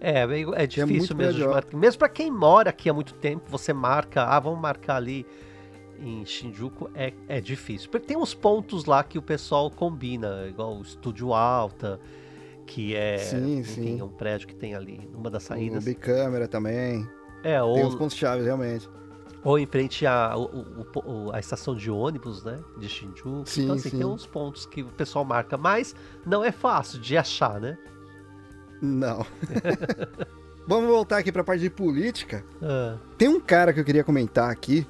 É, 0.00 0.20
é 0.20 0.22
é 0.22 0.26
muito 0.26 0.68
difícil 0.68 1.16
mesmo 1.16 1.38
melhor. 1.40 1.54
marcar. 1.54 1.76
Mesmo 1.76 1.98
pra 1.98 2.08
quem 2.08 2.30
mora 2.30 2.70
aqui 2.70 2.88
há 2.88 2.94
muito 2.94 3.12
tempo, 3.14 3.44
você 3.50 3.72
marca, 3.74 4.22
ah, 4.24 4.40
vamos 4.40 4.60
marcar 4.60 4.96
ali 4.96 5.26
em 5.98 6.24
Shinjuku, 6.24 6.90
é, 6.94 7.12
é 7.28 7.40
difícil. 7.40 7.90
Porque 7.90 8.06
tem 8.06 8.16
uns 8.16 8.32
pontos 8.34 8.84
lá 8.86 9.02
que 9.04 9.18
o 9.18 9.22
pessoal 9.22 9.70
combina, 9.70 10.46
igual 10.48 10.76
o 10.78 10.82
Estúdio 10.82 11.32
Alta, 11.34 11.98
que 12.66 12.94
é 12.94 13.18
Sim, 13.18 13.58
enfim, 13.58 13.82
sim. 13.96 14.02
um 14.02 14.08
prédio 14.08 14.48
que 14.48 14.54
tem 14.54 14.74
ali 14.74 15.08
numa 15.12 15.30
das 15.30 15.44
O 15.44 15.46
saídas. 15.48 15.84
bicâmera 15.84 16.48
também. 16.48 17.06
É, 17.48 17.60
Tem 17.60 17.84
uns 17.86 17.92
ou, 17.92 17.98
pontos 17.98 18.16
chaves, 18.16 18.44
realmente. 18.44 18.88
ou 19.44 19.58
em 19.58 19.66
frente 19.66 20.04
à 20.06 20.34
a 21.32 21.38
estação 21.38 21.74
de 21.76 21.90
ônibus, 21.90 22.42
né? 22.42 22.58
De 22.78 22.88
Shinjuku. 22.88 23.42
Sim, 23.46 23.64
então, 23.64 23.76
assim, 23.76 23.90
sim. 23.90 23.98
tem 23.98 24.06
uns 24.06 24.26
pontos 24.26 24.66
que 24.66 24.82
o 24.82 24.86
pessoal 24.88 25.24
marca, 25.24 25.56
mas 25.56 25.94
não 26.26 26.44
é 26.44 26.50
fácil 26.50 26.98
de 26.98 27.16
achar, 27.16 27.60
né? 27.60 27.78
Não. 28.82 29.24
Vamos 30.66 30.88
voltar 30.88 31.18
aqui 31.18 31.30
pra 31.30 31.44
parte 31.44 31.60
de 31.60 31.70
política. 31.70 32.44
Ah, 32.60 32.96
Tem 33.16 33.28
um 33.28 33.38
cara 33.40 33.72
que 33.72 33.78
eu 33.78 33.84
queria 33.84 34.02
comentar 34.02 34.50
aqui. 34.50 34.84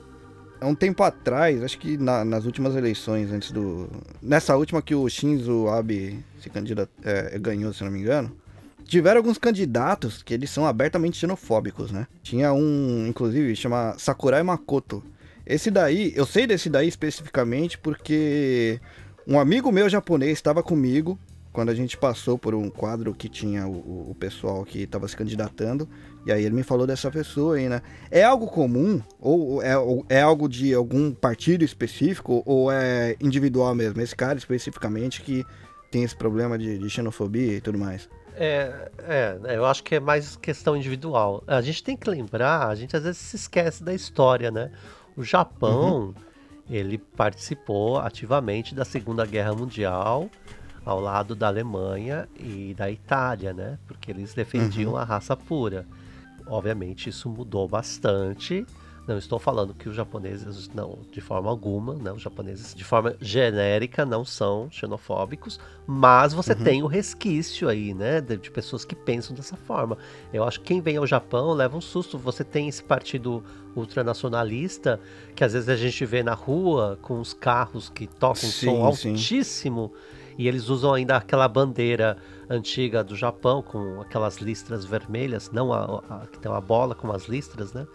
Há 0.58 0.66
um 0.66 0.74
tempo 0.74 1.02
atrás, 1.02 1.62
acho 1.62 1.78
que 1.78 1.98
na- 1.98 2.24
nas 2.24 2.46
últimas 2.46 2.74
eleições, 2.74 3.30
antes 3.30 3.52
do. 3.52 3.86
Nessa 4.22 4.56
última 4.56 4.80
que 4.80 4.94
o 4.94 5.06
Shinzo 5.06 5.68
Abe 5.68 6.24
se 6.40 6.48
candidat, 6.48 6.88
é, 7.04 7.38
ganhou, 7.38 7.74
se 7.74 7.84
não 7.84 7.90
me 7.90 8.00
engano. 8.00 8.32
Tiveram 8.86 9.18
alguns 9.18 9.36
candidatos 9.38 10.22
que 10.22 10.32
eles 10.32 10.48
são 10.50 10.64
abertamente 10.66 11.16
xenofóbicos, 11.18 11.90
né? 11.90 12.06
Tinha 12.22 12.52
um, 12.52 13.06
inclusive, 13.08 13.54
chama 13.56 13.94
Sakurai 13.98 14.42
Makoto. 14.42 15.02
Esse 15.44 15.70
daí, 15.70 16.12
eu 16.16 16.24
sei 16.26 16.46
desse 16.46 16.68
daí 16.70 16.86
especificamente 16.88 17.78
porque 17.78 18.80
um 19.26 19.38
amigo 19.38 19.70
meu 19.72 19.88
japonês 19.88 20.32
estava 20.32 20.62
comigo 20.62 21.18
quando 21.52 21.70
a 21.70 21.74
gente 21.74 21.96
passou 21.96 22.36
por 22.36 22.54
um 22.54 22.68
quadro 22.68 23.14
que 23.14 23.28
tinha 23.28 23.66
o, 23.66 24.10
o- 24.10 24.14
pessoal 24.18 24.64
que 24.64 24.82
estava 24.82 25.08
se 25.08 25.16
candidatando. 25.16 25.88
E 26.26 26.30
aí 26.30 26.44
ele 26.44 26.54
me 26.54 26.62
falou 26.62 26.86
dessa 26.86 27.10
pessoa 27.10 27.56
aí, 27.56 27.68
né? 27.68 27.80
É 28.10 28.22
algo 28.22 28.46
comum? 28.46 29.00
Ou 29.18 29.62
é, 29.62 29.76
ou 29.78 30.04
é 30.08 30.20
algo 30.20 30.48
de 30.48 30.74
algum 30.74 31.12
partido 31.12 31.64
específico? 31.64 32.42
Ou 32.44 32.70
é 32.70 33.16
individual 33.20 33.74
mesmo? 33.74 34.00
Esse 34.02 34.14
cara 34.14 34.36
especificamente 34.38 35.22
que 35.22 35.44
tem 35.90 36.02
esse 36.04 36.14
problema 36.16 36.58
de, 36.58 36.76
de 36.78 36.90
xenofobia 36.90 37.54
e 37.54 37.60
tudo 37.60 37.78
mais. 37.78 38.08
É, 38.38 38.90
é, 38.98 39.56
eu 39.56 39.64
acho 39.64 39.82
que 39.82 39.94
é 39.94 40.00
mais 40.00 40.36
questão 40.36 40.76
individual. 40.76 41.42
A 41.46 41.62
gente 41.62 41.82
tem 41.82 41.96
que 41.96 42.08
lembrar, 42.08 42.68
a 42.68 42.74
gente 42.74 42.94
às 42.94 43.02
vezes 43.02 43.18
se 43.18 43.36
esquece 43.36 43.82
da 43.82 43.94
história, 43.94 44.50
né? 44.50 44.70
O 45.16 45.24
Japão, 45.24 46.14
ele 46.68 46.98
participou 46.98 47.98
ativamente 47.98 48.74
da 48.74 48.84
Segunda 48.84 49.24
Guerra 49.24 49.54
Mundial 49.54 50.28
ao 50.84 51.00
lado 51.00 51.34
da 51.34 51.46
Alemanha 51.46 52.28
e 52.38 52.74
da 52.74 52.90
Itália, 52.90 53.54
né? 53.54 53.78
Porque 53.88 54.10
eles 54.10 54.34
defendiam 54.34 54.96
a 54.96 55.02
raça 55.02 55.34
pura. 55.34 55.86
Obviamente 56.46 57.08
isso 57.08 57.30
mudou 57.30 57.66
bastante. 57.66 58.66
Não 59.06 59.16
estou 59.18 59.38
falando 59.38 59.72
que 59.72 59.88
os 59.88 59.94
japoneses 59.94 60.68
não, 60.74 60.98
de 61.12 61.20
forma 61.20 61.48
alguma, 61.48 61.94
né? 61.94 62.10
Os 62.10 62.20
japoneses 62.22 62.74
de 62.74 62.82
forma 62.82 63.14
genérica 63.20 64.04
não 64.04 64.24
são 64.24 64.68
xenofóbicos, 64.68 65.60
mas 65.86 66.32
você 66.34 66.56
tem 66.56 66.82
o 66.82 66.88
resquício 66.88 67.68
aí, 67.68 67.94
né, 67.94 68.20
de, 68.20 68.36
de 68.36 68.50
pessoas 68.50 68.84
que 68.84 68.96
pensam 68.96 69.36
dessa 69.36 69.56
forma. 69.56 69.96
Eu 70.32 70.42
acho 70.42 70.58
que 70.60 70.66
quem 70.66 70.80
vem 70.80 70.96
ao 70.96 71.06
Japão 71.06 71.52
leva 71.52 71.76
um 71.76 71.80
susto. 71.80 72.18
Você 72.18 72.42
tem 72.42 72.66
esse 72.68 72.82
partido 72.82 73.44
ultranacionalista 73.76 75.00
que 75.36 75.44
às 75.44 75.52
vezes 75.52 75.68
a 75.68 75.76
gente 75.76 76.04
vê 76.04 76.24
na 76.24 76.34
rua 76.34 76.98
com 77.00 77.20
os 77.20 77.32
carros 77.32 77.88
que 77.88 78.08
tocam 78.08 78.48
um 78.48 78.52
som 78.52 78.82
Sim, 78.82 78.92
sim. 78.92 79.16
altíssimo 79.16 79.92
e 80.36 80.48
eles 80.48 80.68
usam 80.68 80.92
ainda 80.92 81.16
aquela 81.16 81.46
bandeira 81.46 82.16
antiga 82.50 83.04
do 83.04 83.14
Japão 83.14 83.62
com 83.62 84.00
aquelas 84.00 84.38
listras 84.38 84.84
vermelhas, 84.84 85.50
não 85.50 85.72
a, 85.72 86.02
a- 86.08 86.26
que 86.26 86.38
tem 86.38 86.50
uma 86.50 86.60
bola 86.60 86.94
com 86.94 87.10
as 87.12 87.26
listras, 87.28 87.72
né? 87.72 87.86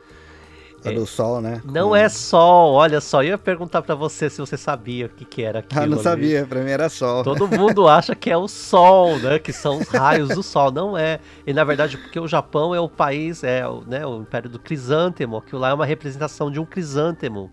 A 0.84 0.92
do 0.92 1.06
sol, 1.06 1.42
né? 1.42 1.62
Não 1.64 1.90
Com- 1.90 1.96
é 1.96 2.10
sol, 2.10 2.74
olha 2.74 3.00
só, 3.00 3.22
eu 3.22 3.30
ia 3.30 3.38
perguntar 3.38 3.84
pra 3.84 3.94
você 3.94 4.30
se 4.30 4.40
você 4.40 4.58
sabia 4.58 5.06
o 5.06 5.10
que, 5.10 5.26
que 5.26 5.44
era 5.44 5.60
aquilo. 5.60 5.82
Ah, 5.82 5.86
não 5.86 5.94
ali. 5.96 6.04
sabia, 6.04 6.46
pra 6.48 6.62
mim 6.62 6.72
era 6.72 6.90
sol. 6.90 7.24
Todo 7.24 7.48
mundo 7.48 7.88
acha 7.88 8.16
que 8.16 8.32
é 8.32 8.38
o 8.38 8.48
sol, 8.48 9.18
né? 9.20 9.38
Que 9.38 9.54
são 9.54 9.78
os 9.80 9.88
raios 9.90 10.30
do 10.30 10.42
sol. 10.42 10.72
Não 10.72 10.98
é. 10.98 11.20
E 11.46 11.54
na 11.54 11.64
verdade, 11.64 11.98
porque 11.98 12.20
o 12.20 12.28
Japão 12.28 12.74
é 12.74 12.80
o 12.80 12.90
país, 12.90 13.44
é 13.44 13.68
o, 13.68 13.82
né, 13.82 14.06
o 14.06 14.22
império 14.22 14.50
do 14.50 14.58
crisântemo, 14.58 15.42
que 15.42 15.56
lá 15.56 15.70
é 15.70 15.74
uma 15.74 15.86
representação 15.86 16.50
de 16.50 16.60
um 16.60 16.66
crisântemo, 16.66 17.52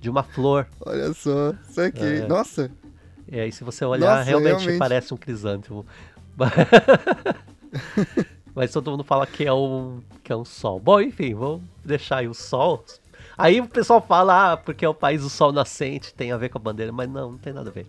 de 0.00 0.08
uma 0.08 0.22
flor. 0.22 0.66
Olha 0.84 1.12
só, 1.12 1.52
isso 1.68 1.80
aqui. 1.80 2.22
É. 2.22 2.26
Nossa, 2.26 2.70
E 3.30 3.38
aí, 3.38 3.52
se 3.52 3.62
você 3.62 3.84
olhar, 3.84 4.16
Nossa, 4.16 4.22
realmente, 4.28 4.56
realmente. 4.60 4.78
parece 4.78 5.12
um 5.12 5.16
crisântemo. 5.18 5.84
Mas 8.60 8.72
todo 8.72 8.90
mundo 8.90 9.02
fala 9.02 9.26
que 9.26 9.46
é 9.46 9.52
um, 9.54 10.02
que 10.22 10.30
é 10.30 10.36
um 10.36 10.44
sol. 10.44 10.78
Bom, 10.78 11.00
enfim, 11.00 11.32
vamos 11.32 11.62
deixar 11.82 12.18
aí 12.18 12.28
o 12.28 12.34
sol. 12.34 12.84
Aí 13.38 13.58
o 13.58 13.66
pessoal 13.66 14.02
fala, 14.06 14.52
ah, 14.52 14.56
porque 14.58 14.84
é 14.84 14.88
o 14.88 14.92
país 14.92 15.22
do 15.22 15.30
sol 15.30 15.50
nascente, 15.50 16.12
tem 16.12 16.30
a 16.30 16.36
ver 16.36 16.50
com 16.50 16.58
a 16.58 16.60
bandeira, 16.60 16.92
mas 16.92 17.08
não, 17.08 17.30
não 17.30 17.38
tem 17.38 17.54
nada 17.54 17.70
a 17.70 17.72
ver. 17.72 17.86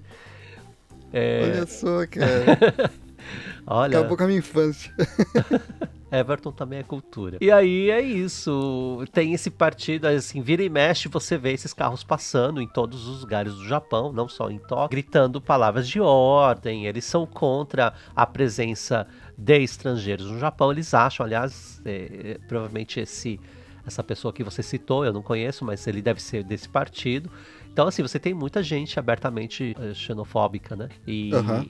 É... 1.11 1.41
Olha 1.43 1.67
só, 1.67 2.07
cara. 2.07 2.89
Olha... 3.67 3.99
Acabou 3.99 4.15
com 4.15 4.23
a 4.23 4.27
minha 4.27 4.39
infância. 4.39 4.95
Everton 6.11 6.51
também 6.51 6.79
é 6.79 6.83
cultura. 6.83 7.37
E 7.39 7.49
aí 7.49 7.89
é 7.89 8.01
isso. 8.01 9.03
Tem 9.13 9.33
esse 9.33 9.49
partido, 9.49 10.05
assim, 10.05 10.41
vira 10.41 10.61
e 10.61 10.69
mexe, 10.69 11.07
você 11.07 11.37
vê 11.37 11.53
esses 11.53 11.73
carros 11.73 12.03
passando 12.03 12.61
em 12.61 12.67
todos 12.67 13.07
os 13.07 13.21
lugares 13.21 13.55
do 13.55 13.67
Japão, 13.67 14.11
não 14.11 14.27
só 14.27 14.49
em 14.49 14.59
Tóquio, 14.59 14.89
gritando 14.89 15.39
palavras 15.39 15.87
de 15.87 16.01
ordem. 16.01 16.85
Eles 16.85 17.05
são 17.05 17.25
contra 17.25 17.93
a 18.15 18.25
presença 18.25 19.07
de 19.37 19.59
estrangeiros 19.59 20.29
no 20.29 20.37
Japão. 20.37 20.71
Eles 20.71 20.93
acham, 20.93 21.25
aliás, 21.25 21.81
é, 21.85 22.37
provavelmente 22.47 22.99
esse 22.99 23.39
essa 23.85 24.03
pessoa 24.03 24.31
que 24.31 24.43
você 24.43 24.61
citou, 24.61 25.03
eu 25.05 25.11
não 25.11 25.21
conheço, 25.21 25.65
mas 25.65 25.85
ele 25.87 26.01
deve 26.01 26.21
ser 26.21 26.43
desse 26.43 26.69
partido. 26.69 27.31
Então, 27.71 27.87
assim, 27.87 28.01
você 28.01 28.19
tem 28.19 28.33
muita 28.33 28.61
gente 28.61 28.99
abertamente 28.99 29.75
eh, 29.79 29.93
xenofóbica, 29.93 30.75
né? 30.75 30.89
E, 31.07 31.33
uhum. 31.33 31.65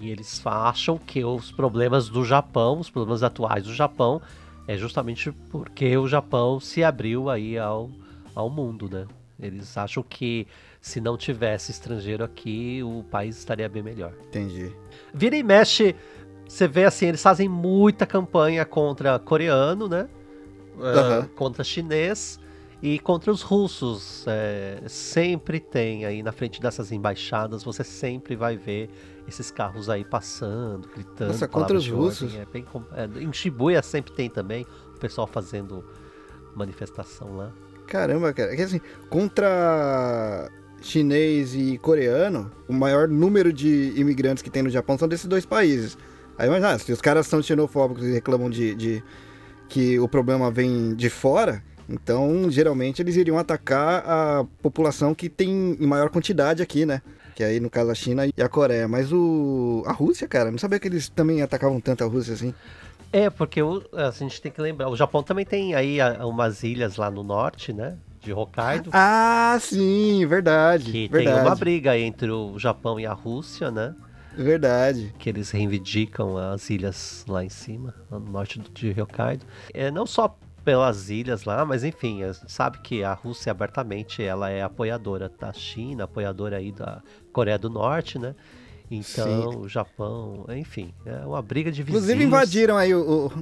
E 0.00 0.10
eles 0.10 0.40
acham 0.46 0.96
que 0.96 1.22
os 1.22 1.52
problemas 1.52 2.08
do 2.08 2.24
Japão, 2.24 2.80
os 2.80 2.88
problemas 2.88 3.22
atuais 3.22 3.64
do 3.64 3.74
Japão, 3.74 4.20
é 4.66 4.76
justamente 4.76 5.30
porque 5.50 5.96
o 5.96 6.08
Japão 6.08 6.58
se 6.58 6.82
abriu 6.82 7.28
aí 7.28 7.58
ao, 7.58 7.90
ao 8.34 8.48
mundo, 8.48 8.88
né? 8.90 9.06
Eles 9.38 9.76
acham 9.76 10.02
que 10.02 10.46
se 10.80 11.00
não 11.00 11.16
tivesse 11.16 11.70
estrangeiro 11.70 12.24
aqui, 12.24 12.82
o 12.82 13.04
país 13.10 13.36
estaria 13.36 13.68
bem 13.68 13.82
melhor. 13.82 14.12
Entendi. 14.28 14.72
Vira 15.12 15.36
e 15.36 15.42
mexe, 15.42 15.94
você 16.48 16.66
vê 16.66 16.84
assim, 16.84 17.06
eles 17.06 17.22
fazem 17.22 17.48
muita 17.48 18.06
campanha 18.06 18.64
contra 18.64 19.18
coreano, 19.18 19.86
né? 19.86 20.08
Uhum. 20.76 21.20
Uh, 21.20 21.28
contra 21.30 21.62
chinês 21.62 22.40
e 22.82 22.98
contra 22.98 23.30
os 23.30 23.42
russos. 23.42 24.24
É, 24.26 24.82
sempre 24.88 25.60
tem 25.60 26.04
aí 26.04 26.22
na 26.22 26.32
frente 26.32 26.60
dessas 26.60 26.92
embaixadas, 26.92 27.62
você 27.62 27.84
sempre 27.84 28.34
vai 28.36 28.56
ver 28.56 28.90
esses 29.28 29.50
carros 29.50 29.88
aí 29.88 30.04
passando, 30.04 30.88
gritando. 30.88 31.32
Nossa, 31.32 31.46
contra 31.46 31.76
os 31.76 31.88
russos? 31.88 32.34
É 32.34 32.46
bem, 32.46 32.64
é, 32.92 33.22
em 33.22 33.32
Shibuya 33.32 33.82
sempre 33.82 34.12
tem 34.12 34.28
também 34.28 34.66
o 34.94 34.98
pessoal 34.98 35.26
fazendo 35.26 35.84
manifestação 36.54 37.36
lá. 37.36 37.52
Caramba, 37.86 38.32
cara. 38.32 38.54
É 38.54 38.62
assim, 38.62 38.80
contra 39.08 40.50
chinês 40.80 41.54
e 41.54 41.76
coreano, 41.78 42.50
o 42.66 42.72
maior 42.72 43.06
número 43.06 43.52
de 43.52 43.92
imigrantes 43.96 44.42
que 44.42 44.48
tem 44.48 44.62
no 44.62 44.70
Japão 44.70 44.96
são 44.96 45.06
desses 45.06 45.26
dois 45.26 45.44
países. 45.44 45.98
Aí 46.38 46.48
imagina, 46.48 46.78
se 46.78 46.90
os 46.90 47.00
caras 47.00 47.26
são 47.26 47.42
xenofóbicos 47.42 48.04
e 48.04 48.12
reclamam 48.12 48.48
de, 48.48 48.74
de 48.74 49.04
que 49.68 49.98
o 50.00 50.08
problema 50.08 50.50
vem 50.50 50.94
de 50.94 51.10
fora, 51.10 51.62
então 51.90 52.50
geralmente 52.50 53.02
eles 53.02 53.16
iriam 53.16 53.38
atacar 53.38 54.04
a 54.06 54.46
população 54.62 55.14
que 55.14 55.28
tem 55.28 55.76
em 55.78 55.86
maior 55.86 56.08
quantidade 56.10 56.62
aqui, 56.62 56.86
né? 56.86 57.02
que 57.40 57.44
aí 57.44 57.58
no 57.58 57.70
caso 57.70 57.90
a 57.90 57.94
China 57.94 58.26
e 58.26 58.42
a 58.42 58.48
Coreia. 58.50 58.86
Mas 58.86 59.10
o 59.10 59.82
a 59.86 59.92
Rússia, 59.92 60.28
cara, 60.28 60.50
não 60.50 60.58
sabia 60.58 60.78
que 60.78 60.86
eles 60.86 61.08
também 61.08 61.40
atacavam 61.40 61.80
tanto 61.80 62.04
a 62.04 62.06
Rússia 62.06 62.34
assim. 62.34 62.54
É, 63.12 63.30
porque 63.30 63.62
o, 63.62 63.82
a 63.94 64.10
gente 64.10 64.40
tem 64.42 64.52
que 64.52 64.60
lembrar, 64.60 64.90
o 64.90 64.96
Japão 64.96 65.22
também 65.22 65.46
tem 65.46 65.74
aí 65.74 65.98
umas 66.20 66.62
ilhas 66.62 66.96
lá 66.96 67.10
no 67.10 67.22
norte, 67.22 67.72
né? 67.72 67.96
De 68.20 68.32
Hokkaido. 68.32 68.90
Ah, 68.92 69.56
sim, 69.58 70.26
verdade. 70.26 70.92
Que 70.92 71.08
verdade. 71.08 71.38
tem 71.38 71.46
uma 71.46 71.56
briga 71.56 71.98
entre 71.98 72.30
o 72.30 72.58
Japão 72.58 73.00
e 73.00 73.06
a 73.06 73.12
Rússia, 73.14 73.70
né? 73.70 73.94
Verdade. 74.36 75.14
Que 75.18 75.30
eles 75.30 75.50
reivindicam 75.50 76.36
as 76.36 76.68
ilhas 76.68 77.24
lá 77.26 77.42
em 77.42 77.48
cima, 77.48 77.94
no 78.10 78.20
norte 78.20 78.60
de 78.74 79.00
Hokkaido. 79.00 79.46
É, 79.72 79.90
não 79.90 80.04
só 80.04 80.36
pelas 80.64 81.10
ilhas 81.10 81.44
lá, 81.44 81.64
mas 81.64 81.84
enfim, 81.84 82.22
a 82.22 82.32
gente 82.32 82.50
sabe 82.52 82.78
que 82.78 83.02
a 83.02 83.12
Rússia 83.12 83.50
abertamente 83.50 84.22
ela 84.22 84.50
é 84.50 84.62
apoiadora 84.62 85.28
da 85.28 85.52
China, 85.52 86.04
apoiadora 86.04 86.58
aí 86.58 86.72
da 86.72 87.02
Coreia 87.32 87.58
do 87.58 87.70
Norte, 87.70 88.18
né? 88.18 88.34
Então, 88.90 89.52
Sim. 89.52 89.58
o 89.58 89.68
Japão, 89.68 90.44
enfim, 90.48 90.92
é 91.06 91.24
uma 91.24 91.40
briga 91.40 91.70
de 91.70 91.82
vizinhos. 91.82 92.04
Inclusive 92.04 92.24
invadiram 92.24 92.76
aí 92.76 92.94
o, 92.94 93.26
o, 93.26 93.32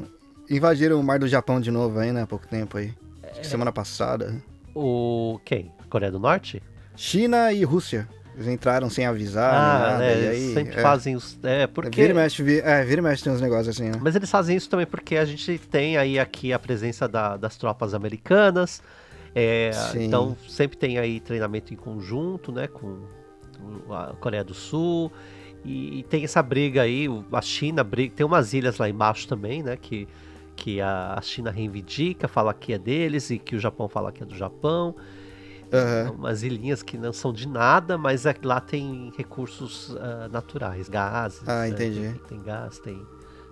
invadiram 0.50 1.00
o 1.00 1.02
mar 1.02 1.18
do 1.18 1.26
Japão 1.26 1.60
de 1.60 1.70
novo 1.70 1.98
aí, 1.98 2.12
né, 2.12 2.22
há 2.22 2.26
pouco 2.26 2.46
tempo 2.46 2.76
aí. 2.76 2.94
É... 3.22 3.42
Semana 3.42 3.72
passada. 3.72 4.42
O 4.74 5.40
quem? 5.44 5.72
Coreia 5.88 6.12
do 6.12 6.18
Norte? 6.18 6.62
China 6.94 7.52
e 7.52 7.64
Rússia. 7.64 8.08
Eles 8.38 8.46
entraram 8.46 8.88
sem 8.88 9.04
avisar, 9.04 9.52
ah, 9.52 9.90
nada, 9.90 10.04
é, 10.04 10.22
e 10.22 10.28
aí... 10.28 10.54
sempre 10.54 10.78
é, 10.78 10.80
fazem 10.80 11.16
os... 11.16 11.36
É, 11.42 11.66
porque... 11.66 12.00
Vira 12.00 12.12
e 12.12 12.16
mexe, 12.16 12.60
é, 12.60 12.84
vira 12.84 13.00
e 13.00 13.02
mexe 13.02 13.24
tem 13.24 13.32
uns 13.32 13.40
negócios 13.40 13.68
assim, 13.68 13.90
né? 13.90 13.98
Mas 14.00 14.14
eles 14.14 14.30
fazem 14.30 14.56
isso 14.56 14.70
também 14.70 14.86
porque 14.86 15.16
a 15.16 15.24
gente 15.24 15.58
tem 15.58 15.96
aí 15.96 16.20
aqui 16.20 16.52
a 16.52 16.58
presença 16.58 17.08
da, 17.08 17.36
das 17.36 17.56
tropas 17.56 17.94
americanas, 17.94 18.80
é, 19.34 19.72
então 19.96 20.36
sempre 20.48 20.78
tem 20.78 20.98
aí 20.98 21.18
treinamento 21.18 21.74
em 21.74 21.76
conjunto, 21.76 22.52
né, 22.52 22.68
com 22.68 23.00
a 23.90 24.12
Coreia 24.20 24.44
do 24.44 24.54
Sul, 24.54 25.10
e, 25.64 25.98
e 25.98 26.02
tem 26.04 26.22
essa 26.22 26.40
briga 26.40 26.82
aí, 26.82 27.08
a 27.32 27.42
China 27.42 27.82
briga, 27.82 28.14
tem 28.14 28.24
umas 28.24 28.54
ilhas 28.54 28.78
lá 28.78 28.88
embaixo 28.88 29.26
também, 29.26 29.64
né, 29.64 29.76
que, 29.76 30.06
que 30.54 30.80
a 30.80 31.18
China 31.22 31.50
reivindica, 31.50 32.28
fala 32.28 32.54
que 32.54 32.72
é 32.72 32.78
deles 32.78 33.30
e 33.30 33.38
que 33.38 33.56
o 33.56 33.58
Japão 33.58 33.88
fala 33.88 34.12
que 34.12 34.22
é 34.22 34.26
do 34.26 34.36
Japão, 34.36 34.94
Uhum. 35.72 36.14
Umas 36.14 36.42
ilhinhas 36.42 36.82
que 36.82 36.96
não 36.96 37.12
são 37.12 37.32
de 37.32 37.46
nada, 37.46 37.98
mas 37.98 38.24
é, 38.24 38.34
lá 38.42 38.60
tem 38.60 39.12
recursos 39.16 39.90
uh, 39.90 40.28
naturais, 40.30 40.88
gases. 40.88 41.46
Ah, 41.46 41.60
né? 41.60 41.68
entendi. 41.68 42.00
Tem, 42.00 42.20
tem, 42.28 42.42
gás, 42.42 42.78
tem, 42.78 43.06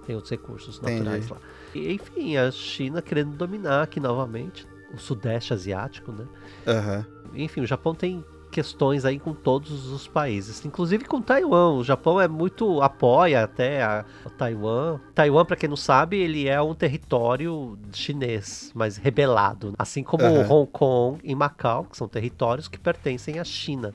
tem 0.06 0.14
outros 0.14 0.30
recursos 0.30 0.80
naturais 0.80 1.28
lá. 1.28 1.38
E, 1.74 1.92
enfim, 1.92 2.36
a 2.36 2.50
China 2.50 3.02
querendo 3.02 3.36
dominar 3.36 3.82
aqui 3.82 4.00
novamente 4.00 4.66
o 4.94 4.98
Sudeste 4.98 5.52
Asiático, 5.52 6.12
né? 6.12 6.26
Uhum. 6.66 7.04
Enfim, 7.34 7.60
o 7.60 7.66
Japão 7.66 7.94
tem 7.94 8.24
questões 8.56 9.04
aí 9.04 9.18
com 9.18 9.34
todos 9.34 9.92
os 9.92 10.08
países, 10.08 10.64
inclusive 10.64 11.04
com 11.04 11.20
Taiwan. 11.20 11.74
O 11.74 11.84
Japão 11.84 12.18
é 12.18 12.26
muito 12.26 12.80
apoia 12.80 13.44
até 13.44 13.82
a, 13.82 14.02
a 14.24 14.30
Taiwan. 14.30 14.98
Taiwan, 15.14 15.44
para 15.44 15.56
quem 15.56 15.68
não 15.68 15.76
sabe, 15.76 16.16
ele 16.16 16.48
é 16.48 16.58
um 16.62 16.74
território 16.74 17.78
chinês, 17.92 18.72
mas 18.74 18.96
rebelado, 18.96 19.74
assim 19.78 20.02
como 20.02 20.24
uhum. 20.24 20.50
Hong 20.50 20.70
Kong 20.72 21.20
e 21.22 21.34
Macau, 21.34 21.84
que 21.84 21.98
são 21.98 22.08
territórios 22.08 22.66
que 22.66 22.78
pertencem 22.78 23.38
à 23.38 23.44
China. 23.44 23.92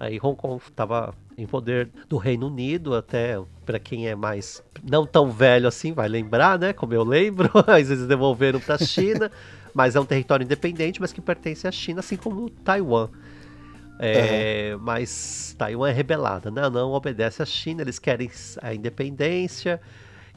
Aí 0.00 0.18
Hong 0.22 0.36
Kong 0.36 0.62
estava 0.66 1.12
em 1.36 1.46
poder 1.46 1.90
do 2.08 2.16
Reino 2.16 2.46
Unido, 2.46 2.94
até 2.94 3.38
para 3.66 3.78
quem 3.78 4.08
é 4.08 4.14
mais 4.14 4.64
não 4.82 5.04
tão 5.04 5.30
velho 5.30 5.68
assim, 5.68 5.92
vai 5.92 6.08
lembrar, 6.08 6.58
né? 6.58 6.72
Como 6.72 6.94
eu 6.94 7.04
lembro, 7.04 7.50
às 7.68 7.90
vezes 7.90 8.06
devolveram 8.06 8.58
para 8.58 8.76
a 8.76 8.78
China, 8.78 9.30
mas 9.74 9.94
é 9.96 10.00
um 10.00 10.06
território 10.06 10.44
independente, 10.44 10.98
mas 10.98 11.12
que 11.12 11.20
pertence 11.20 11.68
à 11.68 11.70
China, 11.70 12.00
assim 12.00 12.16
como 12.16 12.48
Taiwan. 12.48 13.10
É, 13.98 14.72
uhum. 14.74 14.80
Mas 14.82 15.54
Taiwan 15.58 15.90
é 15.90 15.92
rebelada, 15.92 16.50
né? 16.50 16.68
não 16.68 16.92
obedece 16.92 17.42
à 17.42 17.46
China, 17.46 17.82
eles 17.82 17.98
querem 17.98 18.30
a 18.60 18.74
independência. 18.74 19.80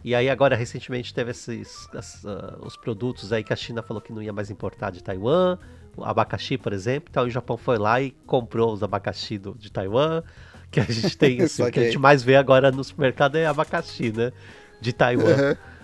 E 0.04 0.14
aí 0.14 0.30
agora 0.30 0.56
recentemente 0.56 1.14
teve 1.14 1.32
esses 1.32 1.90
as, 1.96 2.24
uh, 2.24 2.60
os 2.62 2.78
produtos 2.78 3.34
aí 3.34 3.44
que 3.44 3.52
a 3.52 3.56
China 3.56 3.82
falou 3.82 4.00
que 4.00 4.14
não 4.14 4.22
ia 4.22 4.32
mais 4.32 4.52
importar 4.52 4.92
de 4.92 5.02
Taiwan, 5.04 5.58
o 5.98 6.04
abacaxi, 6.04 6.58
por 6.58 6.74
exemplo. 6.74 7.10
Então 7.10 7.26
o 7.26 7.30
Japão 7.30 7.58
foi 7.58 7.80
lá 7.80 8.00
e 8.00 8.12
comprou 8.28 8.72
os 8.72 8.84
abacaxi 8.84 9.40
do, 9.40 9.56
de 9.56 9.72
Taiwan, 9.72 10.22
que 10.70 10.80
a 10.80 10.84
gente 10.84 11.18
tem, 11.18 11.42
assim, 11.44 11.64
o 11.64 11.72
que 11.72 11.80
a 11.80 11.84
gente 11.86 11.98
mais 11.98 12.22
vê 12.22 12.36
agora 12.36 12.72
no 12.72 12.84
supermercado 12.84 13.36
é 13.36 13.48
abacaxi, 13.48 14.12
né? 14.12 14.32
De 14.80 14.94
Taiwan. 14.94 15.24
Uhum 15.24 15.75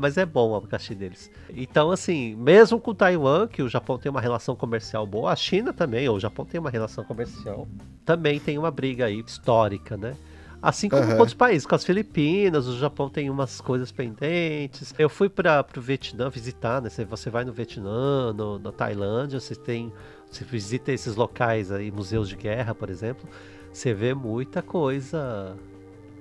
mas 0.00 0.16
é 0.16 0.26
bom 0.26 0.50
o 0.50 0.56
abacaxi 0.56 0.94
deles. 0.94 1.30
Então, 1.50 1.90
assim, 1.90 2.34
mesmo 2.36 2.78
com 2.80 2.94
Taiwan, 2.94 3.46
que 3.46 3.62
o 3.62 3.68
Japão 3.68 3.98
tem 3.98 4.10
uma 4.10 4.20
relação 4.20 4.54
comercial 4.54 5.06
boa, 5.06 5.32
a 5.32 5.36
China 5.36 5.72
também, 5.72 6.08
ou 6.08 6.16
o 6.16 6.20
Japão 6.20 6.44
tem 6.44 6.60
uma 6.60 6.70
relação 6.70 7.04
comercial, 7.04 7.66
também 8.04 8.38
tem 8.38 8.58
uma 8.58 8.70
briga 8.70 9.06
aí 9.06 9.20
histórica, 9.20 9.96
né? 9.96 10.16
Assim 10.62 10.90
como 10.90 11.02
uhum. 11.02 11.12
com 11.12 11.18
outros 11.18 11.34
países, 11.34 11.66
com 11.66 11.74
as 11.74 11.84
Filipinas, 11.84 12.66
o 12.66 12.76
Japão 12.76 13.08
tem 13.08 13.30
umas 13.30 13.62
coisas 13.62 13.90
pendentes. 13.90 14.94
Eu 14.98 15.08
fui 15.08 15.28
para 15.30 15.64
o 15.74 15.80
Vietnã 15.80 16.28
visitar, 16.28 16.82
né? 16.82 16.90
Você 17.08 17.30
vai 17.30 17.44
no 17.46 17.52
Vietnã, 17.52 18.32
no, 18.34 18.58
na 18.58 18.70
Tailândia, 18.70 19.40
você 19.40 19.54
tem. 19.54 19.90
Você 20.30 20.44
visita 20.44 20.92
esses 20.92 21.16
locais 21.16 21.72
aí, 21.72 21.90
museus 21.90 22.28
de 22.28 22.36
guerra, 22.36 22.74
por 22.74 22.88
exemplo, 22.88 23.28
você 23.72 23.94
vê 23.94 24.14
muita 24.14 24.62
coisa 24.62 25.56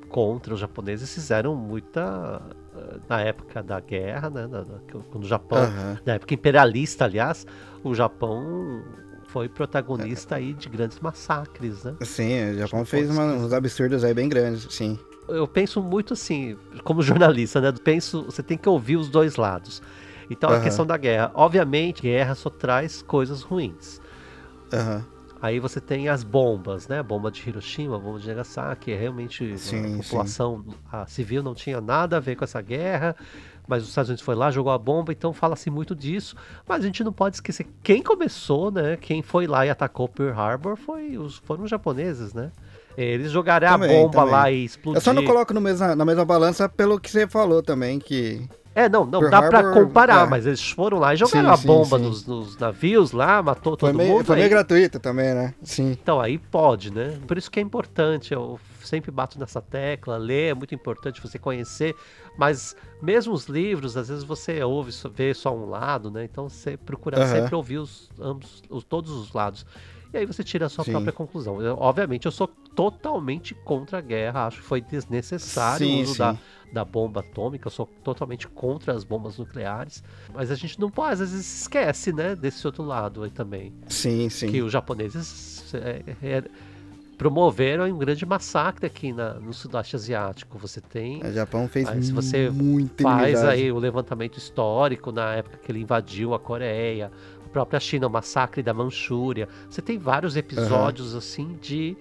contra 0.07 0.53
os 0.53 0.59
japoneses, 0.59 1.13
fizeram 1.13 1.55
muita 1.55 2.41
na 3.07 3.21
época 3.21 3.61
da 3.63 3.79
guerra, 3.79 4.29
né, 4.29 4.47
na, 4.47 4.59
na, 4.59 4.79
quando 5.11 5.23
o 5.23 5.27
Japão, 5.27 5.63
uhum. 5.63 5.97
na 6.05 6.13
época 6.13 6.33
imperialista, 6.33 7.05
aliás, 7.05 7.45
o 7.83 7.93
Japão 7.93 8.83
foi 9.27 9.47
protagonista 9.47 10.35
aí 10.35 10.53
de 10.53 10.67
grandes 10.69 10.99
massacres, 10.99 11.83
né? 11.83 11.95
Sim, 12.01 12.51
o 12.51 12.57
Japão 12.57 12.83
fez 12.83 13.09
uma, 13.09 13.25
uns 13.25 13.53
absurdos 13.53 14.03
aí 14.03 14.13
bem 14.13 14.27
grandes, 14.27 14.67
sim. 14.73 14.97
Eu 15.27 15.47
penso 15.47 15.81
muito 15.81 16.13
assim, 16.13 16.57
como 16.83 17.01
jornalista, 17.03 17.61
né? 17.61 17.71
Penso, 17.83 18.23
você 18.23 18.41
tem 18.41 18.57
que 18.57 18.67
ouvir 18.67 18.97
os 18.97 19.09
dois 19.09 19.35
lados. 19.35 19.81
Então, 20.29 20.49
uhum. 20.49 20.57
a 20.57 20.59
questão 20.59 20.85
da 20.85 20.97
guerra. 20.97 21.31
Obviamente, 21.33 22.01
guerra 22.01 22.35
só 22.35 22.49
traz 22.49 23.01
coisas 23.01 23.41
ruins. 23.41 23.99
Uhum. 24.73 25.03
Aí 25.41 25.59
você 25.59 25.79
tem 25.79 26.09
as 26.09 26.23
bombas, 26.23 26.87
né? 26.87 27.01
Bomba 27.01 27.31
de 27.31 27.47
Hiroshima, 27.47 27.97
bomba 27.97 28.19
de 28.19 28.27
Nagasaki, 28.27 28.91
é 28.91 28.97
realmente 28.97 29.57
sim, 29.57 29.95
a 29.95 29.97
população 30.03 30.65
a 30.91 31.05
civil 31.05 31.41
não 31.41 31.55
tinha 31.55 31.79
nada 31.79 32.17
a 32.17 32.19
ver 32.19 32.35
com 32.35 32.43
essa 32.43 32.61
guerra. 32.61 33.15
mas 33.67 33.83
os 33.83 33.89
Estados 33.89 34.09
Unidos 34.09 34.25
foi 34.25 34.35
lá, 34.35 34.51
jogou 34.51 34.71
a 34.71 34.77
bomba, 34.77 35.11
então 35.13 35.31
fala-se 35.31 35.69
muito 35.69 35.95
disso. 35.95 36.35
Mas 36.67 36.83
a 36.83 36.85
gente 36.85 37.03
não 37.03 37.13
pode 37.13 37.37
esquecer 37.37 37.67
quem 37.81 38.01
começou, 38.01 38.71
né? 38.71 38.97
Quem 38.97 39.21
foi 39.21 39.47
lá 39.47 39.65
e 39.65 39.69
atacou 39.69 40.09
Pearl 40.09 40.37
Harbor 40.37 40.75
foi 40.75 41.17
os, 41.17 41.37
foram 41.37 41.63
os 41.63 41.69
japoneses, 41.69 42.33
né? 42.33 42.51
Eles 42.97 43.31
jogaram 43.31 43.65
também, 43.67 43.89
a 43.97 44.01
bomba 44.01 44.17
também. 44.17 44.31
lá 44.31 44.51
e 44.51 44.65
explodiram. 44.65 44.97
Eu 44.97 45.01
só 45.01 45.13
não 45.13 45.23
coloco 45.23 45.53
no 45.53 45.61
mesma, 45.61 45.95
na 45.95 46.03
mesma 46.03 46.25
balança 46.25 46.67
pelo 46.67 46.99
que 46.99 47.09
você 47.09 47.25
falou 47.27 47.63
também, 47.63 47.97
que 47.97 48.45
é, 48.75 48.87
não, 48.87 49.05
não, 49.05 49.19
Pearl 49.19 49.31
dá 49.31 49.37
Harbor, 49.39 49.49
pra 49.49 49.71
comparar, 49.73 50.27
é. 50.27 50.29
mas 50.29 50.45
eles 50.45 50.71
foram 50.71 50.99
lá 50.99 51.13
e 51.13 51.17
jogaram 51.17 51.55
sim, 51.55 51.63
a 51.63 51.67
bomba 51.67 51.97
sim, 51.97 52.03
sim. 52.03 52.09
Nos, 52.09 52.25
nos, 52.25 52.57
navios 52.57 53.11
lá, 53.11 53.41
matou 53.41 53.75
todo 53.75 53.89
foi 53.89 53.93
meio, 53.93 54.13
mundo. 54.13 54.25
Foi 54.25 54.35
meio 54.35 54.49
gratuito 54.49 54.99
também, 54.99 55.33
né? 55.33 55.53
Sim. 55.63 55.91
Então, 55.91 56.21
aí 56.21 56.37
pode, 56.37 56.93
né? 56.93 57.19
Por 57.27 57.37
isso 57.37 57.49
que 57.49 57.59
é 57.59 57.63
importante, 57.63 58.33
eu 58.33 58.59
sempre 58.83 59.11
bato 59.11 59.39
nessa 59.39 59.61
tecla, 59.61 60.17
ler 60.17 60.51
é 60.51 60.53
muito 60.53 60.73
importante 60.73 61.21
você 61.21 61.37
conhecer, 61.37 61.95
mas 62.37 62.75
mesmo 63.01 63.33
os 63.33 63.47
livros, 63.47 63.97
às 63.97 64.07
vezes 64.07 64.23
você 64.23 64.63
ouve, 64.63 64.91
vê 65.13 65.33
só 65.33 65.55
um 65.55 65.69
lado, 65.69 66.09
né? 66.09 66.23
Então 66.23 66.47
você 66.47 66.77
procura 66.77 67.19
uhum. 67.19 67.27
sempre 67.27 67.55
ouvir 67.55 67.79
os, 67.79 68.09
ambos, 68.19 68.63
os, 68.69 68.83
todos 68.83 69.11
os 69.11 69.33
lados. 69.33 69.65
E 70.11 70.17
aí 70.17 70.25
você 70.25 70.43
tira 70.43 70.65
a 70.65 70.69
sua 70.69 70.83
Sim. 70.83 70.91
própria 70.91 71.13
conclusão. 71.13 71.61
Eu, 71.61 71.77
obviamente, 71.79 72.25
eu 72.25 72.31
sou 72.31 72.47
totalmente 72.47 73.53
contra 73.53 73.99
a 73.99 74.01
guerra, 74.01 74.47
acho 74.47 74.57
que 74.57 74.63
foi 74.65 74.81
desnecessário 74.81 75.85
sim, 75.85 75.99
o 75.99 76.01
uso 76.03 76.13
sim. 76.13 76.17
Da, 76.19 76.37
da 76.71 76.85
bomba 76.85 77.21
atômica, 77.21 77.67
eu 77.67 77.71
sou 77.71 77.87
totalmente 78.03 78.47
contra 78.47 78.93
as 78.93 79.03
bombas 79.03 79.37
nucleares. 79.37 80.03
Mas 80.33 80.51
a 80.51 80.55
gente 80.55 80.79
não 80.79 80.89
pode, 80.89 81.13
às 81.13 81.19
vezes 81.19 81.61
esquece, 81.61 82.13
né, 82.13 82.35
desse 82.35 82.65
outro 82.65 82.83
lado 82.83 83.23
aí 83.23 83.31
também. 83.31 83.73
Sim, 83.87 84.29
sim. 84.29 84.51
Que 84.51 84.61
os 84.61 84.71
japoneses 84.71 85.73
é, 85.73 86.03
é, 86.21 86.43
promoveram 87.17 87.85
um 87.85 87.97
grande 87.97 88.25
massacre 88.25 88.85
aqui 88.85 89.11
na, 89.11 89.33
no 89.33 89.53
Sudeste 89.53 89.95
Asiático. 89.95 90.57
Você 90.57 90.79
tem. 90.79 91.21
O 91.21 91.33
Japão 91.33 91.67
fez 91.67 91.87
aí, 91.87 92.03
se 92.03 92.11
você 92.11 92.49
muita 92.49 93.03
faz 93.03 93.43
aí 93.43 93.71
o 93.71 93.77
levantamento 93.77 94.37
histórico 94.37 95.11
na 95.11 95.33
época 95.35 95.57
que 95.57 95.71
ele 95.71 95.81
invadiu 95.81 96.33
a 96.33 96.39
Coreia, 96.39 97.11
a 97.45 97.49
própria 97.49 97.79
China, 97.79 98.07
o 98.07 98.09
massacre 98.09 98.61
da 98.63 98.73
Manchúria. 98.73 99.49
Você 99.69 99.81
tem 99.81 99.97
vários 99.97 100.37
episódios 100.37 101.11
uhum. 101.11 101.17
assim 101.17 101.57
de, 101.61 101.97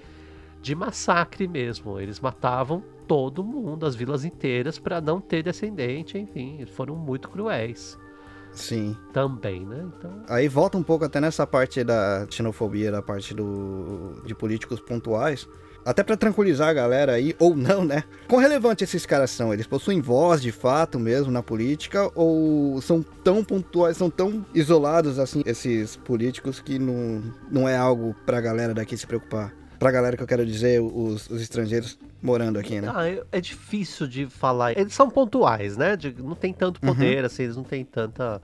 de 0.60 0.74
massacre 0.74 1.48
mesmo. 1.48 1.98
Eles 1.98 2.20
matavam 2.20 2.84
todo 3.08 3.42
mundo, 3.42 3.86
as 3.86 3.96
vilas 3.96 4.24
inteiras, 4.24 4.78
para 4.78 5.00
não 5.00 5.20
ter 5.20 5.42
descendente, 5.42 6.18
enfim, 6.18 6.64
foram 6.66 6.94
muito 6.94 7.30
cruéis. 7.30 7.98
Sim. 8.52 8.96
Também, 9.12 9.64
né? 9.64 9.86
Então... 9.96 10.22
Aí 10.28 10.48
volta 10.48 10.76
um 10.76 10.82
pouco 10.82 11.04
até 11.04 11.20
nessa 11.20 11.46
parte 11.46 11.82
da 11.82 12.26
xenofobia, 12.30 12.92
da 12.92 13.02
parte 13.02 13.34
do, 13.34 14.22
de 14.24 14.34
políticos 14.34 14.80
pontuais. 14.80 15.48
Até 15.84 16.02
para 16.02 16.16
tranquilizar 16.16 16.68
a 16.68 16.72
galera 16.72 17.12
aí, 17.12 17.34
ou 17.38 17.56
não, 17.56 17.84
né? 17.84 18.04
Quão 18.28 18.40
relevante 18.40 18.84
esses 18.84 19.06
caras 19.06 19.30
são? 19.30 19.54
Eles 19.54 19.66
possuem 19.66 20.02
voz 20.02 20.42
de 20.42 20.52
fato 20.52 20.98
mesmo 20.98 21.32
na 21.32 21.42
política? 21.42 22.10
Ou 22.14 22.80
são 22.82 23.02
tão 23.24 23.42
pontuais, 23.42 23.96
são 23.96 24.10
tão 24.10 24.44
isolados 24.54 25.18
assim, 25.18 25.42
esses 25.46 25.96
políticos, 25.96 26.60
que 26.60 26.78
não, 26.78 27.22
não 27.50 27.68
é 27.68 27.76
algo 27.76 28.14
pra 28.26 28.40
galera 28.40 28.74
daqui 28.74 28.96
se 28.96 29.06
preocupar? 29.06 29.54
Pra 29.78 29.90
galera 29.90 30.16
que 30.16 30.22
eu 30.22 30.26
quero 30.26 30.44
dizer, 30.44 30.80
os, 30.80 31.30
os 31.30 31.40
estrangeiros 31.40 31.98
morando 32.20 32.58
aqui, 32.58 32.80
né? 32.80 32.90
Ah, 32.92 33.24
é 33.30 33.40
difícil 33.40 34.06
de 34.08 34.26
falar. 34.26 34.76
Eles 34.76 34.92
são 34.92 35.08
pontuais, 35.08 35.76
né? 35.76 35.96
De, 35.96 36.14
não 36.20 36.34
tem 36.34 36.52
tanto 36.52 36.80
poder, 36.80 37.20
uhum. 37.20 37.26
assim, 37.26 37.44
eles 37.44 37.56
não 37.56 37.64
têm 37.64 37.84
tanta. 37.84 38.42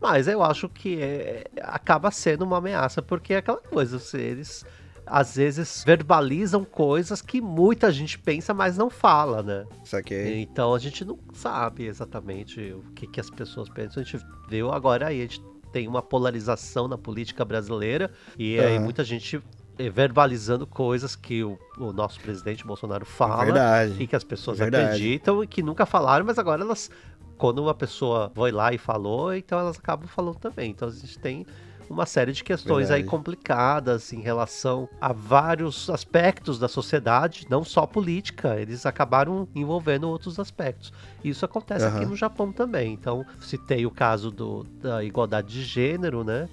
Mas 0.00 0.28
eu 0.28 0.42
acho 0.42 0.68
que 0.68 1.00
é, 1.00 1.44
acaba 1.62 2.10
sendo 2.10 2.42
uma 2.42 2.58
ameaça, 2.58 3.02
porque 3.02 3.34
é 3.34 3.38
aquela 3.38 3.58
coisa, 3.58 3.96
assim, 3.96 4.18
eles 4.18 4.64
às 5.06 5.36
vezes 5.36 5.84
verbalizam 5.86 6.64
coisas 6.64 7.22
que 7.22 7.40
muita 7.40 7.92
gente 7.92 8.18
pensa, 8.18 8.52
mas 8.52 8.76
não 8.76 8.90
fala, 8.90 9.42
né? 9.42 9.64
Saquei. 9.84 10.42
Então 10.42 10.74
a 10.74 10.78
gente 10.78 11.04
não 11.04 11.16
sabe 11.32 11.86
exatamente 11.86 12.60
o 12.72 12.82
que, 12.94 13.06
que 13.06 13.20
as 13.20 13.30
pessoas 13.30 13.68
pensam. 13.68 14.02
A 14.02 14.04
gente 14.04 14.24
viu 14.48 14.72
agora 14.72 15.06
aí, 15.06 15.20
a 15.20 15.22
gente 15.22 15.42
tem 15.72 15.86
uma 15.86 16.02
polarização 16.02 16.88
na 16.88 16.98
política 16.98 17.44
brasileira 17.44 18.10
e 18.38 18.58
uhum. 18.58 18.66
aí 18.66 18.78
muita 18.78 19.04
gente 19.04 19.40
verbalizando 19.78 20.66
coisas 20.66 21.14
que 21.14 21.44
o, 21.44 21.58
o, 21.78 21.92
nosso 21.92 22.18
presidente 22.20 22.66
Bolsonaro 22.66 23.04
fala 23.04 23.44
verdade, 23.44 24.02
e 24.02 24.06
que 24.06 24.16
as 24.16 24.24
pessoas 24.24 24.60
acreditam 24.60 25.44
e 25.44 25.46
que 25.46 25.62
nunca 25.62 25.84
falaram, 25.84 26.24
mas 26.24 26.38
agora 26.38 26.62
elas, 26.62 26.90
quando 27.36 27.62
uma 27.62 27.74
pessoa 27.74 28.32
foi 28.34 28.50
lá 28.50 28.72
e 28.72 28.78
falou, 28.78 29.34
então 29.34 29.58
elas 29.58 29.78
acabam 29.78 30.08
falando 30.08 30.36
também. 30.36 30.70
Então 30.70 30.88
a 30.88 30.90
gente 30.90 31.18
tem 31.18 31.46
uma 31.88 32.06
série 32.06 32.32
de 32.32 32.42
questões 32.42 32.88
verdade. 32.88 33.02
aí 33.02 33.08
complicadas 33.08 34.12
em 34.12 34.20
relação 34.20 34.88
a 35.00 35.12
vários 35.12 35.88
aspectos 35.88 36.58
da 36.58 36.68
sociedade, 36.68 37.46
não 37.48 37.64
só 37.64 37.86
política, 37.86 38.56
eles 38.60 38.84
acabaram 38.86 39.48
envolvendo 39.54 40.08
outros 40.08 40.38
aspectos. 40.40 40.92
Isso 41.22 41.44
acontece 41.44 41.84
uhum. 41.84 41.96
aqui 41.96 42.06
no 42.06 42.16
Japão 42.16 42.52
também. 42.52 42.92
Então, 42.92 43.24
citei 43.40 43.86
o 43.86 43.90
caso 43.90 44.30
do, 44.30 44.64
da 44.80 45.04
igualdade 45.04 45.48
de 45.48 45.62
gênero, 45.62 46.24
né? 46.24 46.48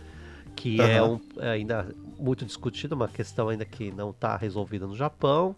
Que 0.56 0.80
uhum. 0.80 0.88
é 0.88 1.04
um, 1.04 1.20
ainda 1.42 1.88
muito 2.24 2.46
discutido, 2.46 2.96
uma 2.96 3.10
questão 3.10 3.50
ainda 3.50 3.66
que 3.66 3.92
não 3.92 4.12
está 4.12 4.38
resolvida 4.38 4.88
no 4.88 4.96
Japão. 4.96 5.56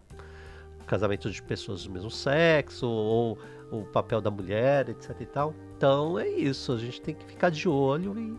Casamento 0.88 1.30
de 1.30 1.42
pessoas 1.42 1.84
do 1.84 1.92
mesmo 1.92 2.12
sexo, 2.12 2.88
ou 2.88 3.38
o 3.72 3.84
papel 3.84 4.22
da 4.22 4.32
mulher, 4.32 4.90
etc 4.90 5.16
e 5.20 5.26
tal. 5.26 5.54
Então 5.78 6.18
é 6.18 6.28
isso, 6.28 6.72
a 6.72 6.78
gente 6.78 7.02
tem 7.02 7.14
que 7.14 7.26
ficar 7.26 7.50
de 7.50 7.68
olho 7.68 8.18
e 8.18 8.38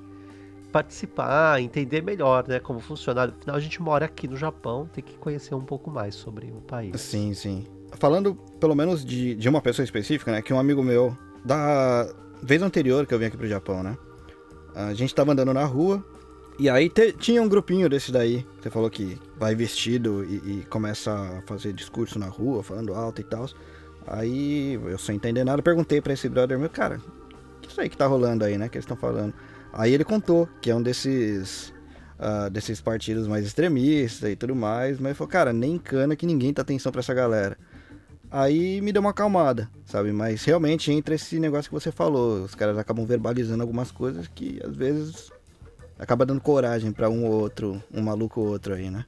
participar, 0.73 1.61
entender 1.61 2.03
melhor, 2.03 2.47
né, 2.47 2.59
como 2.61 2.81
funciona. 2.81 3.25
Afinal, 3.25 3.57
a 3.57 3.61
gente 3.61 3.81
mora 3.81 4.07
aqui 4.07 4.29
no 4.29 4.37
Japão, 4.37 4.89
tem 4.93 5.03
que 5.03 5.17
conhecer 5.17 5.55
um 5.55 5.65
pouco 5.65 5.91
mais 5.91 6.15
sobre 6.15 6.47
o 6.47 6.61
país. 6.61 7.01
Sim, 7.01 7.33
sim. 7.35 7.67
Falando 7.93 8.35
pelo 8.61 8.75
menos 8.75 9.05
de, 9.05 9.35
de 9.35 9.49
uma 9.49 9.61
pessoa 9.61 9.85
específica, 9.85 10.33
né, 10.33 10.43
que 10.43 10.53
um 10.53 10.59
amigo 10.59 10.83
meu, 10.83 11.17
da 11.45 12.13
vez 12.43 12.63
anterior 12.63 13.07
que 13.07 13.15
eu 13.15 13.19
vim 13.19 13.27
aqui 13.27 13.37
pro 13.37 13.49
Japão, 13.49 13.83
né, 13.83 13.97
a 14.75 14.93
gente 14.93 15.15
tava 15.15 15.33
andando 15.33 15.55
na 15.55 15.65
rua, 15.65 16.05
e 16.59 16.71
aí 16.71 16.89
te, 16.89 17.13
tinha 17.13 17.43
um 17.43 17.49
grupinho 17.49 17.89
desse 17.89 18.11
daí. 18.11 18.47
Você 18.61 18.71
falou 18.71 18.89
que 18.89 19.21
vai 19.39 19.55
vestido 19.55 20.25
e, 20.25 20.61
e, 20.61 20.67
começa 20.71 21.13
a 21.13 21.43
fazer 21.43 21.73
discurso 21.73 22.19
na 22.19 22.27
rua, 22.27 22.63
falando 22.63 22.95
alto 22.95 23.21
e 23.21 23.25
tal. 23.25 23.47
Aí 24.07 24.75
eu 24.75 24.99
sem 24.99 25.17
entender 25.17 25.45
nada, 25.45 25.63
perguntei 25.63 26.01
para 26.01 26.15
esse 26.15 26.29
brother 26.29 26.59
meu, 26.59 26.71
cara, 26.71 26.97
o 26.97 27.61
que 27.61 27.69
isso 27.69 27.81
aí 27.81 27.89
que 27.89 27.97
tá 27.97 28.07
rolando 28.07 28.45
aí, 28.45 28.57
né? 28.57 28.69
Que 28.69 28.79
eles 28.79 28.85
estão 28.85 28.97
falando. 28.97 29.35
Aí 29.73 29.93
ele 29.93 30.05
contou 30.05 30.49
que 30.61 30.71
é 30.71 30.75
um 30.75 30.83
desses. 30.83 31.75
Uh, 32.19 32.49
desses 32.49 32.81
partidos 32.81 33.29
mais 33.29 33.45
extremistas 33.45 34.31
e 34.31 34.35
tudo 34.35 34.57
mais, 34.57 34.99
mas 34.99 35.09
ele 35.09 35.15
falou, 35.15 35.31
cara, 35.31 35.53
nem 35.53 35.77
cana 35.77 36.17
que 36.17 36.25
ninguém 36.25 36.51
tá 36.51 36.63
atenção 36.63 36.91
para 36.91 37.01
essa 37.01 37.13
galera. 37.13 37.59
Aí 38.31 38.81
me 38.81 38.91
deu 38.91 39.01
uma 39.01 39.11
acalmada, 39.11 39.69
sabe? 39.85 40.13
Mas 40.13 40.43
realmente 40.43 40.91
entra 40.91 41.15
esse 41.15 41.39
negócio 41.39 41.69
que 41.69 41.75
você 41.75 41.93
falou. 41.93 42.43
Os 42.43 42.55
caras 42.55 42.79
acabam 42.79 43.05
verbalizando 43.05 43.63
algumas 43.63 43.91
coisas 43.91 44.27
que 44.29 44.59
às 44.65 44.75
vezes 44.75 45.31
acaba 45.99 46.27
dando 46.27 46.41
coragem 46.41 46.93
para 46.93 47.09
um 47.09 47.25
ou 47.25 47.33
outro, 47.33 47.83
um 47.93 48.03
maluco 48.03 48.41
ou 48.41 48.49
outro 48.49 48.75
aí, 48.75 48.91
né? 48.91 49.05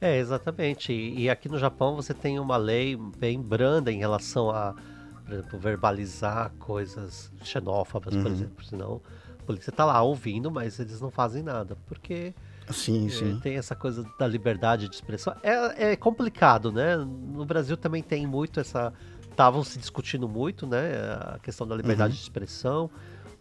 É, 0.00 0.18
exatamente. 0.18 0.92
E, 0.92 1.22
e, 1.22 1.30
aqui 1.30 1.48
no 1.48 1.58
Japão 1.58 1.96
você 1.96 2.12
tem 2.12 2.38
uma 2.38 2.56
lei 2.56 2.94
bem 2.94 3.40
branda 3.40 3.90
em 3.90 3.98
relação 3.98 4.50
a, 4.50 4.74
por 5.24 5.32
exemplo, 5.32 5.58
verbalizar 5.58 6.52
coisas 6.58 7.32
xenófobas, 7.42 8.14
uhum. 8.14 8.22
por 8.22 8.30
exemplo. 8.30 8.64
Senão 8.64 9.00
a 9.40 9.42
polícia 9.44 9.72
tá 9.72 9.84
lá 9.84 10.02
ouvindo, 10.02 10.50
mas 10.50 10.78
eles 10.78 11.00
não 11.00 11.10
fazem 11.10 11.42
nada. 11.42 11.76
Porque 11.86 12.34
sim, 12.70 13.06
é, 13.06 13.10
sim. 13.10 13.40
tem 13.42 13.56
essa 13.56 13.74
coisa 13.74 14.04
da 14.18 14.26
liberdade 14.26 14.88
de 14.88 14.94
expressão. 14.94 15.34
É, 15.42 15.92
é 15.92 15.96
complicado, 15.96 16.70
né? 16.70 16.96
No 16.96 17.46
Brasil 17.46 17.76
também 17.76 18.02
tem 18.02 18.26
muito 18.26 18.60
essa. 18.60 18.92
Estavam 19.30 19.64
se 19.64 19.78
discutindo 19.78 20.28
muito, 20.28 20.66
né? 20.66 20.92
A 21.34 21.38
questão 21.42 21.66
da 21.66 21.74
liberdade 21.74 22.12
uhum. 22.12 22.16
de 22.16 22.22
expressão. 22.22 22.90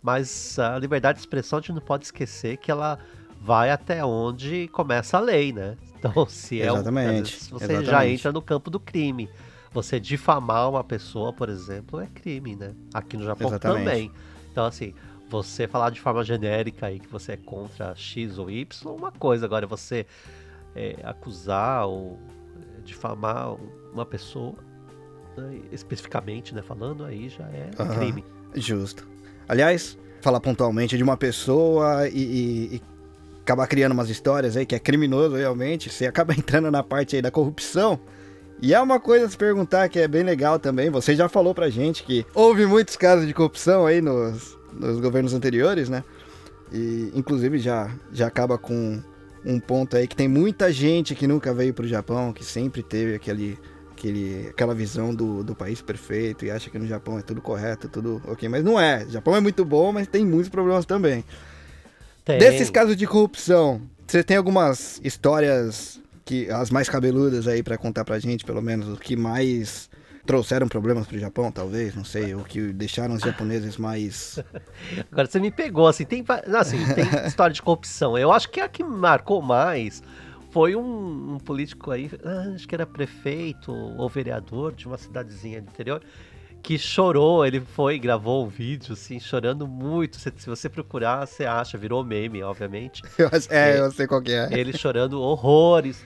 Mas 0.04 0.60
a 0.60 0.78
liberdade 0.78 1.18
de 1.18 1.22
expressão 1.22 1.60
a 1.60 1.62
gente 1.62 1.72
não 1.72 1.82
pode 1.82 2.04
esquecer 2.04 2.58
que 2.58 2.70
ela 2.70 3.00
vai 3.40 3.72
até 3.72 4.04
onde 4.04 4.68
começa 4.68 5.18
a 5.18 5.22
lei, 5.22 5.54
né? 5.54 5.78
Então, 6.04 6.26
se 6.28 6.62
é 6.62 6.66
Exatamente. 6.66 7.34
Um, 7.34 7.58
você 7.58 7.64
Exatamente. 7.64 7.86
já 7.86 8.06
entra 8.06 8.32
no 8.34 8.42
campo 8.42 8.70
do 8.70 8.78
crime. 8.78 9.30
Você 9.72 10.02
difamar 10.02 10.70
uma 10.70 10.84
pessoa, 10.84 11.32
por 11.32 11.48
exemplo, 11.48 11.98
é 11.98 12.08
crime, 12.08 12.58
né? 12.58 12.76
Aqui 12.94 13.16
no 13.16 13.24
Japão 13.24 13.48
Exatamente. 13.48 13.86
também. 13.86 14.12
Então, 14.52 14.66
assim, 14.66 14.94
você 15.30 15.66
falar 15.66 15.92
de 15.92 16.02
forma 16.02 16.22
genérica 16.22 16.88
aí 16.88 17.00
que 17.00 17.08
você 17.08 17.32
é 17.32 17.38
contra 17.38 17.96
X 17.96 18.38
ou 18.38 18.52
Y, 18.52 18.94
uma 18.94 19.14
coisa. 19.14 19.46
Agora, 19.46 19.66
você 19.66 20.06
é, 20.76 20.98
acusar 21.06 21.88
ou 21.88 22.20
difamar 22.84 23.56
uma 23.94 24.06
pessoa, 24.06 24.56
né, 25.38 25.62
especificamente, 25.72 26.54
né, 26.54 26.62
falando, 26.62 27.06
aí 27.06 27.30
já 27.30 27.46
é 27.46 27.72
uhum. 27.80 27.96
crime. 27.96 28.26
Justo. 28.56 29.13
Aliás, 29.48 29.98
falar 30.22 30.40
pontualmente 30.40 30.98
de 30.98 31.04
uma 31.04 31.18
pessoa 31.18 32.08
e, 32.08 32.18
e, 32.18 32.76
e, 32.76 32.82
acabar 33.42 33.68
criando 33.68 33.92
umas 33.92 34.10
histórias 34.10 34.56
aí 34.56 34.66
que 34.66 34.74
é 34.74 34.80
criminoso 34.80 35.36
realmente, 35.36 35.90
você 35.90 36.06
acaba 36.06 36.34
entrando 36.38 36.72
na 36.72 36.82
parte 36.82 37.16
aí 37.16 37.22
da 37.22 37.32
corrupção. 37.32 38.00
E 38.62 38.74
é 38.74 38.80
uma 38.80 39.00
coisa 39.00 39.26
a 39.26 39.30
se 39.30 39.38
perguntar 39.38 39.90
que 39.90 40.00
é 40.00 40.08
bem 40.08 40.24
legal 40.24 40.58
também. 40.58 40.90
Você 40.90 41.16
já 41.16 41.28
falou 41.28 41.54
pra 41.54 41.70
gente 41.70 42.04
que 42.04 42.26
houve 42.34 42.66
muitos 42.66 42.96
casos 42.96 43.28
de 43.28 43.34
corrupção 43.34 43.86
aí 43.86 44.00
nos, 44.00 44.58
nos 44.72 45.00
governos 45.02 45.34
anteriores, 45.34 45.90
né? 45.90 46.04
E 46.72 47.12
inclusive 47.14 47.60
já, 47.60 47.94
já 48.12 48.28
acaba 48.28 48.58
com 48.58 49.02
um 49.46 49.60
ponto 49.60 49.98
aí 49.98 50.08
que 50.08 50.16
tem 50.16 50.28
muita 50.28 50.72
gente 50.72 51.14
que 51.14 51.28
nunca 51.28 51.54
veio 51.54 51.74
pro 51.74 51.88
Japão, 51.88 52.32
que 52.32 52.46
sempre 52.46 52.82
teve 52.82 53.16
aquele 53.16 53.60
aquele, 54.04 54.50
aquela 54.50 54.76
visão 54.76 55.16
do, 55.16 55.44
do 55.44 55.56
país 55.56 55.82
perfeito 55.82 56.44
e 56.44 56.52
acha 56.52 56.70
que 56.70 56.78
no 56.78 56.86
Japão 56.86 57.18
é 57.18 57.22
tudo 57.22 57.42
correto, 57.42 57.88
tudo 57.88 58.22
ok, 58.28 58.50
mas 58.50 58.64
não 58.64 58.80
é. 58.80 59.06
O 59.06 59.10
Japão 59.10 59.36
é 59.36 59.40
muito 59.40 59.64
bom, 59.64 59.94
mas 59.94 60.08
tem 60.08 60.26
muitos 60.26 60.50
problemas 60.50 60.86
também. 60.86 61.24
Tem. 62.26 62.38
Desses 62.38 62.70
casos 62.70 62.98
de 62.98 63.08
corrupção, 63.08 63.82
você 64.06 64.22
tem 64.22 64.36
algumas 64.36 65.00
histórias 65.04 66.02
que 66.26 66.50
as 66.50 66.70
mais 66.70 66.90
cabeludas 66.90 67.48
aí 67.48 67.64
pra 67.64 67.78
contar 67.78 68.04
pra 68.04 68.20
gente, 68.20 68.44
pelo 68.44 68.62
menos, 68.62 68.90
o 68.90 68.98
que 68.98 69.16
mais 69.16 69.90
trouxeram 70.26 70.68
problemas 70.70 71.06
pro 71.06 71.20
Japão, 71.20 71.52
talvez, 71.52 71.96
não 71.96 72.06
sei, 72.06 72.34
o 72.34 72.44
que 72.44 72.72
deixaram 72.72 73.14
os 73.14 73.22
japoneses 73.22 73.76
mais 73.78 74.40
Agora 75.12 75.28
você 75.28 75.40
me 75.40 75.52
pegou, 75.52 75.88
assim, 75.88 76.06
tem, 76.06 76.24
assim, 76.58 76.78
tem 76.94 77.06
história 77.28 77.54
de 77.54 77.62
corrupção. 77.62 78.18
Eu 78.18 78.32
acho 78.32 78.50
que 78.50 78.62
a 78.62 78.70
que 78.70 78.84
marcou 78.84 79.42
mais 79.42 80.02
foi 80.54 80.76
um, 80.76 81.34
um 81.34 81.38
político 81.40 81.90
aí, 81.92 82.10
ah, 82.24 82.54
acho 82.54 82.68
que 82.68 82.76
era 82.76 82.86
prefeito 82.86 83.72
ou 83.74 84.08
vereador 84.08 84.72
de 84.72 84.86
uma 84.88 84.98
cidadezinha 84.98 85.60
do 85.60 85.68
interior, 85.68 86.02
que 86.62 86.78
chorou, 86.78 87.46
ele 87.46 87.60
foi, 87.60 87.98
gravou 88.00 88.46
um 88.46 88.48
vídeo, 88.48 88.94
assim, 88.94 89.20
chorando 89.20 89.68
muito. 89.68 90.18
Se, 90.18 90.32
se 90.38 90.48
você 90.48 90.70
procurar, 90.70 91.26
você 91.26 91.44
acha, 91.44 91.78
virou 91.78 92.04
meme, 92.06 92.42
obviamente. 92.44 93.02
Eu 93.18 93.30
é, 93.50 93.72
É. 93.76 93.80
eu 93.80 93.92
sei 93.92 94.08
qual 94.08 94.22
que 94.22 94.32
é. 94.32 94.48
Ele 94.52 94.72
chorando 94.78 95.20
horrores, 95.22 96.06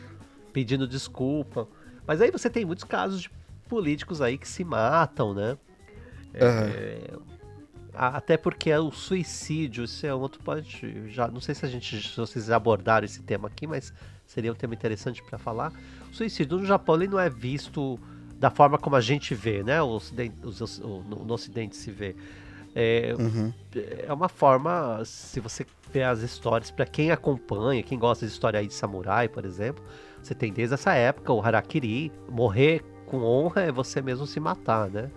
pedindo 0.54 0.88
desculpa. 0.88 1.68
Mas 2.08 2.22
aí 2.22 2.32
você 2.32 2.50
tem 2.50 2.66
muitos 2.66 2.86
casos 2.86 3.22
de 3.22 3.30
políticos 3.68 4.22
aí 4.22 4.38
que 4.38 4.48
se 4.48 4.64
matam, 4.64 5.34
né? 5.34 5.58
É, 6.34 7.12
a- 7.94 8.18
até 8.18 8.38
porque 8.38 8.74
o 8.74 8.92
suicídio, 8.92 9.84
isso 9.84 10.06
é 10.08 10.16
um 10.16 10.20
outro 10.20 10.42
pode 10.42 11.10
já 11.10 11.28
não 11.28 11.42
sei 11.42 11.54
se 11.54 11.66
a 11.66 11.70
gente 11.70 12.02
se 12.02 12.16
vocês 12.18 12.50
abordaram 12.50 13.06
esse 13.06 13.22
tema 13.22 13.48
aqui, 13.48 13.68
mas 13.68 13.94
seria 14.28 14.52
um 14.52 14.56
tema 14.56 14.74
interessante 14.76 15.24
para 15.24 15.38
falar. 15.40 15.72
O 16.12 16.16
suicídio 16.16 16.58
no 16.60 16.66
Japão 16.66 16.96
ele 16.96 17.08
não 17.08 17.20
é 17.20 17.30
visto 17.30 18.00
da 18.40 18.52
forma 18.52 18.78
como 18.78 18.96
a 18.96 19.02
gente 19.02 19.34
vê, 19.34 19.64
né? 19.64 19.82
O 19.82 19.88
ocidente, 19.90 20.36
os- 20.46 20.78
o- 20.80 21.04
no, 21.10 21.26
no 21.26 21.34
Ocidente 21.34 21.76
se 21.76 21.90
vê. 21.90 22.16
É, 22.76 23.16
Uhum. 23.18 23.52
é 24.06 24.14
uma 24.14 24.30
forma, 24.30 25.02
se 25.04 25.40
você 25.40 25.66
vê 25.92 26.04
as 26.04 26.20
histórias, 26.20 26.70
para 26.70 26.86
quem 26.86 27.10
acompanha, 27.10 27.82
quem 27.82 27.98
gosta 27.98 28.26
de 28.28 28.32
história 28.32 28.60
aí 28.60 28.68
de 28.68 28.74
samurai, 28.76 29.28
por 29.28 29.44
exemplo, 29.46 29.84
você 30.22 30.36
tem 30.36 30.54
desde 30.54 30.76
essa 30.76 30.94
época 30.94 31.34
o 31.34 31.42
harakiri, 31.42 32.12
morrer 32.30 32.84
com 33.08 33.24
honra 33.24 33.62
é 33.62 33.72
você 33.72 34.02
mesmo 34.02 34.28
se 34.28 34.40
matar, 34.40 34.90
né? 34.92 35.10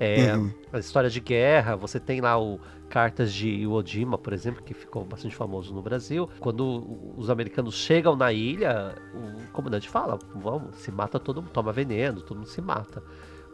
É, 0.00 0.34
Uhum. 0.34 0.50
A 0.72 0.78
história 0.78 1.10
de 1.10 1.20
guerra, 1.20 1.76
você 1.76 2.00
tem 2.00 2.22
lá 2.22 2.40
o 2.40 2.58
Cartas 2.88 3.34
de 3.34 3.50
Iwo 3.50 3.84
Jima, 3.84 4.16
por 4.16 4.32
exemplo, 4.32 4.62
que 4.62 4.72
ficou 4.72 5.04
bastante 5.04 5.36
famoso 5.36 5.74
no 5.74 5.82
Brasil. 5.82 6.28
Quando 6.40 7.12
os 7.18 7.28
americanos 7.28 7.74
chegam 7.74 8.16
na 8.16 8.32
ilha, 8.32 8.96
o 9.14 9.52
comandante 9.52 9.90
fala: 9.90 10.18
vamos, 10.34 10.74
se 10.76 10.90
mata 10.90 11.20
todo 11.20 11.42
mundo, 11.42 11.50
toma 11.52 11.70
veneno, 11.70 12.22
todo 12.22 12.38
mundo 12.38 12.48
se 12.48 12.62
mata. 12.62 13.02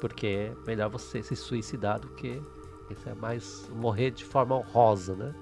Porque 0.01 0.27
é 0.27 0.53
melhor 0.65 0.89
você 0.89 1.21
se 1.21 1.35
suicidar 1.35 1.99
do 1.99 2.09
que 2.11 2.41
isso 2.91 3.09
é 3.09 3.15
mais 3.15 3.69
morrer 3.75 4.13
de 4.13 4.25
forma 4.25 4.55
honrosa, 4.55 5.17
né? 5.17 5.35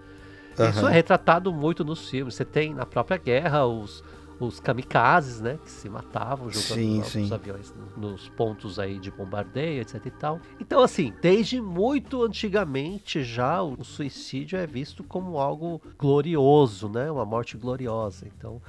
Isso 0.70 0.80
Aham. 0.86 0.90
é 0.90 0.92
retratado 0.92 1.52
muito 1.52 1.84
nos 1.84 2.08
filmes. 2.08 2.34
Você 2.34 2.44
tem 2.44 2.72
na 2.72 2.86
própria 2.86 3.18
guerra 3.18 3.66
os, 3.66 4.02
os 4.40 4.58
kamikazes, 4.58 5.40
né? 5.40 5.58
Que 5.64 5.70
se 5.70 5.88
matavam 5.88 6.50
jogando 6.50 6.74
Sim, 6.74 7.00
os 7.00 7.06
sim. 7.08 7.32
aviões 7.32 7.72
no- 7.96 8.10
nos 8.10 8.28
pontos 8.28 8.78
aí 8.78 8.98
de 8.98 9.10
bombardeio, 9.10 9.80
etc 9.80 10.04
e 10.06 10.10
tal. 10.10 10.40
Então, 10.60 10.82
assim, 10.82 11.12
desde 11.22 11.60
muito 11.60 12.22
antigamente 12.22 13.22
já 13.22 13.62
o 13.62 13.82
suicídio 13.84 14.58
é 14.58 14.66
visto 14.66 15.04
como 15.04 15.38
algo 15.38 15.80
glorioso, 15.98 16.88
né? 16.88 17.10
Uma 17.10 17.24
morte 17.24 17.56
gloriosa. 17.56 18.26
Então, 18.36 18.60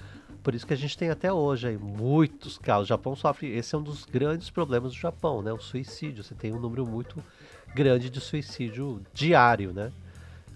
por 0.43 0.53
isso 0.53 0.68
que 0.68 0.74
a 0.74 0.78
gente 0.78 0.97
tem 0.97 1.09
até 1.09 1.34
hoje 1.34 1.68
aí 1.70 1.78
muitos 1.78 2.57
casos. 2.57 2.86
O 2.86 2.89
Japão 2.89 3.16
sofre. 3.16 3.47
Esse 3.49 3.74
é 3.74 3.78
um 3.78 3.84
dos 3.84 4.05
grandes 4.05 4.49
problemas 4.49 4.93
do 4.93 4.99
Japão, 4.99 5.41
né? 5.41 5.51
O 5.51 5.59
suicídio. 5.59 6.24
Você 6.24 6.36
tem 6.36 6.53
um 6.53 6.59
número 6.59 6.86
muito 6.86 7.22
grande 7.74 8.09
de 8.09 8.22
suicídio 8.22 9.01
diário, 9.13 9.74
né? 9.74 9.91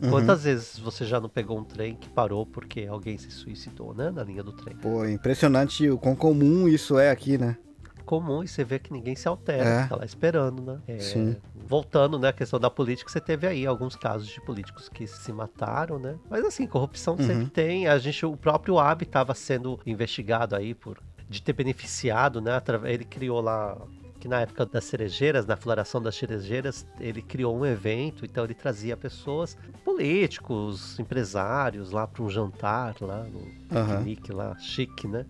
Uhum. 0.02 0.10
Quantas 0.10 0.44
vezes 0.44 0.80
você 0.80 1.06
já 1.06 1.20
não 1.20 1.28
pegou 1.30 1.60
um 1.60 1.64
trem 1.64 1.96
que 1.96 2.08
parou 2.10 2.46
porque 2.46 2.86
alguém 2.90 3.18
se 3.18 3.30
suicidou, 3.32 3.94
né? 3.94 4.10
Na 4.12 4.24
linha 4.24 4.42
do 4.44 4.52
trem. 4.54 4.76
Pô, 4.78 5.06
impressionante 5.06 5.90
o 5.90 5.98
quão 5.98 6.16
comum 6.16 6.68
isso 6.68 6.98
é 6.98 7.10
aqui, 7.12 7.38
né? 7.38 7.58
Comum 8.06 8.44
e 8.44 8.48
você 8.48 8.64
vê 8.64 8.80
que 8.80 8.92
ninguém 8.92 9.16
se 9.16 9.28
altera, 9.28 9.70
É. 9.70 9.88
tá 9.88 9.96
lá 9.96 10.04
esperando, 10.06 10.64
né? 10.64 10.80
É, 10.88 10.98
Sim. 10.98 11.36
Voltando, 11.54 12.18
né, 12.18 12.30
à 12.30 12.34
questão 12.34 12.60
da 12.60 12.70
política, 12.70 13.12
você 13.12 13.20
teve 13.20 13.46
aí 13.46 13.68
alguns 13.68 13.96
casos 13.96 14.28
de 14.28 14.42
políticos 14.42 14.90
que 14.90 15.06
se 15.06 15.32
mataram, 15.32 16.00
né? 16.00 16.16
Mas 16.28 16.44
assim, 16.44 16.66
corrupção 16.66 17.16
Uhum. 17.20 17.28
sempre 17.28 17.46
tem. 17.52 17.88
A 17.88 18.00
gente, 18.00 18.26
o 18.26 18.36
próprio 18.36 18.80
Abe 18.80 19.04
estava 19.04 19.36
sendo 19.36 19.80
investigado 19.86 20.56
aí 20.56 20.74
por 20.74 20.98
de 21.30 21.40
ter 21.44 21.54
beneficiado, 21.54 22.42
né? 22.42 22.60
Ele 22.86 23.06
criou 23.06 23.40
lá 23.40 23.78
que 24.20 24.28
na 24.28 24.42
época 24.42 24.66
das 24.66 24.84
cerejeiras, 24.84 25.46
na 25.46 25.56
floração 25.56 26.02
das 26.02 26.16
cerejeiras, 26.16 26.86
ele 27.00 27.22
criou 27.22 27.58
um 27.58 27.66
evento, 27.66 28.26
então 28.26 28.44
ele 28.44 28.54
trazia 28.54 28.98
pessoas, 28.98 29.58
políticos, 29.84 31.00
empresários 31.00 31.92
lá 31.92 32.06
para 32.06 32.24
um 32.24 32.30
jantar 32.30 32.96
lá 33.02 33.24
no 33.24 33.40
piquenique 33.70 34.32
lá, 34.32 34.58
chique, 34.58 35.08
né? 35.08 35.26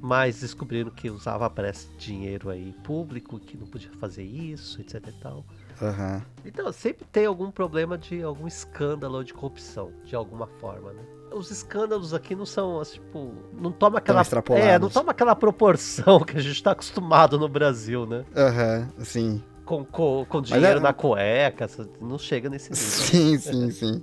Mas 0.00 0.40
descobriram 0.40 0.90
que 0.90 1.10
usava 1.10 1.50
parece 1.50 1.88
dinheiro 1.96 2.50
aí 2.50 2.72
público, 2.84 3.40
que 3.40 3.56
não 3.56 3.66
podia 3.66 3.90
fazer 3.92 4.22
isso, 4.22 4.80
etc 4.80 5.04
e 5.08 5.12
tal. 5.20 5.44
Aham. 5.82 6.22
Então, 6.44 6.72
sempre 6.72 7.04
tem 7.10 7.26
algum 7.26 7.50
problema 7.50 7.98
de 7.98 8.22
algum 8.22 8.46
escândalo 8.46 9.16
ou 9.16 9.24
de 9.24 9.34
corrupção, 9.34 9.92
de 10.04 10.14
alguma 10.14 10.46
forma, 10.46 10.92
né? 10.92 11.17
Os 11.32 11.50
escândalos 11.50 12.14
aqui 12.14 12.34
não 12.34 12.46
são, 12.46 12.80
assim, 12.80 12.94
tipo, 12.94 13.32
não 13.52 13.70
toma 13.70 13.98
aquela, 13.98 14.22
é, 14.54 14.78
não 14.78 14.88
toma 14.88 15.10
aquela 15.12 15.36
proporção 15.36 16.20
que 16.24 16.36
a 16.36 16.40
gente 16.40 16.62
tá 16.62 16.72
acostumado 16.72 17.38
no 17.38 17.48
Brasil, 17.48 18.06
né? 18.06 18.24
Aham, 18.34 18.88
sim. 19.00 19.42
Com, 19.64 19.84
com, 19.84 20.24
com 20.26 20.40
dinheiro 20.40 20.78
é- 20.78 20.80
na 20.80 20.92
cueca, 20.92 21.68
não 22.00 22.18
chega 22.18 22.48
nesse 22.48 22.70
nível. 22.70 22.86
Sim, 22.88 23.38
sim, 23.38 23.70
sim. 23.72 24.02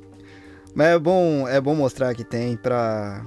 Mas 0.75 0.87
é 0.87 0.99
bom, 0.99 1.47
é 1.47 1.59
bom 1.59 1.73
mostrar 1.73 2.13
que 2.13 2.23
tem 2.23 2.55
pra, 2.57 3.25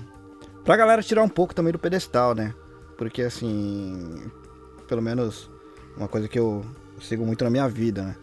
pra 0.65 0.77
galera 0.77 1.03
tirar 1.03 1.23
um 1.23 1.29
pouco 1.29 1.55
também 1.55 1.73
do 1.73 1.79
pedestal, 1.79 2.35
né? 2.35 2.55
Porque 2.97 3.23
assim, 3.23 4.31
pelo 4.87 5.03
menos 5.03 5.51
uma 5.97 6.07
coisa 6.07 6.29
que 6.29 6.39
eu 6.39 6.65
sigo 7.01 7.25
muito 7.27 7.43
na 7.43 7.51
minha 7.51 7.69
vida, 7.69 8.03
né? 8.03 8.17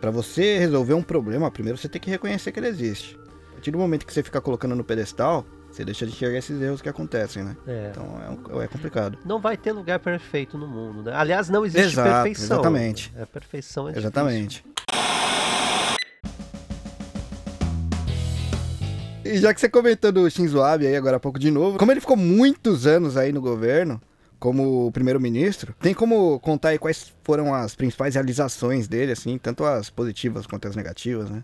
Pra 0.00 0.10
você 0.10 0.58
resolver 0.58 0.94
um 0.94 1.02
problema, 1.02 1.50
primeiro 1.50 1.78
você 1.78 1.88
tem 1.88 2.00
que 2.00 2.10
reconhecer 2.10 2.52
que 2.52 2.60
ele 2.60 2.68
existe. 2.68 3.18
A 3.56 3.58
partir 3.58 3.70
do 3.70 3.78
momento 3.78 4.04
que 4.04 4.12
você 4.12 4.22
fica 4.22 4.38
colocando 4.38 4.74
no 4.76 4.84
pedestal, 4.84 5.42
você 5.72 5.82
deixa 5.82 6.04
de 6.04 6.12
enxergar 6.12 6.36
esses 6.36 6.60
erros 6.60 6.82
que 6.82 6.90
acontecem, 6.90 7.42
né? 7.42 7.56
É. 7.66 7.88
Então 7.90 8.60
é, 8.60 8.64
é 8.64 8.68
complicado. 8.68 9.16
Não 9.24 9.40
vai 9.40 9.56
ter 9.56 9.72
lugar 9.72 9.98
perfeito 9.98 10.58
no 10.58 10.68
mundo, 10.68 11.04
né? 11.04 11.12
Aliás, 11.14 11.48
não 11.48 11.64
existe 11.64 11.94
Exato, 11.94 12.22
perfeição. 12.24 12.58
exatamente. 12.58 13.10
É 13.16 13.24
perfeição 13.24 13.84
é 13.84 13.92
difícil. 13.92 14.08
Exatamente. 14.08 14.64
E 19.24 19.38
já 19.38 19.54
que 19.54 19.60
você 19.60 19.70
comentou 19.70 20.12
do 20.12 20.30
Shinzo 20.30 20.60
Abe 20.60 20.86
aí 20.86 20.94
agora 20.94 21.16
há 21.16 21.20
pouco 21.20 21.38
de 21.38 21.50
novo, 21.50 21.78
como 21.78 21.90
ele 21.90 22.00
ficou 22.00 22.16
muitos 22.16 22.86
anos 22.86 23.16
aí 23.16 23.32
no 23.32 23.40
governo, 23.40 23.98
como 24.38 24.92
primeiro-ministro, 24.92 25.74
tem 25.80 25.94
como 25.94 26.38
contar 26.40 26.68
aí 26.68 26.78
quais 26.78 27.10
foram 27.24 27.54
as 27.54 27.74
principais 27.74 28.16
realizações 28.16 28.86
dele, 28.86 29.12
assim, 29.12 29.38
tanto 29.38 29.64
as 29.64 29.88
positivas 29.88 30.46
quanto 30.46 30.68
as 30.68 30.76
negativas, 30.76 31.30
né? 31.30 31.42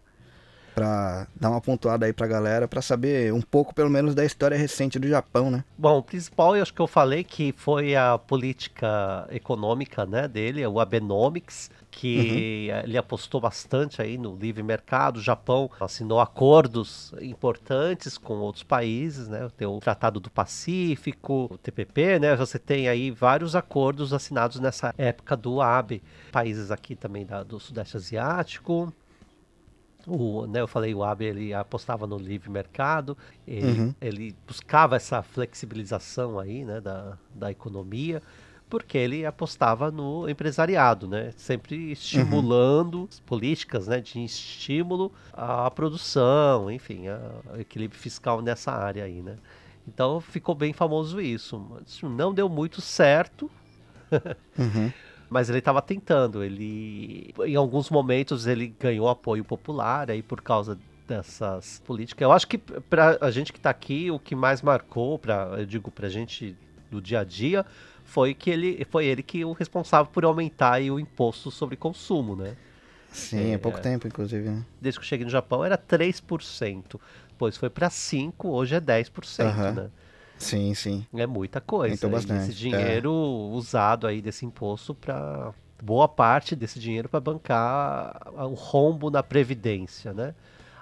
Pra 0.75 1.27
dar 1.39 1.51
uma 1.51 1.61
pontuada 1.61 2.07
aí 2.07 2.13
pra 2.13 2.27
galera, 2.27 2.67
pra 2.67 2.81
saber 2.81 3.33
um 3.33 3.41
pouco, 3.43 3.75
pelo 3.75 3.91
menos, 3.91 4.15
da 4.15 4.25
história 4.25 4.57
recente 4.57 4.99
do 4.99 5.07
Japão, 5.09 5.51
né? 5.51 5.65
Bom, 5.77 5.99
o 5.99 6.03
principal, 6.03 6.57
eu 6.57 6.63
acho 6.63 6.73
que 6.73 6.81
eu 6.81 6.87
falei 6.87 7.23
que 7.25 7.53
foi 7.57 7.95
a 7.95 8.17
política 8.19 9.27
econômica 9.31 10.07
né, 10.07 10.27
dele, 10.27 10.67
o 10.67 10.81
Abenomics, 10.81 11.71
que 11.91 12.71
ele 12.85 12.97
apostou 12.97 13.39
bastante 13.41 14.01
aí 14.01 14.17
no 14.17 14.35
livre 14.35 14.63
mercado. 14.63 15.19
O 15.19 15.23
Japão 15.23 15.71
assinou 15.79 16.21
acordos 16.21 17.13
importantes 17.21 18.17
com 18.17 18.35
outros 18.39 18.63
países, 18.65 19.29
né? 19.29 19.49
Tem 19.57 19.67
o 19.69 19.79
Tratado 19.79 20.19
do 20.19 20.31
Pacífico, 20.31 21.49
o 21.53 21.59
TPP, 21.59 22.19
né? 22.19 22.35
Você 22.37 22.59
tem 22.59 22.89
aí 22.89 23.11
vários 23.11 23.55
acordos 23.55 24.13
assinados 24.15 24.59
nessa 24.59 24.95
época 24.97 25.37
do 25.37 25.61
Abe. 25.61 26.03
Países 26.31 26.71
aqui 26.71 26.97
também 26.97 27.27
da- 27.27 27.43
do 27.43 27.61
Sudeste 27.61 27.97
Asiático, 27.97 28.93
o, 30.07 30.47
né, 30.47 30.61
eu 30.61 30.67
falei, 30.69 30.95
o 30.95 31.03
Abe 31.05 31.25
ele 31.27 31.55
apostava 31.55 32.07
no 32.07 32.17
livre 32.19 32.51
mercado, 32.51 33.17
ele, 33.47 33.81
Uhum. 33.81 33.95
ele 34.01 34.37
buscava 34.47 34.97
essa 34.97 35.23
flexibilização 35.23 36.39
aí, 36.39 36.65
né, 36.65 36.81
da, 36.81 37.17
da 37.35 37.51
economia, 37.51 38.23
porque 38.69 38.97
ele 38.97 39.27
apostava 39.27 39.91
no 39.91 40.29
empresariado, 40.29 41.07
né, 41.07 41.31
sempre 41.37 41.93
estimulando 41.93 43.07
as 43.11 43.21
políticas, 43.21 43.87
né, 43.87 44.01
de 44.01 44.25
estímulo 44.25 45.13
à 45.33 45.71
produção, 45.71 46.71
enfim, 46.71 47.05
ao 47.09 47.61
equilíbrio 47.61 48.01
fiscal 48.01 48.41
nessa 48.41 48.73
área 48.73 49.05
aí, 49.05 49.21
né. 49.23 49.37
Então 49.87 50.21
ficou 50.21 50.55
bem 50.55 50.73
famoso 50.73 51.21
isso. 51.21 51.59
Mas 51.71 52.01
não 52.03 52.33
deu 52.33 52.49
muito 52.49 52.81
certo, 52.81 53.51
Uhum. 54.59 54.93
mas 55.33 55.49
ele 55.49 55.59
estava 55.59 55.81
tentando. 55.81 56.45
Ele, 56.45 57.35
em 57.45 57.57
alguns 57.57 57.89
momentos, 57.89 58.47
ele 58.47 58.75
ganhou 58.79 59.09
apoio 59.09 59.43
popular 59.43 60.11
aí 60.11 60.23
por 60.23 60.43
causa 60.43 60.79
dessas 61.09 61.83
políticas. 61.85 62.23
Eu 62.23 62.31
acho 62.31 62.47
que 62.47 62.59
para 62.59 63.17
a 63.21 63.31
gente 63.31 63.53
que 63.53 63.59
está 63.59 63.71
aqui, 63.71 64.11
o 64.11 64.19
que 64.19 64.37
mais 64.37 64.61
marcou, 64.61 65.19
para 65.19 65.55
eu 65.59 65.67
digo 65.67 65.91
para 65.91 66.07
a 66.07 66.11
gente 66.11 66.55
do 66.91 67.01
dia 67.01 67.21
a 67.21 67.25
dia, 67.25 67.65
foi 68.05 68.35
que 68.35 68.51
ele 68.51 68.87
foi 68.91 69.07
ele 69.07 69.23
que 69.23 69.43
o 69.45 69.53
responsável 69.53 70.13
por 70.13 70.25
aumentar 70.25 70.75
aí, 70.75 70.91
o 70.91 71.01
imposto 71.01 71.51
sobre 71.51 71.77
consumo, 71.77 72.37
né? 72.37 72.55
Sim, 73.11 73.55
é, 73.55 73.59
pouco 73.59 73.81
tempo, 73.81 74.07
inclusive, 74.07 74.49
né? 74.49 74.65
Desde 74.81 74.99
que 75.01 75.05
eu 75.05 75.09
cheguei 75.09 75.25
no 75.25 75.31
Japão 75.31 75.65
era 75.65 75.77
3%. 75.79 77.01
Depois 77.29 77.57
foi 77.57 77.71
para 77.71 77.89
5%, 77.89 78.35
hoje 78.45 78.75
é 78.75 78.81
10%, 78.81 79.47
Aham. 79.47 79.73
né? 79.73 79.91
Sim, 80.43 80.75
sim. 80.75 81.07
É 81.15 81.27
muita 81.27 81.61
coisa. 81.61 82.07
Aumentou 82.07 82.11
E 82.11 82.13
bastante, 82.13 82.43
esse 82.51 82.55
dinheiro 82.55 83.13
usado 83.13 84.07
aí 84.07 84.21
desse 84.21 84.45
imposto 84.45 84.95
para 84.95 85.53
boa 85.83 86.09
parte 86.09 86.55
desse 86.55 86.79
dinheiro 86.79 87.09
para 87.09 87.21
bancar 87.21 88.21
o 88.35 88.55
rombo 88.55 89.11
na 89.11 89.23
previdência, 89.23 90.13
né? 90.13 90.35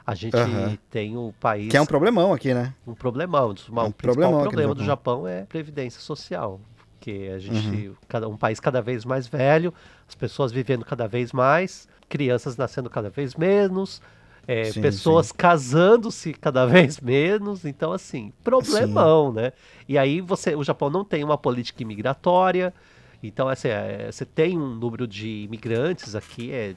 A 0.07 0.15
gente 0.15 0.37
Aham. 0.37 0.79
tem 0.91 1.17
o 1.17 1.33
país 1.41 1.71
Que 1.71 1.77
é 1.77 1.81
um 1.81 1.87
problemão 1.87 2.33
aqui, 2.33 2.53
né? 2.53 2.75
um 2.87 2.95
problemão. 2.95 3.55
Uma- 3.69 3.83
É 3.83 3.85
um 3.87 3.89
o 3.89 3.93
principal 3.93 4.41
problema 4.41 4.75
do 4.75 4.83
Japão. 4.85 5.23
Japão 5.23 5.29
é 5.29 5.45
previdência 5.45 6.01
social. 6.01 6.61
Porque 6.99 7.31
a 7.35 7.39
gente, 7.39 7.89
Uhum. 7.89 7.95
cada, 8.09 8.29
um 8.29 8.37
país 8.37 8.61
cada 8.61 8.83
vez 8.83 9.05
mais 9.07 9.27
velho, 9.27 9.73
as 10.07 10.15
pessoas 10.15 10.53
vivendo 10.53 10.85
cada 10.85 11.07
vez 11.09 11.33
mais, 11.33 11.89
crianças 12.09 12.57
nascendo 12.59 12.91
cada 12.91 13.09
vez 13.09 13.35
menos, 13.35 14.03
é, 14.47 14.73
Sim, 14.73 14.81
pessoas 14.81 15.33
casando-se 15.33 16.33
cada 16.35 16.67
vez 16.69 17.01
menos. 17.01 17.65
Então, 17.65 17.93
assim, 17.93 18.33
problemão, 18.43 19.33
né? 19.33 19.53
E 19.89 19.99
aí 19.99 20.21
você, 20.21 20.55
o 20.55 20.65
Japão 20.65 20.91
não 20.91 21.05
tem 21.05 21.25
uma 21.25 21.39
política 21.39 21.83
imigratória. 21.83 22.75
Então, 23.23 23.49
assim, 23.49 23.69
é, 23.69 24.11
você 24.11 24.25
tem 24.27 24.59
um 24.59 24.75
número 24.75 25.07
de 25.07 25.45
imigrantes 25.45 26.15
aqui, 26.15 26.53
é 26.53 26.77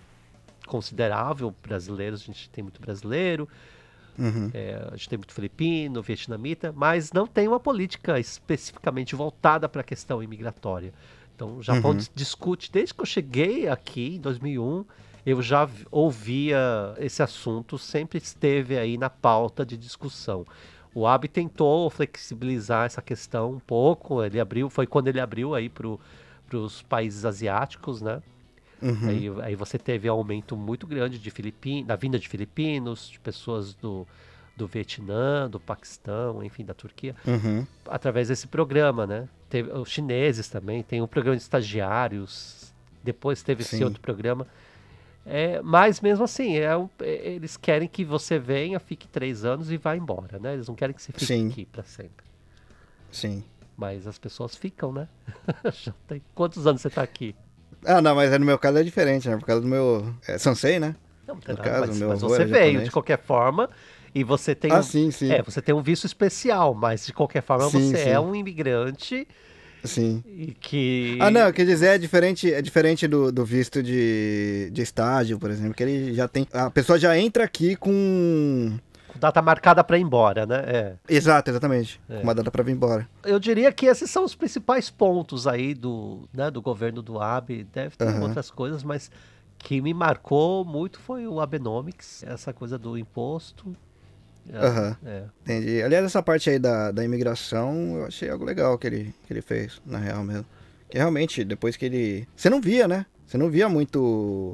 considerável, 0.67 1.55
brasileiros, 1.63 2.21
a 2.23 2.25
gente 2.25 2.49
tem 2.49 2.63
muito 2.63 2.81
brasileiro, 2.81 3.49
Uhum. 4.17 4.53
é, 4.53 4.75
a 4.91 4.95
gente 4.95 5.09
tem 5.09 5.17
muito 5.17 5.33
filipino, 5.33 6.01
vietnamita, 6.01 6.71
mas 6.71 7.11
não 7.11 7.25
tem 7.25 7.47
uma 7.47 7.59
política 7.59 8.19
especificamente 8.19 9.15
voltada 9.15 9.67
para 9.67 9.81
a 9.81 9.83
questão 9.83 10.21
imigratória. 10.21 10.93
Então, 11.35 11.57
o 11.57 11.63
Japão 11.63 11.91
Uhum. 11.91 11.97
dis- 11.97 12.11
discute, 12.13 12.71
desde 12.71 12.93
que 12.93 13.01
eu 13.01 13.05
cheguei 13.05 13.67
aqui 13.67 14.15
em 14.15 14.19
2001, 14.21 14.85
eu 15.25 15.41
já 15.41 15.65
vi- 15.65 15.85
ouvia 15.91 16.93
esse 16.97 17.21
assunto, 17.23 17.77
sempre 17.77 18.17
esteve 18.17 18.77
aí 18.77 18.97
na 18.97 19.09
pauta 19.09 19.65
de 19.65 19.77
discussão. 19.77 20.45
O 20.93 21.07
Abe 21.07 21.27
tentou 21.27 21.89
flexibilizar 21.89 22.85
essa 22.85 23.01
questão 23.01 23.53
um 23.53 23.59
pouco, 23.59 24.23
ele 24.23 24.39
abriu, 24.39 24.69
foi 24.69 24.85
quando 24.85 25.07
ele 25.07 25.19
abriu 25.19 25.55
aí 25.55 25.67
para 25.69 25.87
os 26.57 26.81
países 26.83 27.25
asiáticos, 27.25 28.01
né? 28.01 28.21
Uhum. 28.81 29.07
Aí, 29.09 29.31
aí 29.43 29.55
você 29.55 29.79
teve 29.79 30.09
um 30.09 30.13
aumento 30.13 30.55
muito 30.57 30.85
grande 30.85 31.17
de 31.17 31.31
Filipin, 31.31 31.83
da 31.85 31.95
vinda 31.95 32.19
de 32.19 32.27
filipinos, 32.27 33.09
de 33.09 33.19
pessoas 33.19 33.73
do, 33.73 34.05
do 34.57 34.67
Vietnã, 34.67 35.49
do 35.49 35.59
Paquistão, 35.59 36.43
enfim, 36.43 36.65
da 36.65 36.73
Turquia, 36.73 37.15
Uhum. 37.25 37.65
através 37.87 38.27
desse 38.27 38.45
programa, 38.45 39.07
né? 39.07 39.27
Teve 39.49 39.71
os 39.71 39.89
chineses 39.89 40.47
também, 40.49 40.83
tem 40.83 41.01
um 41.01 41.07
programa 41.07 41.37
de 41.37 41.41
estagiários, 41.43 42.73
depois 43.03 43.41
teve 43.41 43.61
esse 43.63 43.77
Sim. 43.77 43.83
outro 43.85 44.01
programa. 44.01 44.45
É, 45.25 45.61
mas 45.61 46.01
mesmo 46.01 46.25
assim, 46.25 46.57
é 46.57 46.65
é- 47.01 47.27
eles 47.33 47.55
querem 47.55 47.87
que 47.87 48.03
você 48.03 48.37
venha, 48.37 48.79
fique 48.79 49.07
três 49.07 49.45
anos 49.45 49.71
e 49.71 49.77
vá 49.77 49.95
embora, 49.95 50.37
né? 50.39 50.53
Eles 50.53 50.67
não 50.67 50.75
querem 50.75 50.93
que 50.95 51.01
você 51.01 51.13
fique 51.13 51.25
Sim. 51.25 51.47
aqui 51.47 51.65
para 51.65 51.83
sempre. 51.83 52.25
Sim. 53.11 53.43
Mas 53.75 54.05
as 54.07 54.17
pessoas 54.17 54.55
ficam, 54.55 54.91
né? 54.91 55.07
Já 55.71 55.93
tem... 56.07 56.21
Quantos 56.35 56.65
anos 56.67 56.81
você 56.81 56.89
tá 56.89 57.01
aqui? 57.01 57.35
Ah, 57.85 58.01
não, 58.01 58.15
mas 58.15 58.31
no 58.31 58.45
meu 58.45 58.57
caso 58.57 58.77
é 58.77 58.83
diferente, 58.83 59.27
né? 59.27 59.37
Por 59.37 59.45
causa 59.45 59.61
do 59.61 59.67
meu. 59.67 60.13
É 60.27 60.37
Sansei, 60.37 60.79
né? 60.79 60.95
Não, 61.25 61.35
não 61.35 61.41
tem 61.41 61.53
No 61.53 61.57
nada, 61.57 61.69
caso, 61.69 61.87
mas, 61.87 61.99
meu 61.99 62.09
mas 62.09 62.21
você 62.21 62.45
veio 62.45 62.49
japonês. 62.49 62.83
de 62.83 62.91
qualquer 62.91 63.17
forma 63.19 63.69
e 64.13 64.23
você 64.23 64.53
tem 64.53 64.73
Ah, 64.73 64.81
um, 64.81 64.83
sim, 64.83 65.11
sim. 65.11 65.31
é, 65.31 65.41
você 65.41 65.61
tem 65.61 65.73
um 65.73 65.81
visto 65.81 66.05
especial, 66.05 66.73
mas 66.73 67.05
de 67.05 67.13
qualquer 67.13 67.41
forma 67.41 67.69
Sim, 67.69 67.79
você 67.79 67.97
sim. 67.97 68.09
é 68.09 68.19
um 68.19 68.35
imigrante 68.35 69.27
Sim. 69.83 70.23
e 70.25 70.47
que 70.53 71.17
Ah, 71.19 71.29
não, 71.29 71.51
quer 71.51 71.65
dizer, 71.65 71.87
é 71.87 71.97
diferente, 71.97 72.51
é 72.53 72.61
diferente 72.61 73.07
do, 73.07 73.31
do 73.31 73.43
visto 73.45 73.83
de, 73.83 74.69
de 74.71 74.81
estágio, 74.81 75.37
por 75.39 75.49
exemplo, 75.49 75.73
que 75.73 75.83
ele 75.83 76.13
já 76.13 76.27
tem. 76.27 76.47
A 76.53 76.69
pessoa 76.69 76.97
já 76.97 77.17
entra 77.17 77.43
aqui 77.43 77.75
com. 77.75 78.77
com 79.07 79.19
data 79.19 79.41
marcada 79.41 79.83
para 79.83 79.97
ir 79.97 80.01
embora, 80.01 80.45
né? 80.45 80.63
É. 80.65 80.93
Exato, 81.09 81.49
exatamente. 81.51 81.99
É. 82.09 82.17
Com 82.17 82.23
uma 82.23 82.35
data 82.35 82.49
pra 82.49 82.63
vir 82.63 82.71
embora. 82.71 83.07
Eu 83.23 83.39
diria 83.39 83.71
que 83.71 83.85
esses 83.85 84.09
são 84.09 84.23
os 84.23 84.35
principais 84.35 84.89
pontos 84.89 85.47
aí 85.47 85.73
do, 85.73 86.27
né, 86.33 86.49
do 86.49 86.61
governo 86.61 87.01
do 87.01 87.19
Abe. 87.19 87.65
Deve 87.73 87.95
ter 87.97 88.07
Aham. 88.07 88.23
outras 88.23 88.49
coisas, 88.49 88.83
mas 88.83 89.11
que 89.59 89.81
me 89.81 89.93
marcou 89.93 90.65
muito 90.65 90.99
foi 90.99 91.25
o 91.27 91.39
Abenomics, 91.39 92.23
essa 92.23 92.51
coisa 92.53 92.77
do 92.77 92.97
imposto. 92.97 93.75
Aham. 94.53 94.97
é. 95.05 95.23
Entendi. 95.43 95.81
Aliás, 95.81 96.05
essa 96.05 96.21
parte 96.21 96.49
aí 96.49 96.59
da, 96.59 96.91
da 96.91 97.03
imigração, 97.03 97.97
eu 97.97 98.05
achei 98.05 98.29
algo 98.29 98.43
legal 98.43 98.77
que 98.77 98.87
ele, 98.87 99.13
que 99.25 99.33
ele 99.33 99.41
fez, 99.41 99.81
na 99.85 99.97
real 99.97 100.23
mesmo. 100.23 100.45
Que 100.89 100.97
realmente, 100.97 101.43
depois 101.43 101.75
que 101.75 101.85
ele. 101.85 102.27
Você 102.35 102.49
não 102.49 102.59
via, 102.61 102.87
né? 102.87 103.05
Você 103.25 103.37
não 103.37 103.49
via 103.49 103.67
muito 103.67 103.99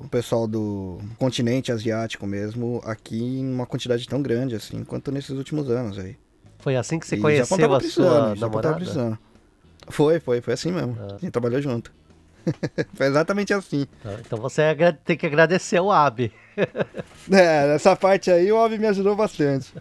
o 0.05 0.07
pessoal 0.09 0.47
do 0.47 0.99
continente 1.17 1.71
asiático 1.71 2.25
mesmo 2.25 2.81
aqui 2.85 3.21
em 3.39 3.51
uma 3.53 3.65
quantidade 3.65 4.07
tão 4.07 4.21
grande 4.21 4.55
assim, 4.55 4.83
quanto 4.85 5.11
nesses 5.11 5.31
últimos 5.31 5.69
anos 5.69 5.99
aí. 5.99 6.15
Foi 6.59 6.77
assim 6.77 6.99
que 6.99 7.05
você 7.07 7.15
E 7.15 7.19
conheceu 7.19 7.75
a 7.75 7.79
sua 7.81 8.35
namorada? 8.35 9.19
Foi, 9.89 10.19
foi, 10.19 10.39
foi 10.39 10.53
assim 10.53 10.71
mesmo. 10.71 10.97
Ah. 10.99 11.15
A 11.15 11.17
gente 11.17 11.31
trabalhou 11.31 11.61
junto. 11.61 11.91
foi 12.93 13.07
exatamente 13.07 13.53
assim. 13.53 13.85
Então 14.25 14.39
você 14.39 14.61
agra- 14.63 14.93
tem 14.93 15.17
que 15.17 15.25
agradecer 15.25 15.79
o 15.79 15.91
Abe. 15.91 16.31
É, 17.31 17.67
nessa 17.67 17.95
parte 17.95 18.31
aí 18.31 18.51
o 18.51 18.57
Obi 18.57 18.77
me 18.79 18.87
ajudou 18.87 19.15
bastante. 19.15 19.71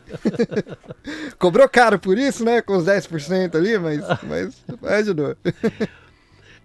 Cobrou 1.38 1.66
caro 1.68 1.98
por 1.98 2.18
isso, 2.18 2.44
né? 2.44 2.60
Com 2.60 2.76
os 2.76 2.84
10% 2.84 3.54
ali, 3.56 3.78
mas, 3.78 4.00
mas, 4.22 4.64
mas 4.80 4.92
ajudou. 4.92 5.34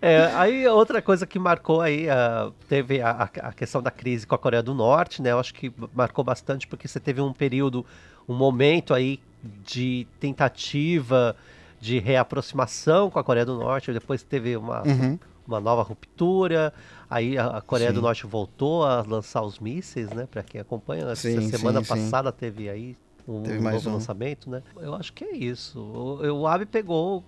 É, 0.02 0.26
aí 0.36 0.68
outra 0.68 1.02
coisa 1.02 1.26
que 1.26 1.40
marcou 1.40 1.82
aí, 1.82 2.10
ah, 2.10 2.52
teve 2.68 3.02
a, 3.02 3.12
a- 3.12 3.48
a 3.48 3.54
questão 3.54 3.82
da 3.82 3.90
crise 3.90 4.28
com 4.28 4.36
a 4.36 4.38
Coreia 4.38 4.62
do 4.62 4.74
Norte, 4.74 5.22
né? 5.22 5.32
Eu 5.32 5.40
acho 5.40 5.54
que 5.54 5.72
marcou 5.94 6.24
bastante 6.24 6.68
porque 6.68 6.88
você 6.88 7.00
teve 7.00 7.22
um 7.22 7.32
período, 7.32 7.86
um 8.28 8.36
momento 8.36 8.94
aí 8.94 9.20
de 9.66 10.06
tentativa 10.20 11.36
de 11.80 12.00
reaproximação 12.00 13.10
com 13.10 13.20
a 13.20 13.24
Coreia 13.24 13.46
do 13.46 13.56
Norte, 13.58 13.92
depois 13.94 14.22
teve 14.24 14.56
uma, 14.58 14.86
Uhum. 14.86 15.18
Uma 15.48 15.60
nova 15.60 15.82
ruptura, 15.84 16.74
aí 17.10 17.38
a, 17.38 17.58
a 17.58 17.62
Coreia 17.62 17.92
do 17.92 17.98
Sim. 17.98 18.02
Norte 18.02 18.26
voltou 18.26 18.84
a 18.86 19.02
lançar 19.02 19.42
os 19.44 19.60
mísseis, 19.60 20.12
né? 20.12 20.26
Para 20.26 20.44
quem 20.44 20.62
acompanha, 20.62 21.04
essa 21.06 21.16
Sim, 21.16 21.42
semana 21.50 21.82
sim, 21.82 21.88
passada 21.88 22.32
teve 22.32 22.70
aí 22.70 22.96
um 23.28 23.42
Teve 23.44 23.60
novo 23.60 23.90
um. 23.90 23.94
lançamento, 23.94 24.50
né? 24.50 24.62
Eu 24.78 24.94
acho 24.96 25.14
que 25.14 25.24
é 25.24 25.36
isso. 25.36 25.80
O, 25.80 26.42
o 26.42 26.48
Abe 26.48 26.66
pegou 26.66 27.24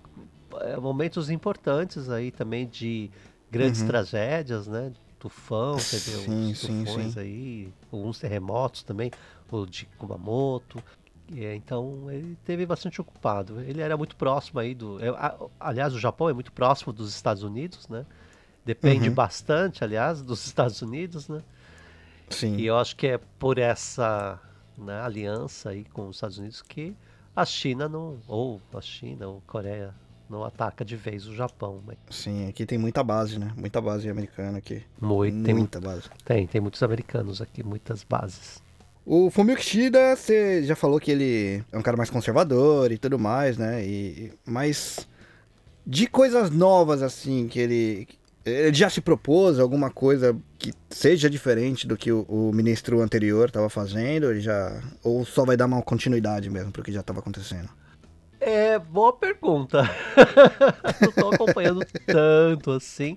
é, 0.60 0.76
momentos 0.76 1.30
importantes 1.30 2.08
aí 2.10 2.30
também 2.30 2.66
de 2.66 3.10
grandes 3.50 3.80
Uhum. 3.80 3.86
tragédias, 3.88 4.66
né? 4.66 4.92
Tufão, 5.18 5.76
teve 5.78 6.16
Sim, 6.16 6.52
uns 6.52 6.60
sim, 6.60 6.84
tufões 6.84 7.14
sim. 7.14 7.20
aí, 7.20 7.72
alguns 7.90 8.18
terremotos 8.18 8.82
também, 8.82 9.10
o 9.50 9.64
de 9.66 9.86
Kumamoto. 9.98 10.82
É, 11.34 11.54
então 11.56 12.10
ele 12.10 12.36
teve 12.44 12.64
bastante 12.66 13.00
ocupado. 13.00 13.60
Ele 13.60 13.80
era 13.80 13.96
muito 13.96 14.14
próximo 14.16 14.60
aí 14.60 14.74
do. 14.74 14.98
é, 15.04 15.08
aliás, 15.58 15.94
o 15.94 15.98
Japão 15.98 16.28
é 16.28 16.32
muito 16.32 16.52
próximo 16.52 16.92
dos 16.92 17.14
Estados 17.14 17.42
Unidos, 17.42 17.88
né? 17.88 18.06
Depende 18.64 19.08
Uhum. 19.08 19.14
bastante, 19.14 19.82
aliás, 19.84 20.22
dos 20.22 20.46
Estados 20.46 20.82
Unidos, 20.82 21.28
né? 21.28 21.42
Sim. 22.30 22.56
E 22.56 22.66
eu 22.66 22.76
acho 22.76 22.96
que 22.96 23.06
é 23.06 23.18
por 23.38 23.58
essa 23.58 24.40
né, 24.76 25.00
aliança 25.00 25.70
aí 25.70 25.84
com 25.84 26.08
os 26.08 26.16
Estados 26.16 26.38
Unidos 26.38 26.62
que 26.62 26.96
a 27.34 27.44
China 27.44 27.88
não, 27.88 28.18
ou 28.26 28.60
a 28.74 28.80
China, 28.80 29.28
ou 29.28 29.38
a 29.38 29.50
Coreia 29.50 29.94
não 30.28 30.44
ataca 30.44 30.84
de 30.84 30.96
vez 30.96 31.26
o 31.28 31.34
Japão. 31.34 31.80
Mas 31.86 31.96
Sim, 32.10 32.48
aqui 32.48 32.66
tem 32.66 32.78
muita 32.78 33.04
base, 33.04 33.38
né? 33.38 33.52
Muita 33.56 33.80
base 33.80 34.08
americana 34.08 34.58
aqui. 34.58 34.82
muito, 35.00 35.44
tem, 35.44 35.54
muita 35.54 35.80
base. 35.80 36.08
tem, 36.24 36.46
tem 36.46 36.60
muitos 36.60 36.82
americanos 36.82 37.40
aqui, 37.40 37.62
muitas 37.62 38.02
bases. 38.02 38.60
O 39.08 39.30
Fumio 39.30 39.54
Kishida, 39.54 40.16
você 40.16 40.64
já 40.64 40.74
falou 40.74 40.98
que 40.98 41.12
ele 41.12 41.64
é 41.70 41.78
um 41.78 41.82
cara 41.82 41.96
mais 41.96 42.10
conservador 42.10 42.90
e 42.90 42.98
tudo 42.98 43.20
mais, 43.20 43.56
né? 43.56 43.86
E, 43.86 44.32
mas 44.44 45.06
de 45.86 46.08
coisas 46.08 46.50
novas, 46.50 47.02
assim, 47.02 47.46
que 47.46 47.60
ele. 47.60 48.08
Ele 48.44 48.74
já 48.74 48.90
se 48.90 49.00
propôs 49.00 49.60
alguma 49.60 49.90
coisa 49.90 50.36
que 50.58 50.72
seja 50.90 51.30
diferente 51.30 51.86
do 51.86 51.96
que 51.96 52.10
o, 52.10 52.22
o 52.22 52.52
ministro 52.52 53.00
anterior 53.00 53.46
estava 53.46 53.68
fazendo? 53.68 54.28
Ele 54.28 54.40
já. 54.40 54.82
Ou 55.04 55.24
só 55.24 55.44
vai 55.44 55.56
dar 55.56 55.66
uma 55.66 55.80
continuidade 55.82 56.50
mesmo 56.50 56.72
pro 56.72 56.82
que 56.82 56.92
já 56.92 57.00
estava 57.00 57.20
acontecendo? 57.20 57.68
É, 58.40 58.76
boa 58.76 59.12
pergunta. 59.12 59.88
não 61.00 61.12
tô 61.12 61.28
acompanhando 61.32 61.86
tanto 62.06 62.72
assim. 62.72 63.16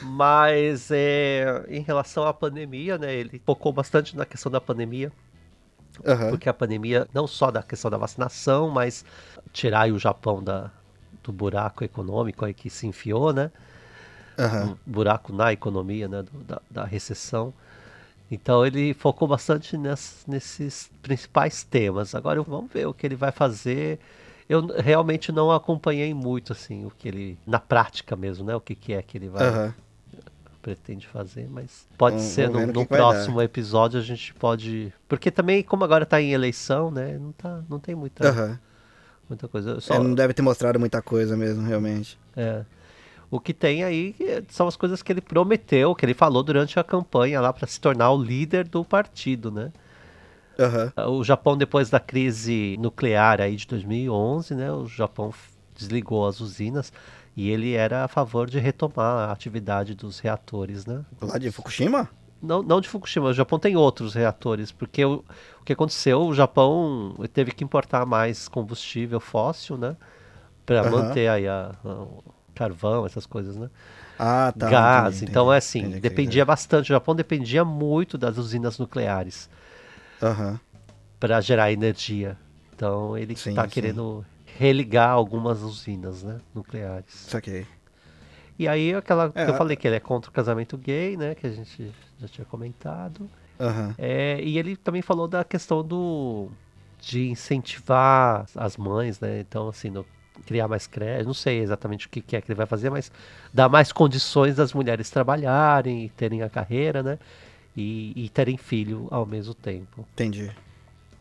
Mas 0.00 0.90
é, 0.90 1.64
em 1.68 1.80
relação 1.80 2.24
à 2.26 2.34
pandemia, 2.34 2.98
né? 2.98 3.14
Ele 3.14 3.40
focou 3.44 3.72
bastante 3.72 4.16
na 4.16 4.26
questão 4.26 4.50
da 4.52 4.60
pandemia. 4.60 5.12
Aham. 6.04 6.30
Porque 6.30 6.48
a 6.48 6.54
pandemia, 6.54 7.08
não 7.12 7.26
só 7.26 7.50
da 7.50 7.62
questão 7.62 7.90
da 7.90 7.96
vacinação, 7.96 8.68
mas 8.70 9.04
tirar 9.52 9.90
o 9.90 9.98
Japão 9.98 10.42
da, 10.42 10.70
do 11.22 11.32
buraco 11.32 11.82
econômico 11.84 12.44
aí 12.44 12.52
que 12.52 12.68
se 12.68 12.86
enfiou, 12.86 13.32
né? 13.32 13.50
Aham. 14.38 14.70
Um 14.70 14.76
buraco 14.86 15.32
na 15.32 15.52
economia, 15.52 16.08
né? 16.08 16.22
do- 16.22 16.44
da, 16.44 16.60
da 16.70 16.84
recessão. 16.84 17.54
Então 18.30 18.66
ele 18.66 18.94
focou 18.94 19.28
bastante 19.28 19.76
ness- 19.78 20.24
nesses 20.28 20.90
principais 21.02 21.64
temas. 21.64 22.14
Agora 22.14 22.42
vamos 22.42 22.72
ver 22.72 22.86
o 22.86 22.94
que 22.94 23.06
ele 23.06 23.16
vai 23.16 23.32
fazer. 23.32 24.00
Eu 24.48 24.66
realmente 24.66 25.30
não 25.30 25.50
acompanhei 25.50 26.14
muito, 26.14 26.52
assim, 26.52 26.84
o 26.86 26.90
que 26.90 27.06
ele. 27.08 27.38
Na 27.46 27.58
prática 27.60 28.16
mesmo, 28.16 28.44
né? 28.46 28.54
O 28.56 28.60
que, 28.60 28.74
que 28.74 28.92
é 28.94 29.02
que 29.02 29.18
ele 29.18 29.28
vai. 29.28 29.46
Aham. 29.46 29.74
pretende 30.62 31.06
fazer, 31.06 31.48
mas 31.48 31.86
pode 31.96 32.16
Vamos- 32.16 32.30
ser 32.32 32.50
no, 32.50 32.66
no 32.66 32.86
próximo 32.86 33.40
episódio 33.40 33.98
a 33.98 34.02
gente 34.02 34.34
pode. 34.34 34.92
Porque 35.08 35.30
também, 35.30 35.62
como 35.62 35.84
agora 35.84 36.04
tá 36.04 36.20
em 36.20 36.32
eleição, 36.32 36.90
né? 36.90 37.16
Não, 37.18 37.32
tá, 37.32 37.62
não 37.68 37.78
tem 37.78 37.94
muita, 37.94 38.26
Aham. 38.28 38.58
muita 39.28 39.48
coisa. 39.48 39.80
Só, 39.80 39.94
É, 39.94 39.98
não 39.98 40.14
deve 40.14 40.34
ter 40.34 40.42
mostrado 40.42 40.78
muita 40.80 41.00
coisa 41.02 41.36
mesmo, 41.36 41.62
realmente. 41.66 42.18
é. 42.36 42.64
O 43.30 43.38
que 43.38 43.52
tem 43.52 43.84
aí 43.84 44.16
são 44.48 44.66
as 44.66 44.74
coisas 44.74 45.02
que 45.02 45.12
ele 45.12 45.20
prometeu, 45.20 45.94
que 45.94 46.04
ele 46.06 46.14
falou 46.14 46.42
durante 46.42 46.80
a 46.80 46.84
campanha 46.84 47.42
lá 47.42 47.52
para 47.52 47.66
se 47.66 47.78
tornar 47.78 48.10
o 48.10 48.22
líder 48.22 48.66
do 48.66 48.82
partido, 48.82 49.50
né? 49.50 49.70
Aham. 50.58 50.92
O 51.06 51.22
Japão, 51.22 51.56
depois 51.56 51.88
da 51.90 52.00
crise 52.00 52.76
nuclear 52.80 53.40
aí 53.40 53.54
de 53.56 53.66
2011, 53.66 54.54
né, 54.54 54.70
o 54.72 54.86
Japão 54.86 55.32
desligou 55.76 56.26
as 56.26 56.40
usinas 56.40 56.92
e 57.36 57.48
ele 57.50 57.74
era 57.74 58.04
a 58.04 58.08
favor 58.08 58.50
de 58.50 58.58
retomar 58.58 59.28
a 59.28 59.32
atividade 59.32 59.94
dos 59.94 60.18
reatores, 60.18 60.84
né? 60.86 61.04
Lá 61.22 61.38
de 61.38 61.50
Fukushima? 61.50 62.10
Não, 62.40 62.62
não 62.62 62.80
de 62.80 62.88
Fukushima, 62.88 63.26
o 63.28 63.32
Japão 63.34 63.58
tem 63.58 63.76
outros 63.76 64.14
reatores, 64.14 64.70
porque 64.70 65.04
o, 65.04 65.24
o 65.60 65.64
que 65.64 65.72
aconteceu, 65.72 66.20
o 66.22 66.32
Japão 66.34 67.14
teve 67.32 67.50
que 67.50 67.64
importar 67.64 68.06
mais 68.06 68.46
combustível 68.46 69.18
fóssil, 69.18 69.76
né, 69.76 69.96
para 70.66 70.84
Aham. 70.84 70.86
manter 70.86 71.28
aí 71.28 71.48
a, 71.48 71.72
a- 71.84 71.88
o 72.04 72.24
carvão, 72.54 73.06
essas 73.06 73.26
coisas, 73.26 73.56
né? 73.56 73.70
Ah, 74.16 74.52
tá. 74.56 74.80
Gás, 74.80 74.82
entendi, 74.82 75.16
então 75.22 75.52
entendi. 75.52 75.54
é 75.54 75.58
assim, 75.58 75.98
Entendi 75.98 76.00
dependia 76.00 76.44
bastante, 76.44 76.86
o 76.92 76.94
Japão 76.94 77.14
dependia 77.14 77.64
muito 77.64 78.18
das 78.18 78.38
usinas 78.38 78.78
nucleares. 78.78 79.48
Aham. 80.22 80.58
para 81.20 81.40
gerar 81.40 81.72
energia. 81.72 82.36
Então 82.74 83.16
ele 83.16 83.32
está 83.32 83.66
querendo 83.66 84.24
religar 84.56 85.10
algumas 85.10 85.62
usinas 85.62 86.22
né, 86.22 86.38
nucleares. 86.54 87.12
Saquei. 87.12 87.66
E 88.58 88.66
aí 88.66 88.94
aquela 88.94 89.30
É, 89.34 89.44
que 89.44 89.50
eu 89.50 89.54
falei 89.54 89.76
que 89.76 89.86
ele 89.86 89.96
é 89.96 90.00
contra 90.00 90.30
o 90.30 90.32
casamento 90.34 90.76
gay, 90.76 91.16
né? 91.16 91.34
Que 91.34 91.46
a 91.46 91.50
gente 91.50 91.92
já 92.20 92.26
tinha 92.28 92.44
comentado. 92.44 93.28
Aham. 93.60 93.94
É, 93.98 94.40
e 94.42 94.58
ele 94.58 94.76
também 94.76 95.02
falou 95.02 95.26
da 95.28 95.44
questão 95.44 95.82
do 95.82 96.48
de 97.00 97.28
incentivar 97.28 98.46
as 98.56 98.76
mães, 98.76 99.20
né? 99.20 99.40
Então, 99.40 99.68
assim, 99.68 99.90
no- 99.90 100.04
criar 100.46 100.66
mais 100.68 100.86
creche, 100.86 101.24
não 101.24 101.34
sei 101.34 101.60
exatamente 101.60 102.06
o 102.06 102.10
que, 102.10 102.20
que 102.20 102.34
é 102.36 102.40
que 102.40 102.50
ele 102.50 102.56
vai 102.56 102.66
fazer, 102.66 102.90
mas 102.90 103.10
dar 103.54 103.68
mais 103.68 103.92
condições 103.92 104.56
das 104.56 104.72
mulheres 104.72 105.08
trabalharem 105.10 106.04
e 106.04 106.08
terem 106.10 106.42
a 106.42 106.48
carreira, 106.48 107.02
né? 107.02 107.18
E, 107.80 108.12
e 108.24 108.28
terem 108.28 108.56
filho 108.56 109.06
ao 109.10 109.24
mesmo 109.24 109.54
tempo. 109.54 110.06
Entendi. 110.14 110.50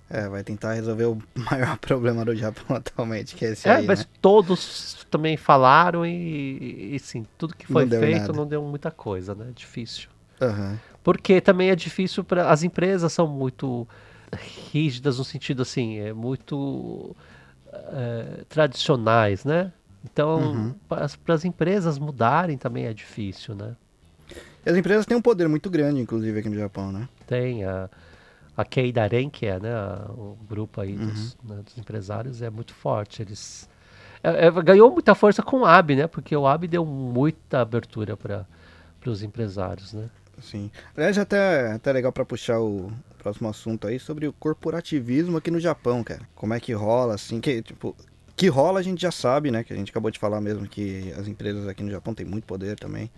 É, 0.10 0.28
vai 0.30 0.44
tentar 0.44 0.74
resolver 0.74 1.06
o 1.06 1.18
maior 1.52 1.78
problema 1.78 2.24
do 2.26 2.36
Japão 2.36 2.76
atualmente, 2.78 3.36
que 3.36 3.46
é 3.46 3.50
esse 3.52 3.68
É, 3.68 3.74
aí, 3.74 3.88
mas 3.88 4.00
né? 4.00 4.06
todos 4.22 5.06
também 5.12 5.36
falaram 5.38 6.06
e, 6.06 6.96
e 6.96 7.00
sim, 7.00 7.26
tudo 7.38 7.56
que 7.56 7.66
foi 7.68 7.86
Não 7.86 8.00
feito 8.00 8.34
não 8.34 8.48
deu 8.48 8.62
muita 8.64 8.90
coisa, 8.90 9.36
né? 9.36 9.52
Difícil. 9.54 10.10
Aham. 10.42 10.78
Porque 11.04 11.42
também 11.42 11.70
é 11.70 11.76
difícil 11.76 12.24
para 12.24 12.50
as 12.50 12.64
empresas 12.64 13.14
são 13.14 13.28
muito 13.28 13.88
rígidas 14.72 15.18
no 15.18 15.24
sentido 15.26 15.62
assim, 15.62 16.00
é 16.00 16.14
muito 16.14 17.16
é, 17.74 18.44
tradicionais, 18.50 19.46
né? 19.46 19.72
Então, 20.04 20.36
Uhum. 20.38 20.76
para 20.88 21.06
as 21.34 21.46
empresas 21.46 21.98
mudarem 22.00 22.58
também 22.58 22.86
é 22.86 22.94
difícil, 22.94 23.56
né? 23.56 23.76
E 24.68 24.70
as 24.70 24.76
empresas 24.76 25.06
têm 25.06 25.16
um 25.16 25.22
poder 25.22 25.48
muito 25.48 25.70
grande, 25.70 26.02
inclusive, 26.02 26.38
aqui 26.40 26.50
no 26.50 26.58
Japão, 26.58 26.92
né? 26.92 27.08
Tem 27.26 27.64
a, 27.64 27.90
a 28.58 28.66
Keidaren, 28.66 29.30
que 29.30 29.46
é 29.46 29.58
né, 29.58 29.74
o 30.10 30.38
grupo 30.46 30.82
aí 30.82 30.94
Uhum. 30.98 31.06
dos, 31.08 31.38
né, 31.42 31.56
dos 31.64 31.78
empresários, 31.78 32.42
é 32.42 32.50
muito 32.50 32.74
forte. 32.74 33.22
Eles 33.22 33.70
é- 34.22 34.48
é, 34.48 34.52
ganhou 34.52 34.92
muita 34.92 35.16
força 35.16 35.42
com 35.42 35.62
o 35.62 35.66
AB, 35.66 35.96
né? 35.96 36.06
Porque 36.06 36.36
o 36.36 36.46
AB 36.46 36.68
deu 36.68 36.86
muita 36.86 37.62
abertura 37.62 38.18
para 38.18 38.46
os 39.06 39.24
empresários, 39.24 39.94
né? 39.94 40.10
Sim. 40.42 40.70
Aliás, 40.98 41.18
até, 41.18 41.72
até 41.72 41.94
legal 41.94 42.12
pra 42.12 42.26
puxar 42.26 42.60
o 42.60 42.92
próximo 43.20 43.48
assunto 43.48 43.88
aí 43.88 43.98
sobre 43.98 44.28
o 44.28 44.34
corporativismo 44.34 45.38
aqui 45.38 45.50
no 45.50 45.62
Japão, 45.62 46.04
cara. 46.04 46.28
Como 46.36 46.54
é 46.54 46.60
que 46.60 46.74
rola, 46.74 47.14
assim, 47.16 47.40
que, 47.40 47.62
tipo, 47.62 47.96
que 48.36 48.50
rola 48.50 48.82
a 48.82 48.84
gente 48.84 49.02
já 49.02 49.12
sabe, 49.12 49.50
né? 49.50 49.64
Que 49.64 49.72
a 49.72 49.78
gente 49.78 49.92
acabou 49.92 50.12
de 50.12 50.20
falar 50.20 50.42
mesmo 50.42 50.68
que 50.68 51.14
as 51.18 51.26
empresas 51.26 51.66
aqui 51.70 51.82
no 51.84 51.90
Japão 51.90 52.14
têm 52.14 52.26
muito 52.26 52.44
poder 52.44 52.78
também. 52.78 53.10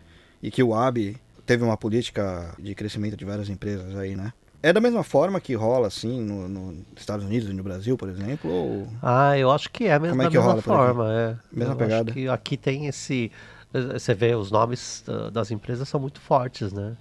E 0.44 0.52
que 0.52 0.62
o 0.62 0.76
AB 0.76 1.18
teve 1.50 1.64
uma 1.64 1.76
política 1.76 2.54
de 2.60 2.76
crescimento 2.76 3.18
de 3.18 3.26
várias 3.26 3.50
empresas 3.50 3.96
aí, 3.98 4.16
né? 4.16 4.32
É 4.62 4.72
da 4.72 4.80
mesma 4.80 5.04
forma 5.04 5.42
que 5.42 5.56
rola, 5.56 5.88
assim, 5.88 6.22
no- 6.22 6.48
nos 6.48 6.76
Estados 6.96 7.26
Unidos 7.26 7.50
e 7.50 7.54
no 7.54 7.64
Brasil, 7.64 7.98
por 7.98 8.08
exemplo? 8.08 8.52
Ou... 8.52 8.88
Ah, 9.02 9.36
eu 9.36 9.50
acho 9.50 9.68
que 9.72 9.86
é 9.86 9.98
mesmo 9.98 10.10
Como 10.16 10.22
é 10.22 10.30
que 10.30 10.38
mesma 10.38 10.52
rola 10.52 10.62
forma, 10.62 11.12
é. 11.12 11.36
Mesma 11.52 11.74
eu 11.74 11.78
pegada? 11.78 12.12
Acho 12.12 12.14
que 12.14 12.28
aqui 12.28 12.56
tem 12.56 12.86
esse. 12.86 13.32
Você 13.74 14.14
vê, 14.14 14.36
os 14.36 14.52
nomes 14.52 15.04
das 15.34 15.50
empresas 15.50 15.90
são 15.90 16.00
muito 16.00 16.20
fortes, 16.22 16.72
né? 16.72 16.96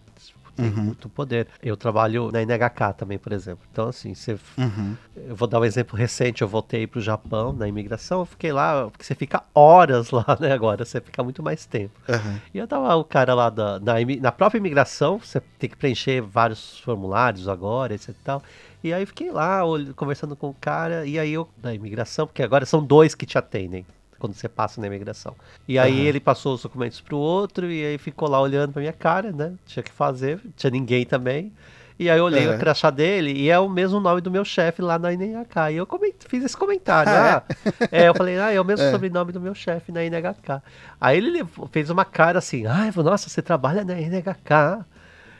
Tem 0.58 0.70
Uhum. 0.72 0.82
muito 0.82 1.08
poder. 1.08 1.46
Eu 1.62 1.76
trabalho 1.76 2.32
na 2.32 2.42
NHK 2.42 2.92
também, 2.92 3.16
por 3.16 3.32
exemplo. 3.32 3.64
Então, 3.70 3.88
assim, 3.88 4.12
você 4.12 4.36
Uhum. 4.58 4.96
Eu 5.14 5.36
vou 5.36 5.46
dar 5.46 5.60
um 5.60 5.64
exemplo 5.64 5.96
recente, 5.96 6.42
eu 6.42 6.48
voltei 6.48 6.86
para 6.86 6.98
o 6.98 7.02
Japão 7.02 7.52
na 7.52 7.66
imigração, 7.68 8.20
eu 8.20 8.24
fiquei 8.26 8.52
lá, 8.52 8.88
porque 8.90 9.04
você 9.04 9.14
fica 9.14 9.42
horas 9.54 10.10
lá, 10.10 10.24
né, 10.40 10.52
agora, 10.52 10.84
você 10.84 11.00
fica 11.00 11.22
muito 11.22 11.42
mais 11.42 11.64
tempo. 11.66 11.98
Aham. 12.08 12.40
E 12.52 12.58
eu 12.58 12.66
tava 12.66 12.94
o 12.96 13.04
cara 13.04 13.34
lá 13.34 13.50
da, 13.50 13.78
na, 13.78 13.94
na 14.20 14.32
própria 14.32 14.58
imigração, 14.58 15.18
você 15.18 15.40
tem 15.58 15.70
que 15.70 15.76
preencher 15.76 16.20
vários 16.20 16.78
formulários 16.80 17.48
agora, 17.48 17.94
etc 17.94 18.08
e 18.10 18.14
tal. 18.24 18.42
E 18.82 18.92
aí 18.92 19.02
eu 19.02 19.06
fiquei 19.06 19.30
lá, 19.30 19.60
conversando 19.96 20.36
com 20.36 20.48
o 20.50 20.54
cara, 20.54 21.04
e 21.06 21.18
aí 21.18 21.32
eu, 21.32 21.48
da 21.56 21.74
imigração, 21.74 22.26
porque 22.26 22.42
agora 22.42 22.64
são 22.66 22.82
dois 22.82 23.14
que 23.14 23.26
te 23.26 23.36
atendem. 23.38 23.84
Quando 24.18 24.34
você 24.34 24.48
passa 24.48 24.80
na 24.80 24.86
imigração. 24.86 25.36
E 25.66 25.78
aí 25.78 25.92
Aham. 25.98 26.08
ele 26.08 26.20
passou 26.20 26.54
os 26.54 26.62
documentos 26.62 27.00
pro 27.00 27.16
outro, 27.16 27.70
e 27.70 27.84
aí 27.84 27.98
ficou 27.98 28.28
lá 28.28 28.40
olhando 28.40 28.72
pra 28.72 28.80
minha 28.80 28.92
cara, 28.92 29.30
né? 29.32 29.54
Tinha 29.66 29.82
que 29.82 29.92
fazer, 29.92 30.40
tinha 30.56 30.70
ninguém 30.70 31.06
também. 31.06 31.52
E 31.98 32.08
aí 32.08 32.18
eu 32.18 32.24
olhei 32.24 32.46
Aham. 32.46 32.56
o 32.56 32.58
crachá 32.58 32.90
dele 32.90 33.32
e 33.32 33.48
é 33.50 33.58
o 33.58 33.68
mesmo 33.68 33.98
nome 33.98 34.20
do 34.20 34.30
meu 34.30 34.44
chefe 34.44 34.80
lá 34.80 34.98
na 34.98 35.12
NHK. 35.12 35.72
E 35.72 35.76
eu 35.76 35.88
fiz 36.28 36.44
esse 36.44 36.56
comentário. 36.56 37.12
Ah, 37.12 37.42
Ah, 37.90 37.96
é? 37.96 38.08
eu 38.08 38.14
falei, 38.14 38.38
ah, 38.38 38.52
é 38.52 38.60
o 38.60 38.64
mesmo 38.64 38.86
É. 38.86 38.90
sobrenome 38.92 39.32
do 39.32 39.40
meu 39.40 39.54
chefe 39.54 39.90
na 39.90 40.04
NHK. 40.04 40.62
Aí 41.00 41.16
ele 41.18 41.44
fez 41.72 41.90
uma 41.90 42.04
cara 42.04 42.38
assim, 42.38 42.66
ai, 42.66 42.92
nossa, 42.96 43.28
você 43.28 43.42
trabalha 43.42 43.84
na 43.84 43.94
NHK. 44.00 44.84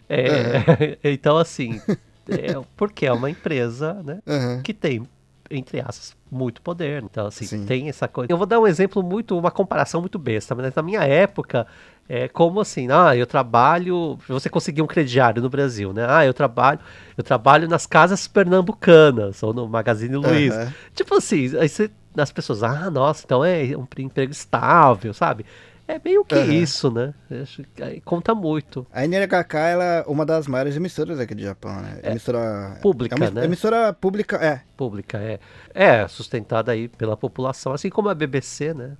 É, 0.08 0.98
então, 1.04 1.36
assim, 1.36 1.80
é, 2.28 2.54
porque 2.76 3.06
é 3.06 3.12
uma 3.12 3.30
empresa, 3.30 3.94
né? 4.02 4.18
Que 4.64 4.74
tem, 4.74 5.06
entre 5.50 5.80
aspas, 5.80 6.16
muito 6.30 6.60
poder. 6.62 7.02
Então, 7.02 7.26
assim, 7.26 7.44
Sim. 7.46 7.64
tem 7.64 7.88
essa 7.88 8.06
coisa. 8.06 8.32
Eu 8.32 8.36
vou 8.36 8.46
dar 8.46 8.60
um 8.60 8.66
exemplo 8.66 9.02
muito, 9.02 9.38
uma 9.38 9.50
comparação 9.50 10.00
muito 10.00 10.18
besta, 10.18 10.54
mas 10.54 10.74
na 10.74 10.82
minha 10.82 11.02
época, 11.02 11.66
é 12.08 12.28
como 12.28 12.60
assim, 12.60 12.88
ah, 12.90 13.14
eu 13.16 13.26
trabalho, 13.26 14.18
você 14.28 14.48
conseguir 14.48 14.82
um 14.82 14.86
crediário 14.86 15.42
no 15.42 15.50
Brasil, 15.50 15.92
né? 15.92 16.06
Ah, 16.08 16.24
eu 16.24 16.32
trabalho, 16.32 16.80
eu 17.16 17.24
trabalho 17.24 17.68
nas 17.68 17.86
casas 17.86 18.26
pernambucanas 18.26 19.42
ou 19.42 19.52
no 19.52 19.68
Magazine 19.68 20.16
Luiza. 20.16 20.62
Aham. 20.62 20.74
Tipo 20.94 21.14
assim, 21.16 21.56
aí 21.58 21.68
você, 21.68 21.90
as 22.16 22.32
pessoas, 22.32 22.62
ah, 22.62 22.90
nossa, 22.90 23.24
então 23.24 23.44
é 23.44 23.64
um 23.76 23.86
emprego 23.98 24.32
estável, 24.32 25.12
sabe? 25.12 25.44
É 25.88 25.98
meio 26.04 26.22
que 26.22 26.34
Aham. 26.34 26.52
isso, 26.52 26.90
né? 26.90 27.14
Acho 27.30 27.62
que 27.74 28.00
conta 28.02 28.34
muito. 28.34 28.86
A 28.92 29.06
NHK 29.06 29.54
ela 29.58 29.84
é 29.84 30.04
uma 30.06 30.26
das 30.26 30.46
maiores 30.46 30.76
emissoras 30.76 31.18
aqui 31.18 31.34
do 31.34 31.40
Japão, 31.40 31.74
né? 31.80 31.98
emissora 32.04 32.78
pública, 32.82 33.14
é 33.14 33.16
uma 33.16 33.30
né? 33.30 33.44
Emissora 33.46 33.90
pública, 33.94 34.36
é. 34.36 34.60
pública 34.76 35.16
é 35.16 35.40
é 35.72 36.06
sustentada 36.06 36.72
aí 36.72 36.88
pela 36.88 37.16
população, 37.16 37.72
assim 37.72 37.88
como 37.88 38.10
a 38.10 38.14
BBC, 38.14 38.74
né, 38.74 38.98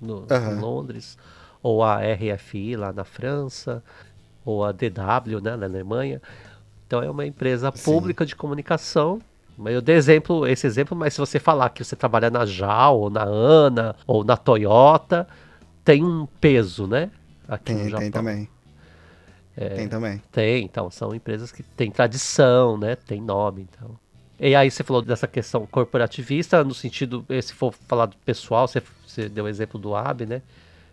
no, 0.00 0.26
Aham. 0.30 0.52
em 0.52 0.60
Londres, 0.60 1.18
ou 1.62 1.84
a 1.84 1.98
RFI 1.98 2.74
lá 2.74 2.90
na 2.90 3.04
França, 3.04 3.82
ou 4.46 4.64
a 4.64 4.72
DW, 4.72 5.40
né, 5.42 5.56
na 5.56 5.66
Alemanha. 5.66 6.22
Então 6.86 7.02
é 7.02 7.10
uma 7.10 7.26
empresa 7.26 7.70
Sim. 7.74 7.84
pública 7.84 8.24
de 8.24 8.34
comunicação. 8.34 9.20
Eu 9.66 9.82
dei 9.82 9.94
exemplo, 9.94 10.46
esse 10.46 10.66
exemplo, 10.66 10.96
mas 10.96 11.12
se 11.12 11.20
você 11.20 11.38
falar 11.38 11.68
que 11.68 11.84
você 11.84 11.94
trabalha 11.94 12.30
na 12.30 12.46
JAL, 12.46 12.98
ou 12.98 13.10
na 13.10 13.24
ANA, 13.24 13.94
ou 14.06 14.24
na 14.24 14.36
Toyota, 14.36 15.28
tem 15.84 16.02
um 16.04 16.26
peso, 16.40 16.86
né? 16.86 17.10
Aqui 17.46 17.72
no 17.72 17.78
Tem, 17.78 17.88
Japão. 17.90 18.00
tem 18.00 18.10
também. 18.10 18.48
É. 19.56 19.68
Tem 19.68 19.88
também. 19.88 20.22
Tem, 20.32 20.64
então, 20.64 20.90
são 20.90 21.14
empresas 21.14 21.52
que 21.52 21.62
têm 21.62 21.90
tradição, 21.90 22.76
né? 22.76 22.96
Tem 22.96 23.20
nome, 23.20 23.62
então. 23.62 23.96
E 24.38 24.54
aí 24.54 24.70
você 24.70 24.82
falou 24.82 25.00
dessa 25.00 25.28
questão 25.28 25.64
corporativista, 25.66 26.64
no 26.64 26.74
sentido, 26.74 27.24
eh, 27.28 27.40
se 27.40 27.54
for 27.54 27.72
falar 27.72 28.06
do 28.06 28.16
pessoal, 28.18 28.66
você, 28.66 28.82
você 29.06 29.28
deu 29.28 29.44
o 29.44 29.48
exemplo 29.48 29.78
do 29.78 29.94
Abe, 29.94 30.26
né? 30.26 30.42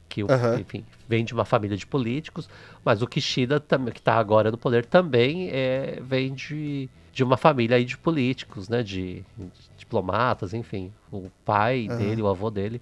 Que, 0.07 0.21
Aham. 0.21 0.59
enfim, 0.59 0.85
vem 1.07 1.25
de 1.25 1.33
uma 1.33 1.45
família 1.45 1.75
de 1.75 1.87
políticos, 1.87 2.47
mas 2.85 3.01
o 3.01 3.07
Kishida, 3.07 3.59
que 3.91 3.99
está 3.99 4.15
agora 4.15 4.51
no 4.51 4.57
poder, 4.57 4.85
também 4.85 5.49
é, 5.49 5.99
vem 6.01 6.33
de, 6.33 6.87
de 7.13 7.23
uma 7.23 7.37
família 7.37 7.77
aí 7.77 7.85
de 7.85 7.97
políticos, 7.97 8.69
né? 8.69 8.83
De, 8.83 9.23
de 9.37 9.47
diplomatas, 9.77 10.53
enfim. 10.53 10.91
O 11.11 11.31
pai 11.43 11.87
Aham. 11.89 11.97
dele, 11.97 12.21
o 12.21 12.27
avô 12.27 12.51
dele, 12.51 12.79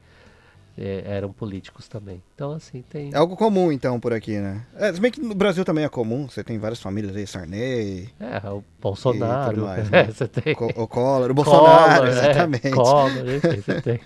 é, 0.81 1.03
eram 1.05 1.33
políticos 1.33 1.89
também. 1.89 2.23
Então, 2.33 2.53
assim, 2.53 2.81
tem. 2.89 3.11
É 3.13 3.17
algo 3.17 3.35
comum, 3.35 3.69
então, 3.69 3.99
por 3.99 4.13
aqui, 4.13 4.37
né? 4.37 4.65
É, 4.77 4.93
se 4.93 5.01
bem 5.01 5.11
que 5.11 5.19
no 5.19 5.35
Brasil 5.35 5.65
também 5.65 5.83
é 5.83 5.89
comum, 5.89 6.29
você 6.29 6.41
tem 6.41 6.57
várias 6.57 6.79
famílias 6.79 7.13
aí, 7.15 7.27
Sarney, 7.27 8.09
É, 8.17 8.49
o 8.49 8.63
Bolsonaro, 8.81 9.63
mais, 9.63 9.87
é, 9.91 10.05
né? 10.05 10.11
você 10.11 10.27
tem. 10.27 10.53
O 10.53 10.87
Collor, 10.87 11.29
o 11.29 11.33
Bolsonaro, 11.33 11.95
Collor, 11.95 12.07
é, 12.07 12.11
exatamente. 12.11 12.71
Collor, 12.71 13.11
enfim, 13.27 13.61
você 13.61 13.81
tem. 13.83 13.99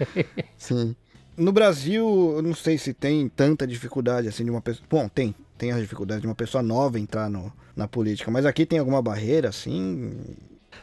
Sim. 0.57 0.95
No 1.37 1.51
Brasil, 1.51 2.33
eu 2.35 2.41
não 2.41 2.55
sei 2.55 2.77
se 2.77 2.93
tem 2.93 3.27
tanta 3.29 3.67
dificuldade 3.67 4.27
assim 4.27 4.43
de 4.43 4.49
uma 4.49 4.61
pessoa. 4.61 4.85
Bom, 4.89 5.07
tem. 5.07 5.35
Tem 5.57 5.71
a 5.71 5.79
dificuldade 5.79 6.21
de 6.21 6.27
uma 6.27 6.35
pessoa 6.35 6.63
nova 6.63 6.99
entrar 6.99 7.29
no, 7.29 7.53
na 7.75 7.87
política. 7.87 8.31
Mas 8.31 8.45
aqui 8.45 8.65
tem 8.65 8.79
alguma 8.79 9.01
barreira, 9.01 9.49
assim, 9.49 10.11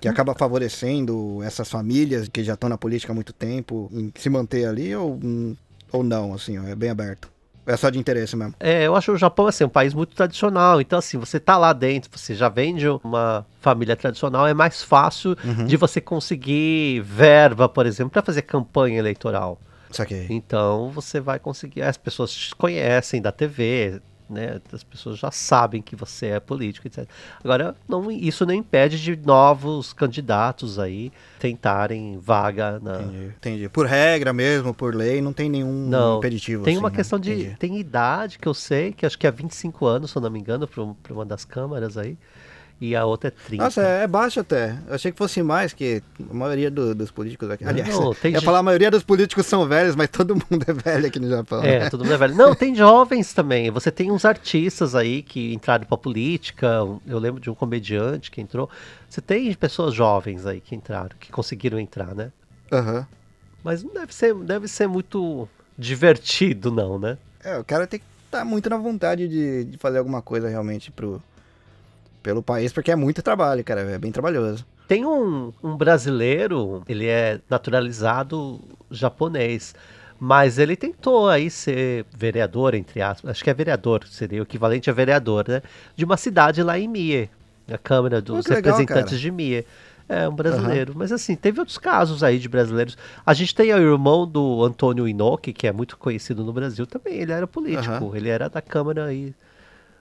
que 0.00 0.08
acaba 0.08 0.34
favorecendo 0.34 1.42
essas 1.42 1.68
famílias 1.68 2.28
que 2.28 2.42
já 2.42 2.54
estão 2.54 2.68
na 2.68 2.78
política 2.78 3.12
há 3.12 3.14
muito 3.14 3.32
tempo 3.32 3.88
em 3.92 4.12
se 4.16 4.30
manter 4.30 4.66
ali 4.66 4.94
ou, 4.94 5.18
hum, 5.22 5.56
ou 5.92 6.02
não, 6.02 6.32
assim, 6.34 6.58
ó, 6.58 6.64
é 6.66 6.74
bem 6.74 6.90
aberto. 6.90 7.28
É 7.66 7.76
só 7.76 7.88
de 7.90 7.98
interesse 7.98 8.34
mesmo. 8.34 8.54
É, 8.58 8.84
eu 8.86 8.96
acho 8.96 9.12
o 9.12 9.16
Japão 9.18 9.46
assim, 9.46 9.62
um 9.64 9.68
país 9.68 9.94
muito 9.94 10.14
tradicional. 10.16 10.80
Então, 10.80 10.98
assim, 10.98 11.18
você 11.18 11.38
tá 11.38 11.56
lá 11.56 11.72
dentro, 11.72 12.10
você 12.12 12.34
já 12.34 12.48
vem 12.48 12.74
de 12.74 12.88
uma 12.88 13.46
família 13.60 13.94
tradicional, 13.94 14.46
é 14.46 14.54
mais 14.54 14.82
fácil 14.82 15.36
Uhum. 15.44 15.66
de 15.66 15.76
você 15.76 16.00
conseguir 16.00 17.00
verba, 17.02 17.68
por 17.68 17.86
exemplo, 17.86 18.10
para 18.10 18.22
fazer 18.22 18.42
campanha 18.42 18.98
eleitoral. 18.98 19.58
Saquei. 19.90 20.26
Então 20.30 20.88
você 20.90 21.20
vai 21.20 21.38
conseguir. 21.38 21.82
As 21.82 21.96
pessoas 21.96 22.32
te 22.32 22.54
conhecem 22.56 23.20
da 23.20 23.30
TV, 23.30 24.00
né? 24.30 24.60
As 24.72 24.82
pessoas 24.82 25.18
já 25.18 25.30
sabem 25.30 25.82
que 25.82 25.96
você 25.96 26.26
é 26.26 26.40
político, 26.40 26.86
etc. 26.86 27.06
Agora, 27.42 27.74
não, 27.88 28.10
isso 28.10 28.46
não 28.46 28.54
impede 28.54 29.00
de 29.00 29.16
novos 29.16 29.92
candidatos 29.92 30.78
aí 30.78 31.12
tentarem 31.38 32.18
vaga 32.18 32.78
na. 32.80 33.00
Entendi. 33.02 33.34
Entendi. 33.36 33.68
Por 33.68 33.86
regra 33.86 34.32
mesmo, 34.32 34.72
por 34.72 34.94
lei, 34.94 35.20
não 35.20 35.32
tem 35.32 35.48
nenhum 35.50 35.88
Não, 35.88 36.18
impeditivo. 36.18 36.64
Tem 36.64 36.74
assim, 36.74 36.82
uma 36.82 36.90
né? 36.90 36.96
questão 36.96 37.18
de. 37.18 37.32
Entendi. 37.32 37.56
Tem 37.58 37.78
idade 37.78 38.38
que 38.38 38.46
eu 38.46 38.54
sei, 38.54 38.92
que 38.92 39.04
acho 39.04 39.18
que 39.18 39.26
é 39.26 39.30
25 39.30 39.86
anos, 39.86 40.10
se 40.10 40.16
eu 40.16 40.22
não 40.22 40.30
me 40.30 40.38
engano, 40.38 40.66
para 40.66 41.12
uma 41.12 41.26
das 41.26 41.44
câmaras 41.44 41.96
aí. 41.96 42.16
E 42.80 42.96
a 42.96 43.04
outra 43.04 43.28
é 43.28 43.30
30. 43.46 43.62
Nossa, 43.64 43.82
é, 43.82 44.04
é 44.04 44.06
baixo 44.06 44.40
até. 44.40 44.78
Eu 44.88 44.94
achei 44.94 45.12
que 45.12 45.18
fosse 45.18 45.42
mais, 45.42 45.74
que 45.74 46.02
a 46.30 46.32
maioria 46.32 46.70
do- 46.70 46.94
dos 46.94 47.10
políticos 47.10 47.50
aqui. 47.50 47.62
Aliás, 47.62 47.90
Não, 47.94 48.14
tem 48.14 48.30
eu 48.32 48.36
ia 48.36 48.40
falar 48.40 48.60
a 48.60 48.62
maioria 48.62 48.90
dos 48.90 49.02
políticos 49.02 49.44
são 49.44 49.66
velhos, 49.68 49.94
mas 49.94 50.08
todo 50.08 50.34
mundo 50.34 50.64
é 50.66 50.72
velho 50.72 51.06
aqui 51.06 51.20
no 51.20 51.28
Japão. 51.28 51.62
É, 51.62 51.80
né? 51.80 51.90
todo 51.90 52.02
mundo 52.04 52.14
é 52.14 52.16
velho. 52.16 52.34
Não, 52.34 52.54
tem 52.54 52.74
jovens 52.74 53.34
também. 53.34 53.70
Você 53.70 53.90
tem 53.90 54.10
uns 54.10 54.24
artistas 54.24 54.94
aí 54.94 55.22
que 55.22 55.52
entraram 55.52 55.84
pra 55.84 55.98
política. 55.98 56.78
Eu 57.06 57.18
lembro 57.18 57.38
de 57.38 57.50
um 57.50 57.54
comediante 57.54 58.30
que 58.30 58.40
entrou. 58.40 58.70
Você 59.08 59.20
tem 59.20 59.52
pessoas 59.52 59.92
jovens 59.94 60.46
aí 60.46 60.60
que 60.60 60.74
entraram, 60.74 61.10
que 61.20 61.30
conseguiram 61.30 61.78
entrar, 61.78 62.14
né? 62.14 62.32
Aham. 62.72 63.06
Mas 63.62 63.82
não 63.82 63.92
deve 63.92 64.14
ser, 64.14 64.34
deve 64.36 64.66
ser 64.68 64.86
muito 64.86 65.46
divertido, 65.76 66.70
não, 66.70 66.98
né? 66.98 67.18
É, 67.44 67.58
o 67.58 67.64
cara 67.64 67.86
tem 67.86 68.00
que 68.00 68.06
estar 68.24 68.44
muito 68.44 68.70
na 68.70 68.76
vontade 68.78 69.26
de, 69.28 69.64
de 69.64 69.76
fazer 69.78 69.98
alguma 69.98 70.22
coisa 70.22 70.48
realmente 70.48 70.90
pro, 70.90 71.22
pelo 72.22 72.42
país, 72.42 72.72
porque 72.72 72.90
é 72.90 72.96
muito 72.96 73.22
trabalho, 73.22 73.64
cara. 73.64 73.80
É 73.82 73.98
bem 73.98 74.12
trabalhoso. 74.12 74.64
Tem 74.86 75.04
um, 75.04 75.52
um 75.62 75.76
brasileiro, 75.76 76.82
ele 76.88 77.06
é 77.06 77.40
naturalizado 77.48 78.60
japonês, 78.90 79.74
mas 80.18 80.58
ele 80.58 80.76
tentou 80.76 81.28
aí 81.28 81.48
ser 81.48 82.04
vereador, 82.14 82.74
entre 82.74 83.00
aspas, 83.00 83.30
acho 83.30 83.44
que 83.44 83.50
é 83.50 83.54
vereador, 83.54 84.04
seria 84.06 84.40
o 84.40 84.42
equivalente 84.42 84.90
a 84.90 84.92
vereador, 84.92 85.46
né? 85.48 85.62
De 85.96 86.04
uma 86.04 86.16
cidade 86.16 86.62
lá 86.62 86.78
em 86.78 86.88
Mie, 86.88 87.30
na 87.66 87.78
Câmara 87.78 88.20
dos 88.20 88.46
legal, 88.46 88.56
Representantes 88.56 89.10
cara. 89.10 89.20
de 89.20 89.30
Mie. 89.30 89.64
É, 90.08 90.28
um 90.28 90.34
brasileiro. 90.34 90.92
Mas 90.96 91.12
assim, 91.12 91.36
teve 91.36 91.60
outros 91.60 91.78
casos 91.78 92.24
aí 92.24 92.36
de 92.40 92.48
brasileiros. 92.48 92.98
A 93.24 93.32
gente 93.32 93.54
tem 93.54 93.72
o 93.72 93.78
irmão 93.78 94.26
do 94.26 94.64
Antônio 94.64 95.06
Inoki, 95.06 95.52
que 95.52 95.68
é 95.68 95.72
muito 95.72 95.96
conhecido 95.96 96.42
no 96.42 96.52
Brasil 96.52 96.84
também. 96.84 97.14
Ele 97.14 97.30
era 97.30 97.46
político. 97.46 98.06
Aham. 98.06 98.16
Ele 98.16 98.28
era 98.28 98.50
da 98.50 98.60
Câmara 98.60 99.04
aí. 99.04 99.32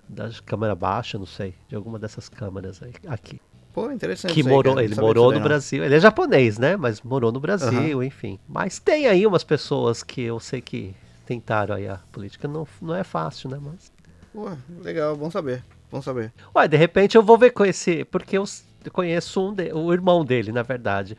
Da 0.10 0.30
Câmara 0.44 0.74
Baixa, 0.74 1.20
não 1.20 1.28
sei. 1.28 1.54
De 1.68 1.76
alguma 1.76 2.00
dessas 2.00 2.28
câmaras 2.28 2.82
aí, 2.82 2.92
aqui 3.08 3.40
Pô, 3.72 3.92
interessante. 3.92 4.34
que 4.34 4.42
aí, 4.42 4.48
morou. 4.48 4.76
Não 4.76 4.82
ele 4.82 4.96
morou 4.96 5.28
no 5.32 5.38
não. 5.38 5.44
Brasil. 5.44 5.84
Ele 5.84 5.94
é 5.96 6.00
japonês, 6.00 6.58
né? 6.58 6.76
Mas 6.76 7.02
morou 7.04 7.32
no 7.32 7.40
Brasil, 7.40 8.04
enfim. 8.04 8.40
Mas 8.48 8.80
tem 8.80 9.06
aí 9.06 9.28
umas 9.28 9.44
pessoas 9.44 10.02
que 10.02 10.22
eu 10.22 10.40
sei 10.40 10.62
que 10.62 10.96
tentaram 11.28 11.76
aí 11.76 11.88
a 11.88 12.00
política. 12.12 12.48
Não, 12.48 12.68
não 12.82 12.96
é 12.96 13.04
fácil, 13.04 13.52
né? 13.52 13.60
Mas. 13.62 13.92
Pô, 14.34 14.50
legal, 14.82 15.16
bom 15.16 15.30
saber. 15.30 15.64
Bom 15.92 16.02
saber. 16.02 16.34
Ué, 16.56 16.68
de 16.68 16.76
repente 16.78 17.16
eu 17.16 17.22
vou 17.22 17.38
ver 17.38 17.52
com 17.52 17.64
esse. 17.64 18.04
Porque 18.06 18.36
eu 18.38 18.44
conheço 18.92 19.40
um 19.50 19.54
de- 19.54 19.72
o 19.72 19.94
irmão 19.94 20.26
dele, 20.26 20.52
na 20.52 20.64
verdade. 20.64 21.16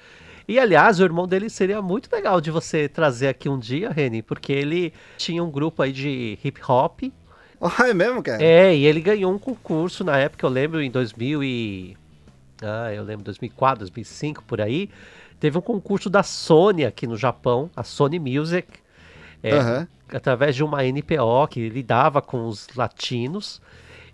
E 0.49 0.59
aliás, 0.59 0.99
o 0.99 1.05
irmão 1.05 1.29
dele 1.29 1.49
seria 1.49 1.81
muito 1.81 2.11
legal 2.13 2.41
de 2.41 2.51
você 2.51 2.89
trazer 2.89 3.29
aqui 3.29 3.49
um 3.49 3.57
dia, 3.59 3.91
Reni, 3.91 4.21
porque 4.21 4.53
ele 4.53 4.93
tinha 5.17 5.45
um 5.45 5.51
grupo 5.51 5.81
aí 5.81 5.93
de 5.93 6.37
hip 6.43 6.61
hop. 6.69 7.03
Ah, 7.79 7.89
é 7.89 7.95
mesmo, 7.95 8.23
cara? 8.23 8.43
É, 8.43 8.75
e 8.75 8.87
ele 8.87 9.01
ganhou 9.01 9.33
um 9.33 9.39
concurso 9.39 10.03
na 10.03 10.17
época, 10.17 10.47
eu 10.47 10.51
lembro, 10.51 10.83
em 10.83 10.91
2000 10.91 11.45
e... 11.45 11.97
Ah, 12.63 12.93
eu 12.93 13.03
lembro, 13.05 13.25
2004, 13.25 13.81
2005, 13.81 14.43
por 14.45 14.61
aí. 14.61 14.89
Teve 15.39 15.59
um 15.59 15.63
concurso 15.63 16.09
da 16.11 16.23
Sony 16.23 16.85
aqui 16.85 17.07
no 17.07 17.17
Japão, 17.17 17.71
a 17.75 17.83
Sony 17.83 18.19
Music, 18.19 18.69
é, 19.43 19.57
Aham. 19.57 19.89
através 20.13 20.55
de 20.55 20.63
uma 20.63 20.85
NPO 20.85 21.49
que 21.49 21.69
lidava 21.69 22.21
com 22.21 22.47
os 22.47 22.69
latinos. 22.77 23.61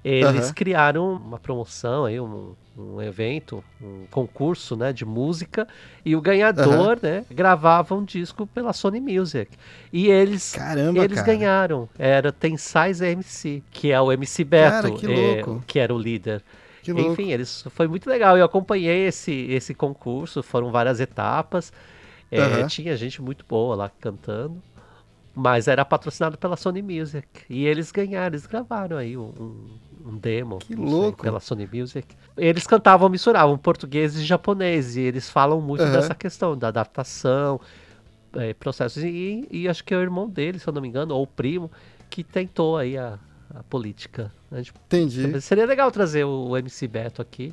Eles 0.05 0.27
Aham. 0.29 0.55
criaram 0.55 1.13
uma 1.15 1.39
promoção 1.39 2.05
aí, 2.05 2.21
um, 2.21 2.55
um 2.77 3.01
evento, 3.01 3.65
um 3.81 4.05
concurso, 4.11 4.77
né, 4.77 4.93
de 4.93 5.05
música, 5.05 5.67
e 6.05 6.15
o 6.15 6.21
ganhador, 6.21 6.99
né, 7.03 7.25
gravava 7.31 7.95
um 7.95 8.05
disco 8.05 8.47
pela 8.47 8.73
Sony 8.73 9.01
Music. 9.01 9.51
E 9.93 10.09
eles 10.09 10.55
Caramba, 10.55 11.03
eles 11.03 11.21
cara. 11.21 11.27
ganharam. 11.27 11.89
Era 11.99 12.31
Tensais 12.31 13.01
MC, 13.01 13.63
que 13.71 13.91
é 13.91 14.01
o 14.01 14.13
MC 14.13 14.45
Beto, 14.45 14.83
Cara, 14.83 14.91
que 14.93 15.13
é, 15.13 15.43
que 15.67 15.79
era 15.79 15.95
o 15.95 15.99
líder. 15.99 16.43
Que. 16.83 16.93
Enfim, 16.93 17.33
eles 17.33 17.65
foi 17.71 17.89
muito 17.89 18.09
legal. 18.09 18.37
Eu 18.39 18.45
acompanhei 18.45 19.07
esse, 19.07 19.33
esse 19.51 19.75
concurso, 19.75 20.43
foram 20.43 20.71
várias 20.71 21.01
etapas. 21.01 21.73
É, 22.31 22.41
Aham. 22.41 22.67
Tinha 22.67 22.97
gente 22.97 23.21
muito 23.23 23.45
boa 23.49 23.75
lá 23.75 23.91
cantando. 24.01 24.63
Mas 25.35 25.69
era 25.69 25.85
patrocinado 25.85 26.39
pela 26.39 26.57
Sony 26.57 26.81
Music. 26.81 27.27
E 27.51 27.67
eles 27.67 27.93
ganharam, 27.93 28.29
eles 28.29 28.47
gravaram 28.47 28.97
aí 28.97 29.17
um, 29.17 29.79
um- 30.07 30.17
demo 30.17 30.59
Que 30.59 30.75
não 30.77 30.85
sei, 30.87 30.93
louco. 30.95 31.23
pela 31.23 31.41
Sony 31.41 31.69
Music. 31.73 32.15
Eles 32.37 32.67
cantavam, 32.67 33.09
misturavam 33.09 33.57
português 33.59 34.17
e 34.17 34.25
japonês. 34.25 34.97
E 34.97 35.01
eles 35.01 35.29
falam 35.29 35.61
muito 35.61 35.83
Aham. 35.83 35.93
dessa 35.93 36.15
questão 36.15 36.57
da 36.57 36.69
adaptação, 36.69 37.61
é, 38.35 38.55
processos. 38.55 39.03
E, 39.03 39.47
e 39.51 39.69
acho 39.69 39.83
que 39.85 39.93
é 39.95 39.97
o 39.97 40.01
irmão 40.01 40.29
dele, 40.29 40.59
se 40.59 40.69
eu 40.69 40.73
não 40.73 40.81
me 40.83 40.89
engano, 40.89 41.15
ou 41.15 41.23
o 41.23 41.27
primo, 41.27 41.71
que 42.11 42.23
tentou 42.23 42.77
aí 42.77 42.97
a, 42.97 43.19
a 43.55 43.63
política. 43.65 44.33
A 44.51 44.59
gente- 44.59 44.73
Entendi. 44.87 45.41
Seria 45.41 45.67
legal 45.67 45.91
trazer 45.91 46.25
o 46.25 46.57
MC 46.57 46.87
Beto 46.87 47.21
aqui. 47.21 47.53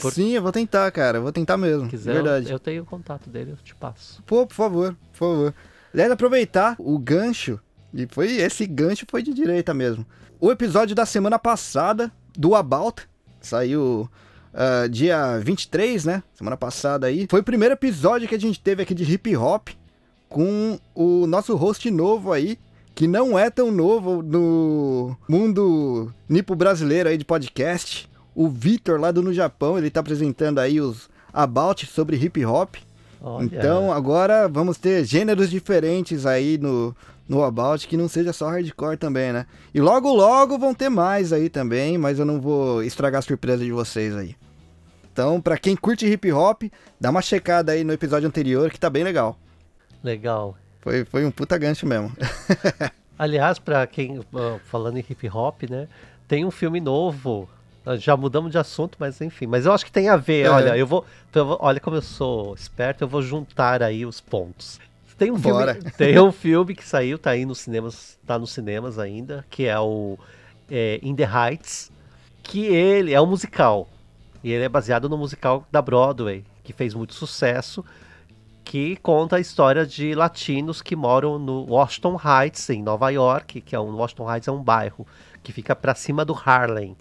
por- 0.00 0.12
Sim, 0.12 0.30
eu 0.30 0.42
vou 0.42 0.52
tentar, 0.52 0.90
cara. 0.92 1.18
Eu 1.18 1.22
vou 1.22 1.32
tentar 1.32 1.56
mesmo. 1.56 1.84
Se 1.84 1.90
quiser, 1.90 2.10
eu, 2.16 2.22
Verdade. 2.22 2.50
eu 2.52 2.58
tenho 2.58 2.82
o 2.82 2.86
contato 2.86 3.28
dele, 3.28 3.52
eu 3.52 3.56
te 3.56 3.74
passo. 3.74 4.22
Pô, 4.24 4.46
por 4.46 4.54
favor, 4.54 4.96
por 5.12 5.18
favor. 5.18 5.54
Aliás, 5.92 6.10
aproveitar 6.12 6.76
o 6.78 6.98
gancho, 6.98 7.58
e 7.92 8.06
foi 8.10 8.36
esse 8.36 8.66
gancho 8.66 9.04
foi 9.10 9.22
de 9.22 9.34
direita 9.34 9.74
mesmo. 9.74 10.06
O 10.40 10.50
episódio 10.50 10.96
da 10.96 11.04
semana 11.04 11.38
passada, 11.38 12.10
do 12.32 12.54
About, 12.54 13.06
saiu 13.42 14.08
ah, 14.54 14.86
dia 14.88 15.38
23, 15.38 16.06
né? 16.06 16.22
Semana 16.32 16.56
passada 16.56 17.06
aí. 17.06 17.26
Foi 17.28 17.40
o 17.40 17.44
primeiro 17.44 17.74
episódio 17.74 18.26
que 18.26 18.34
a 18.34 18.40
gente 18.40 18.58
teve 18.58 18.82
aqui 18.82 18.94
de 18.94 19.04
hip 19.04 19.36
hop 19.36 19.68
com 20.30 20.78
o 20.94 21.26
nosso 21.26 21.54
host 21.56 21.90
novo 21.90 22.32
aí, 22.32 22.58
que 22.94 23.06
não 23.06 23.38
é 23.38 23.50
tão 23.50 23.70
novo 23.70 24.22
no 24.22 25.14
mundo 25.28 26.10
nipo 26.26 26.54
brasileiro 26.54 27.10
aí 27.10 27.18
de 27.18 27.24
podcast. 27.24 28.08
O 28.34 28.48
Vitor, 28.48 28.98
lá 28.98 29.10
do 29.10 29.22
No 29.22 29.34
Japão, 29.34 29.76
ele 29.76 29.90
tá 29.90 30.00
apresentando 30.00 30.58
aí 30.58 30.80
os 30.80 31.10
About 31.32 31.84
sobre 31.84 32.16
hip 32.16 32.42
hop. 32.46 32.76
Olha, 33.20 33.44
Então 33.44 33.92
agora 33.92 34.48
vamos 34.48 34.78
ter 34.78 35.04
gêneros 35.04 35.50
diferentes 35.50 36.24
aí 36.24 36.56
no, 36.56 36.94
no 37.28 37.42
About, 37.44 37.86
que 37.86 37.96
não 37.96 38.08
seja 38.08 38.32
só 38.32 38.48
hardcore 38.48 38.96
também, 38.96 39.32
né? 39.32 39.46
E 39.74 39.80
logo 39.80 40.12
logo 40.12 40.58
vão 40.58 40.74
ter 40.74 40.88
mais 40.88 41.32
aí 41.32 41.48
também, 41.48 41.98
mas 41.98 42.18
eu 42.18 42.24
não 42.24 42.40
vou 42.40 42.82
estragar 42.82 43.18
a 43.18 43.22
surpresa 43.22 43.64
de 43.64 43.72
vocês 43.72 44.16
aí. 44.16 44.34
Então, 45.12 45.40
pra 45.40 45.58
quem 45.58 45.76
curte 45.76 46.06
hip 46.06 46.32
hop, 46.32 46.62
dá 46.98 47.10
uma 47.10 47.20
checada 47.20 47.72
aí 47.72 47.84
no 47.84 47.92
episódio 47.92 48.26
anterior 48.26 48.70
que 48.70 48.80
tá 48.80 48.88
bem 48.88 49.04
legal. 49.04 49.38
legal. 50.02 50.56
Foi, 50.80 51.04
foi 51.04 51.24
um 51.26 51.30
puta 51.30 51.58
gancho 51.58 51.86
mesmo. 51.86 52.10
Aliás, 53.18 53.58
pra 53.58 53.86
quem, 53.86 54.20
falando 54.64 54.96
em 54.96 55.04
hip 55.08 55.28
hop, 55.28 55.64
né? 55.68 55.88
Tem 56.26 56.44
um 56.44 56.50
filme 56.50 56.80
novo. 56.80 57.48
Ah, 57.92 57.96
Já 57.96 58.16
mudamos 58.16 58.52
de 58.52 58.58
assunto, 58.58 58.96
mas 59.00 59.20
enfim. 59.20 59.46
Mas 59.46 59.66
eu 59.66 59.72
acho 59.72 59.84
que 59.84 59.92
tem 59.92 60.08
a 60.08 60.16
ver. 60.16 60.46
É. 60.46 60.50
Olha, 60.50 60.76
eu 60.76 60.86
vou, 60.86 61.04
então 61.28 61.42
eu 61.42 61.46
vou- 61.48 61.58
Olha 61.60 61.80
como 61.80 61.96
eu 61.96 62.02
sou 62.02 62.54
esperto, 62.54 63.02
eu 63.02 63.08
vou 63.08 63.20
juntar 63.22 63.82
aí 63.82 64.06
os 64.06 64.20
pontos. 64.20 64.78
Tem 65.18 65.30
um 65.30 65.38
filme, 65.38 65.58
Bora. 65.58 65.74
tem 65.98 66.18
um 66.18 66.32
filme 66.32 66.74
que 66.74 66.84
saiu, 66.84 67.18
tá 67.18 67.30
aí 67.30 67.44
nos 67.44 67.58
cinemas, 67.58 68.18
tá 68.26 68.38
nos 68.38 68.52
cinemas 68.52 68.98
ainda, 68.98 69.44
que 69.50 69.66
é 69.66 69.78
o 69.78 70.18
é, 70.70 70.98
In 71.02 71.14
the 71.14 71.24
Heights, 71.28 71.90
que 72.42 72.64
ele 72.66 73.12
é 73.12 73.20
um 73.20 73.26
musical. 73.26 73.86
E 74.42 74.50
ele 74.50 74.64
é 74.64 74.68
baseado 74.68 75.08
no 75.08 75.18
musical 75.18 75.66
da 75.70 75.82
Broadway, 75.82 76.42
que 76.64 76.72
fez 76.72 76.94
muito 76.94 77.12
sucesso, 77.12 77.84
que 78.64 78.96
conta 79.02 79.36
a 79.36 79.40
história 79.40 79.84
de 79.84 80.14
latinos 80.14 80.80
que 80.80 80.96
moram 80.96 81.38
no 81.38 81.66
Washington 81.70 82.18
Heights, 82.24 82.70
em 82.70 82.82
Nova 82.82 83.10
York, 83.10 83.60
que 83.60 83.74
é 83.76 83.80
um 83.80 83.94
Washington 83.96 84.30
Heights 84.32 84.48
é 84.48 84.52
um 84.52 84.62
bairro 84.62 85.06
que 85.42 85.52
fica 85.52 85.74
para 85.76 85.94
cima 85.94 86.24
do 86.24 86.32
Harlem. 86.34 86.96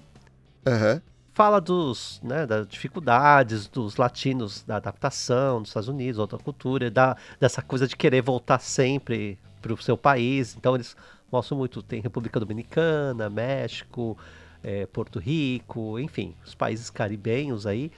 Aham. 0.66 1.02
Fala 1.34 1.62
dos, 1.62 2.20
né, 2.22 2.46
das 2.46 2.68
dificuldades 2.68 3.68
dos 3.68 3.96
latinos 3.96 4.62
da 4.64 4.76
adaptação 4.76 5.62
dos 5.62 5.70
Estados 5.70 5.88
Unidos, 5.88 6.20
outra 6.20 6.38
cultura, 6.38 6.92
da, 6.92 7.16
dessa 7.40 7.62
coisa 7.62 7.88
de 7.88 7.96
querer 7.96 8.22
voltar 8.22 8.60
sempre 8.60 9.40
para 9.62 9.74
o 9.74 9.82
seu 9.82 9.96
país. 9.96 10.56
Então 10.58 10.76
eles 10.76 10.98
mostram 11.32 11.58
muito, 11.58 11.82
tem 11.82 12.02
República 12.02 12.40
Dominicana, 12.40 13.30
México, 13.30 14.18
eh, 14.64 14.86
Porto 14.88 15.20
Rico, 15.20 15.98
enfim, 16.00 16.36
os 16.46 16.54
países 16.54 16.90
caribenhos 16.90 17.66
aí. 17.66 17.92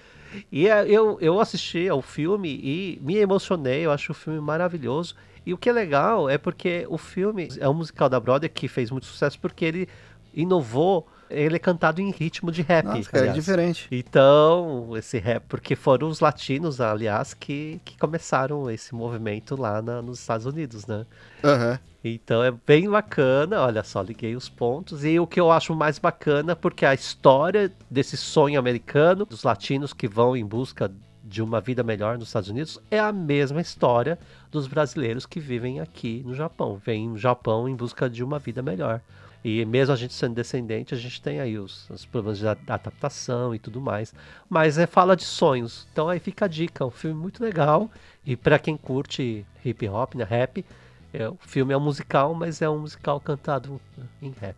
E 0.51 0.67
eh, 0.67 0.85
eu, 0.87 1.17
eu 1.19 1.39
assisti 1.39 1.89
ao 1.89 2.01
filme 2.01 2.49
e 2.63 2.99
me 3.01 3.17
emocionei, 3.17 3.85
eu 3.85 3.91
acho 3.91 4.11
o 4.11 4.15
filme 4.15 4.39
maravilhoso. 4.39 5.15
E 5.45 5.53
o 5.53 5.57
que 5.57 5.69
é 5.69 5.73
legal 5.73 6.29
é 6.29 6.37
porque 6.37 6.85
o 6.89 6.97
filme 6.97 7.47
é 7.59 7.67
um 7.67 7.73
musical 7.73 8.07
da 8.07 8.19
Broadway 8.19 8.49
que 8.49 8.67
fez 8.67 8.91
muito 8.91 9.07
sucesso 9.07 9.39
porque 9.39 9.65
ele 9.65 9.89
inovou, 10.33 11.07
ele 11.31 11.55
é 11.55 11.59
cantado 11.59 12.01
em 12.01 12.11
ritmo 12.11 12.51
de 12.51 12.61
rap. 12.61 12.85
Nossa, 12.85 13.09
cara, 13.11 13.27
é 13.27 13.31
diferente. 13.31 13.87
Então, 13.91 14.91
esse 14.95 15.17
rap, 15.17 15.43
porque 15.47 15.75
foram 15.75 16.07
os 16.07 16.19
latinos, 16.19 16.79
aliás, 16.81 17.33
que, 17.33 17.79
que 17.85 17.97
começaram 17.97 18.69
esse 18.69 18.93
movimento 18.93 19.55
lá 19.55 19.81
na- 19.81 20.01
nos 20.01 20.19
Estados 20.19 20.45
Unidos, 20.45 20.85
né? 20.85 21.05
Aham. 21.43 21.79
Então 22.03 22.43
é 22.43 22.49
bem 22.49 22.89
bacana, 22.89 23.61
olha 23.61 23.83
só, 23.83 24.01
liguei 24.01 24.35
os 24.35 24.49
pontos. 24.49 25.05
E 25.05 25.19
o 25.19 25.27
que 25.27 25.39
eu 25.39 25.51
acho 25.51 25.75
mais 25.75 25.99
bacana, 25.99 26.55
porque 26.55 26.83
a 26.85 26.93
história 26.95 27.71
desse 27.89 28.17
sonho 28.17 28.59
americano, 28.59 29.25
dos 29.25 29.43
latinos 29.43 29.93
que 29.93 30.07
vão 30.07 30.35
em 30.35 30.43
busca 30.43 30.91
de 31.23 31.41
uma 31.43 31.61
vida 31.61 31.83
melhor 31.83 32.17
nos 32.17 32.29
Estados 32.29 32.49
Unidos, 32.49 32.79
é 32.89 32.99
a 32.99 33.11
mesma 33.11 33.61
história 33.61 34.17
dos 34.51 34.65
brasileiros 34.67 35.27
que 35.27 35.39
vivem 35.39 35.79
aqui 35.79 36.23
no 36.25 36.33
Japão. 36.33 36.81
Vêm 36.83 37.07
no 37.09 37.17
Japão 37.17 37.69
em 37.69 37.75
busca 37.75 38.09
de 38.09 38.23
uma 38.23 38.39
vida 38.39 38.63
melhor. 38.63 38.99
E 39.43 39.65
mesmo 39.65 39.93
a 39.93 39.97
gente 39.97 40.13
sendo 40.13 40.35
descendente, 40.35 40.93
a 40.93 40.97
gente 40.97 41.19
tem 41.21 41.39
aí 41.39 41.57
os, 41.57 41.89
os 41.89 42.05
problemas 42.05 42.37
de 42.37 42.47
adaptação 42.47 43.55
e 43.55 43.59
tudo 43.59 43.81
mais. 43.81 44.13
Mas 44.49 44.77
é 44.77 44.85
fala 44.85 45.15
de 45.15 45.23
sonhos. 45.23 45.87
Então 45.91 46.09
aí 46.09 46.19
fica 46.19 46.45
a 46.45 46.47
dica, 46.47 46.85
um 46.85 46.91
filme 46.91 47.19
muito 47.19 47.43
legal. 47.43 47.89
E 48.25 48.35
pra 48.35 48.59
quem 48.59 48.77
curte 48.77 49.45
hip 49.65 49.87
hop, 49.89 50.13
né, 50.13 50.23
rap, 50.23 50.63
é, 51.11 51.27
o 51.27 51.37
filme 51.41 51.73
é 51.73 51.77
um 51.77 51.81
musical, 51.81 52.35
mas 52.35 52.61
é 52.61 52.69
um 52.69 52.79
musical 52.79 53.19
cantado 53.19 53.81
em 54.21 54.31
rap. 54.39 54.55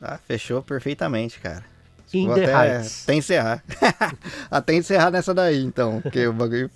Ah, 0.00 0.18
fechou 0.18 0.62
perfeitamente, 0.62 1.40
cara. 1.40 1.64
In 2.12 2.26
Vou 2.26 2.34
the 2.36 2.44
até, 2.44 2.76
Heights. 2.76 3.02
até 3.04 3.14
encerrar. 3.14 3.64
até 4.50 4.74
encerrar 4.74 5.10
nessa 5.10 5.34
daí, 5.34 5.62
então. 5.62 6.00
Porque 6.00 6.26
o 6.26 6.32
bagulho 6.32 6.70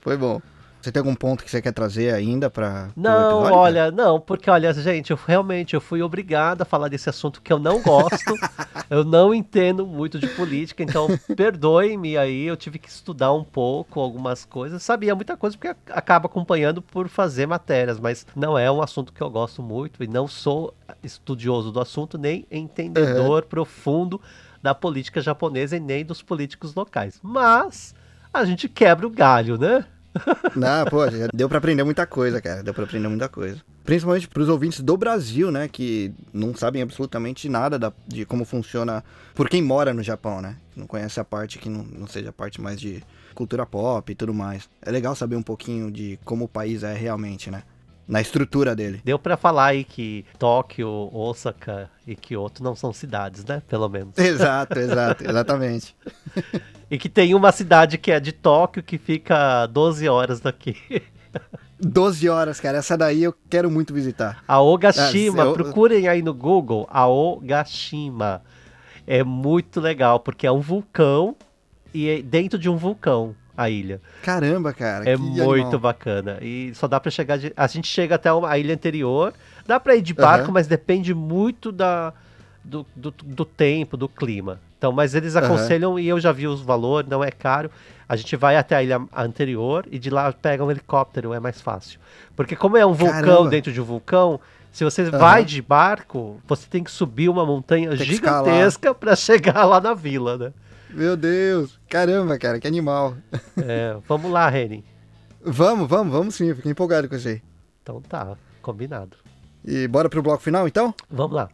foi 0.00 0.16
bom. 0.16 0.40
Você 0.84 0.92
tem 0.92 1.00
algum 1.00 1.14
ponto 1.14 1.42
que 1.42 1.50
você 1.50 1.62
quer 1.62 1.72
trazer 1.72 2.12
ainda 2.12 2.50
pra. 2.50 2.90
pro 2.92 3.02
Não, 3.02 3.42
olha, 3.44 3.90
não, 3.90 4.20
porque 4.20 4.50
olha, 4.50 4.70
gente, 4.74 5.12
eu 5.12 5.18
realmente 5.26 5.72
eu 5.72 5.80
fui 5.80 6.02
obrigado 6.02 6.60
a 6.60 6.64
falar 6.66 6.88
desse 6.88 7.08
assunto 7.08 7.40
que 7.40 7.50
eu 7.50 7.58
não 7.58 7.80
gosto. 7.80 8.34
eu 8.90 9.02
não 9.02 9.32
entendo 9.32 9.86
muito 9.86 10.18
de 10.18 10.26
política, 10.28 10.82
então 10.82 11.08
perdoem-me 11.34 12.18
aí, 12.18 12.44
eu 12.44 12.54
tive 12.54 12.78
que 12.78 12.90
estudar 12.90 13.32
um 13.32 13.42
pouco 13.42 13.98
algumas 13.98 14.44
coisas. 14.44 14.82
Sabia 14.82 15.14
muita 15.14 15.38
coisa 15.38 15.56
porque 15.56 15.74
acaba 15.90 16.26
acompanhando 16.26 16.82
por 16.82 17.08
fazer 17.08 17.46
matérias, 17.46 17.98
mas 17.98 18.26
não 18.36 18.58
é 18.58 18.70
um 18.70 18.82
assunto 18.82 19.10
que 19.10 19.22
eu 19.22 19.30
gosto 19.30 19.62
muito 19.62 20.04
e 20.04 20.06
não 20.06 20.28
sou 20.28 20.74
estudioso 21.02 21.72
do 21.72 21.80
assunto 21.80 22.18
nem 22.18 22.46
entendedor 22.50 23.44
profundo 23.44 24.20
da 24.62 24.74
política 24.74 25.22
japonesa 25.22 25.78
e 25.78 25.80
nem 25.80 26.04
dos 26.04 26.20
políticos 26.20 26.74
locais. 26.74 27.18
Mas 27.22 27.94
a 28.34 28.44
gente 28.44 28.68
quebra 28.68 29.06
o 29.06 29.10
galho, 29.10 29.56
né? 29.56 29.86
Não, 30.54 30.84
pô, 30.86 31.08
já 31.10 31.28
deu 31.34 31.48
pra 31.48 31.58
aprender 31.58 31.82
muita 31.84 32.06
coisa, 32.06 32.40
cara. 32.40 32.62
Deu 32.62 32.72
pra 32.74 32.84
aprender 32.84 33.08
muita 33.08 33.28
coisa. 33.28 33.60
Principalmente 33.84 34.28
pros 34.28 34.48
ouvintes 34.48 34.80
do 34.80 34.96
Brasil, 34.96 35.50
né? 35.50 35.68
Que 35.68 36.12
não 36.32 36.54
sabem 36.54 36.82
absolutamente 36.82 37.48
nada 37.48 37.78
da- 37.78 37.92
de 38.06 38.24
como 38.24 38.44
funciona. 38.44 39.04
Por 39.34 39.48
quem 39.48 39.60
mora 39.62 39.92
no 39.92 40.02
Japão, 40.02 40.40
né? 40.40 40.56
Não 40.76 40.86
conhece 40.86 41.18
a 41.20 41.24
parte 41.24 41.58
que 41.58 41.68
não, 41.68 41.82
não 41.82 42.06
seja 42.06 42.30
a 42.30 42.32
parte 42.32 42.60
mais 42.60 42.80
de 42.80 43.02
cultura 43.34 43.66
pop 43.66 44.10
e 44.10 44.14
tudo 44.14 44.32
mais. 44.32 44.68
É 44.80 44.90
legal 44.90 45.14
saber 45.14 45.36
um 45.36 45.42
pouquinho 45.42 45.90
de 45.90 46.18
como 46.24 46.44
o 46.44 46.48
país 46.48 46.82
é 46.82 46.94
realmente, 46.94 47.50
né? 47.50 47.62
Na 48.06 48.20
estrutura 48.20 48.76
dele. 48.76 49.00
Deu 49.04 49.18
pra 49.18 49.36
falar 49.36 49.66
aí 49.66 49.82
que 49.84 50.26
Tóquio, 50.38 50.88
Osaka 51.12 51.88
e 52.06 52.14
Kyoto 52.14 52.62
não 52.62 52.76
são 52.76 52.92
cidades, 52.92 53.44
né? 53.44 53.62
Pelo 53.66 53.88
menos. 53.88 54.18
Exato, 54.18 54.76
exato, 54.80 55.24
exatamente. 55.24 55.96
E 56.90 56.98
que 56.98 57.08
tem 57.08 57.34
uma 57.34 57.50
cidade 57.50 57.96
que 57.96 58.10
é 58.12 58.20
de 58.20 58.30
Tóquio 58.32 58.82
que 58.82 58.98
fica 58.98 59.66
12 59.66 60.06
horas 60.08 60.38
daqui. 60.40 60.76
12 61.80 62.28
horas, 62.28 62.60
cara. 62.60 62.78
Essa 62.78 62.96
daí 62.96 63.22
eu 63.22 63.34
quero 63.50 63.70
muito 63.70 63.92
visitar. 63.94 64.44
Aogashima, 64.46 65.42
Ah, 65.42 65.46
eu- 65.46 65.52
procurem 65.54 66.06
aí 66.06 66.22
no 66.22 66.32
Google, 66.34 66.86
Aogashima. 66.90 68.42
É 69.06 69.22
muito 69.24 69.80
legal, 69.80 70.20
porque 70.20 70.46
é 70.46 70.52
um 70.52 70.60
vulcão 70.60 71.36
e 71.92 72.08
é 72.08 72.22
dentro 72.22 72.58
de 72.58 72.68
um 72.70 72.76
vulcão 72.76 73.34
a 73.56 73.70
ilha. 73.70 74.00
Caramba, 74.22 74.72
cara. 74.72 75.08
É 75.08 75.16
muito 75.16 75.52
animal. 75.52 75.78
bacana. 75.78 76.38
E 76.40 76.72
só 76.74 76.86
dá 76.88 76.98
pra 76.98 77.10
chegar 77.10 77.36
de. 77.36 77.52
A 77.56 77.66
gente 77.66 77.86
chega 77.88 78.16
até 78.16 78.28
a 78.28 78.58
ilha 78.58 78.74
anterior. 78.74 79.32
Dá 79.66 79.78
pra 79.80 79.94
ir 79.96 80.02
de 80.02 80.12
barco, 80.12 80.46
Aham. 80.46 80.52
mas 80.52 80.66
depende 80.66 81.14
muito 81.14 81.72
da, 81.72 82.12
do, 82.62 82.86
do, 82.94 83.10
do 83.10 83.44
tempo, 83.44 83.96
do 83.96 84.08
clima. 84.08 84.60
Então, 84.76 84.92
mas 84.92 85.14
eles 85.14 85.34
aconselham, 85.34 85.98
e 85.98 86.06
eu 86.06 86.20
já 86.20 86.30
vi 86.30 86.46
os 86.46 86.60
valores, 86.60 87.08
não 87.08 87.24
é 87.24 87.30
caro. 87.30 87.70
A 88.06 88.16
gente 88.16 88.36
vai 88.36 88.56
até 88.56 88.76
a 88.76 88.82
ilha 88.82 89.00
anterior 89.16 89.86
e 89.90 89.98
de 89.98 90.10
lá 90.10 90.30
pega 90.30 90.62
um 90.62 90.70
helicóptero, 90.70 91.32
é 91.32 91.40
mais 91.40 91.58
fácil. 91.60 91.98
Porque 92.36 92.54
como 92.54 92.76
é 92.76 92.84
um 92.84 92.92
vulcão 92.92 93.22
Caramba. 93.22 93.48
dentro 93.48 93.72
de 93.72 93.80
um 93.80 93.84
vulcão, 93.84 94.38
se 94.70 94.84
você 94.84 95.04
vai 95.04 95.44
de 95.44 95.62
barco, 95.62 96.38
você 96.46 96.66
tem 96.68 96.84
que 96.84 96.90
subir 96.90 97.30
uma 97.30 97.46
montanha 97.46 97.96
Tem 97.96 98.06
gigantesca 98.06 98.94
pra 98.94 99.14
chegar 99.16 99.64
lá 99.64 99.80
na 99.80 99.94
vila, 99.94 100.36
né? 100.36 100.52
Meu 100.94 101.16
Deus. 101.16 101.78
Caramba, 101.88 102.38
cara. 102.38 102.60
Que 102.60 102.68
animal. 102.68 103.16
É, 103.56 103.96
vamos 104.06 104.30
lá, 104.30 104.48
Reni. 104.48 104.84
Vamos, 105.42 105.88
vamos, 105.88 106.12
vamos 106.12 106.34
sim. 106.34 106.54
Fiquei 106.54 106.70
empolgado 106.70 107.08
com 107.08 107.16
isso 107.16 107.28
aí. 107.28 107.42
Então 107.82 108.00
tá, 108.00 108.36
combinado. 108.62 109.16
E 109.64 109.88
bora 109.88 110.08
pro 110.08 110.22
bloco 110.22 110.42
final, 110.42 110.68
então? 110.68 110.94
Vamos 111.10 111.34
lá. 111.34 111.50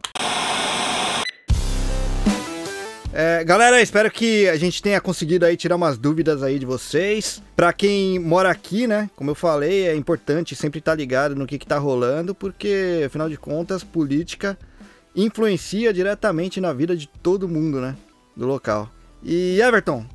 É, 3.13 3.43
galera, 3.43 3.81
espero 3.81 4.09
que 4.09 4.47
a 4.47 4.55
gente 4.55 4.81
tenha 4.81 5.01
conseguido 5.01 5.45
aí 5.45 5.57
tirar 5.57 5.75
umas 5.75 5.97
dúvidas 5.97 6.41
aí 6.41 6.57
de 6.57 6.65
vocês. 6.65 7.43
Pra 7.55 7.73
quem 7.73 8.19
mora 8.19 8.49
aqui, 8.49 8.87
né? 8.87 9.09
Como 9.15 9.31
eu 9.31 9.35
falei, 9.35 9.87
é 9.87 9.95
importante 9.95 10.55
sempre 10.55 10.79
estar 10.79 10.95
ligado 10.95 11.35
no 11.35 11.45
que, 11.45 11.57
que 11.57 11.67
tá 11.67 11.77
rolando, 11.77 12.33
porque, 12.33 13.03
afinal 13.05 13.27
de 13.27 13.37
contas, 13.37 13.83
política 13.83 14.57
influencia 15.13 15.91
diretamente 15.91 16.61
na 16.61 16.71
vida 16.71 16.95
de 16.95 17.07
todo 17.07 17.49
mundo, 17.49 17.81
né? 17.81 17.97
Do 18.35 18.47
local. 18.47 18.89
E 19.23 19.61
Everton, 19.61 20.05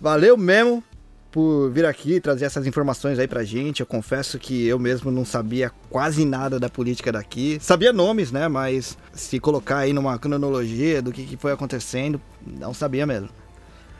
valeu 0.00 0.36
mesmo 0.36 0.82
por 1.30 1.70
vir 1.70 1.84
aqui 1.84 2.20
trazer 2.20 2.44
essas 2.44 2.66
informações 2.66 3.18
aí 3.18 3.28
pra 3.28 3.44
gente. 3.44 3.80
Eu 3.80 3.86
confesso 3.86 4.38
que 4.38 4.66
eu 4.66 4.78
mesmo 4.78 5.10
não 5.10 5.24
sabia 5.24 5.70
quase 5.88 6.24
nada 6.24 6.58
da 6.58 6.68
política 6.68 7.12
daqui. 7.12 7.58
Sabia 7.60 7.92
nomes, 7.92 8.32
né? 8.32 8.48
Mas 8.48 8.96
se 9.12 9.38
colocar 9.38 9.78
aí 9.78 9.92
numa 9.92 10.18
cronologia 10.18 11.00
do 11.00 11.12
que, 11.12 11.24
que 11.24 11.36
foi 11.36 11.52
acontecendo, 11.52 12.20
não 12.46 12.74
sabia 12.74 13.06
mesmo. 13.06 13.28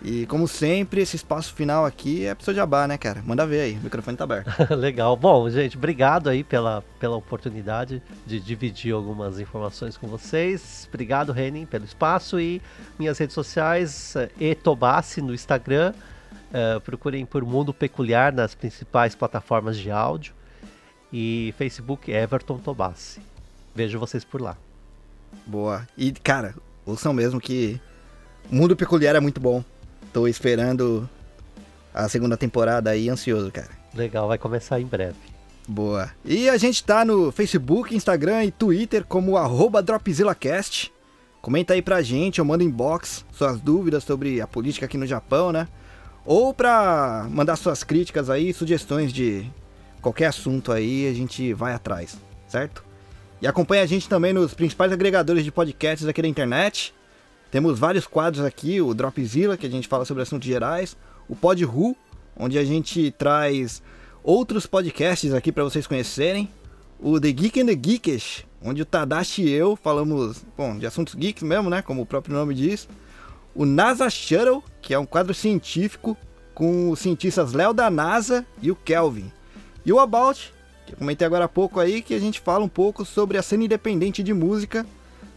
E 0.03 0.25
como 0.27 0.49
sempre, 0.49 1.03
esse 1.03 1.17
espaço 1.17 1.53
final 1.53 1.85
aqui 1.85 2.25
é 2.25 2.35
pro 2.35 2.45
seu 2.45 2.55
jabá, 2.55 2.89
né, 2.89 2.97
cara? 2.97 3.23
Manda 3.25 3.47
ver 3.47 3.61
aí, 3.61 3.73
o 3.75 3.83
microfone 3.83 4.17
tá 4.17 4.25
aberto. 4.25 4.51
Legal. 4.75 5.15
Bom, 5.15 5.49
gente, 5.51 5.77
obrigado 5.77 6.31
aí 6.31 6.43
pela, 6.43 6.83
pela 6.99 7.17
oportunidade 7.17 8.03
de 8.27 8.41
dividir 8.41 8.95
algumas 8.95 9.39
informações 9.39 9.99
com 9.99 10.07
vocês. 10.07 10.87
Obrigado, 10.89 11.33
Renin, 11.33 11.67
pelo 11.67 11.85
espaço 11.85 12.41
e 12.41 12.63
minhas 12.99 13.19
redes 13.19 13.35
sociais, 13.35 14.17
eh, 14.17 14.31
etobassi 14.41 15.21
no 15.21 15.35
Instagram. 15.35 15.93
eh, 16.53 16.81
procurem 16.81 17.25
por 17.27 17.45
Mundo 17.45 17.73
Peculiar 17.73 18.33
nas 18.33 18.55
principais 18.55 19.15
plataformas 19.15 19.77
de 19.77 19.91
áudio. 19.91 20.33
E 21.13 21.53
Facebook 21.59 22.11
Everton 22.11 22.59
Tobassi. 22.59 23.21
Vejo 23.75 23.99
vocês 23.99 24.25
por 24.25 24.41
lá. 24.41 24.57
Boa. 25.47 25.87
E, 25.97 26.11
cara, 26.13 26.55
ouçam 26.87 27.13
mesmo 27.13 27.41
que 27.41 27.81
Mundo 28.51 28.77
Peculiar 28.77 29.15
é 29.15 29.21
muito 29.21 29.41
bom. 29.41 29.63
Tô 30.13 30.27
esperando 30.27 31.09
a 31.95 32.09
segunda 32.09 32.37
temporada 32.37 32.91
aí, 32.91 33.09
ansioso, 33.09 33.51
cara. 33.51 33.71
Legal, 33.95 34.29
vai 34.29 34.39
começar 34.39 34.81
em 34.81 34.87
breve. 34.87 35.17
Boa. 35.67 36.11
E 36.25 36.49
a 36.49 36.57
gente 36.57 36.83
tá 36.83 37.05
no 37.05 37.31
Facebook, 37.31 37.95
Instagram 37.95 38.45
e 38.45 38.51
Twitter 38.51 39.05
como 39.05 39.37
arroba 39.37 39.83
DropzillaCast. 39.83 40.93
Comenta 41.41 41.75
aí 41.75 41.81
pra 41.81 42.03
gente 42.03 42.41
ou 42.41 42.47
manda 42.47 42.65
inbox 42.65 43.25
suas 43.33 43.61
dúvidas 43.61 44.05
sobre 44.05 44.41
a 44.41 44.47
política 44.47 44.87
aqui 44.87 44.99
no 44.99 45.07
Japão, 45.07 45.53
né? 45.53 45.69
Ou 46.25 46.53
pra 46.53 47.27
mandar 47.31 47.57
suas 47.57 47.83
críticas 47.83 48.29
aí, 48.29 48.53
sugestões 48.53 49.13
de 49.13 49.49
qualquer 50.03 50.27
assunto 50.27 50.73
aí, 50.73 51.09
a 51.09 51.15
gente 51.15 51.53
vai 51.55 51.73
atrás, 51.73 52.19
certo? 52.47 52.85
E 53.41 53.47
acompanha 53.47 53.83
a 53.83 53.87
gente 53.87 54.09
também 54.09 54.33
nos 54.33 54.53
principais 54.53 54.93
agregadores 54.93 55.45
de 55.45 55.51
podcasts 55.51 56.07
aqui 56.07 56.21
da 56.21 56.29
internet. 56.29 56.93
Temos 57.51 57.79
vários 57.79 58.07
quadros 58.07 58.45
aqui, 58.45 58.81
o 58.81 58.95
Dropzilla, 58.95 59.57
que 59.57 59.67
a 59.67 59.71
gente 59.71 59.89
fala 59.89 60.05
sobre 60.05 60.23
assuntos 60.23 60.47
gerais, 60.47 60.97
o 61.29 61.35
Podru, 61.35 61.97
onde 62.37 62.59
a 62.59 62.65
gente 62.65 63.11
traz 63.13 63.83
outros 64.23 64.67
podcasts 64.67 65.35
aqui 65.35 65.51
para 65.51 65.65
vocês 65.65 65.87
conhecerem. 65.87 66.49
O 66.99 67.19
The 67.19 67.33
Geek 67.33 67.61
and 67.61 67.67
the 67.67 67.73
Geekish, 67.83 68.47
onde 68.63 68.83
o 68.83 68.85
Tadashi 68.85 69.43
e 69.43 69.51
eu 69.51 69.75
falamos, 69.75 70.45
bom, 70.57 70.79
de 70.79 70.87
assuntos 70.87 71.15
geeks 71.15 71.43
mesmo, 71.43 71.71
né, 71.71 71.83
como 71.83 72.03
o 72.03 72.07
próprio 72.07 72.35
nome 72.35 72.55
diz. 72.55 72.87
O 73.55 73.65
NASA 73.65 74.09
Shuttle, 74.09 74.63
que 74.81 74.95
é 74.95 74.99
um 74.99 75.07
quadro 75.07 75.35
científico 75.35 76.17
com 76.55 76.91
os 76.91 77.01
cientistas 77.01 77.53
Léo 77.53 77.73
da 77.73 77.91
NASA 77.91 78.47
e 78.63 78.71
o 78.71 78.77
Kelvin. 78.77 79.33
E 79.85 79.93
o 79.93 79.99
About, 79.99 80.53
que 80.87 80.93
eu 80.93 80.99
comentei 80.99 81.27
agora 81.27 81.47
há 81.47 81.49
pouco 81.49 81.81
aí, 81.81 82.03
que 82.03 82.15
a 82.15 82.19
gente 82.21 82.39
fala 82.39 82.65
um 82.65 82.69
pouco 82.69 83.05
sobre 83.05 83.39
a 83.39 83.43
cena 83.43 83.65
independente 83.65 84.23
de 84.23 84.35
música, 84.35 84.87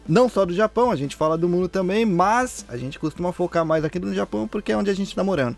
não 0.08 0.28
só 0.28 0.46
do 0.46 0.54
Japão, 0.54 0.92
a 0.92 0.96
gente 0.96 1.16
fala 1.16 1.38
do 1.38 1.48
mundo 1.48 1.68
também, 1.68 2.06
mas 2.06 2.66
a 2.68 2.78
gente 2.78 3.00
costuma 3.00 3.32
focar 3.32 3.66
mais 3.66 3.84
aqui 3.84 4.00
no 4.00 4.14
Japão 4.14 4.48
porque 4.48 4.72
é 4.72 4.78
onde 4.78 4.90
a 4.90 4.96
gente 4.96 5.16
tá 5.16 5.24
morando. 5.24 5.56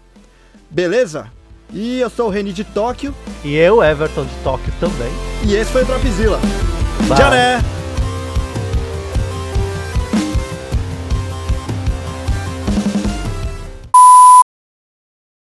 Beleza? 0.69 1.31
E 1.73 1.99
eu 1.99 2.09
sou 2.09 2.27
o 2.27 2.29
Reni 2.29 2.53
de 2.53 2.63
Tóquio. 2.63 3.13
E 3.43 3.55
eu, 3.55 3.83
Everton 3.83 4.25
de 4.25 4.35
Tóquio 4.43 4.73
também. 4.79 5.11
E 5.45 5.55
esse 5.55 5.71
foi 5.71 5.83
o 5.83 5.85
Dropzilla. 5.85 6.39
Tchau, 7.07 7.31
né? 7.31 7.59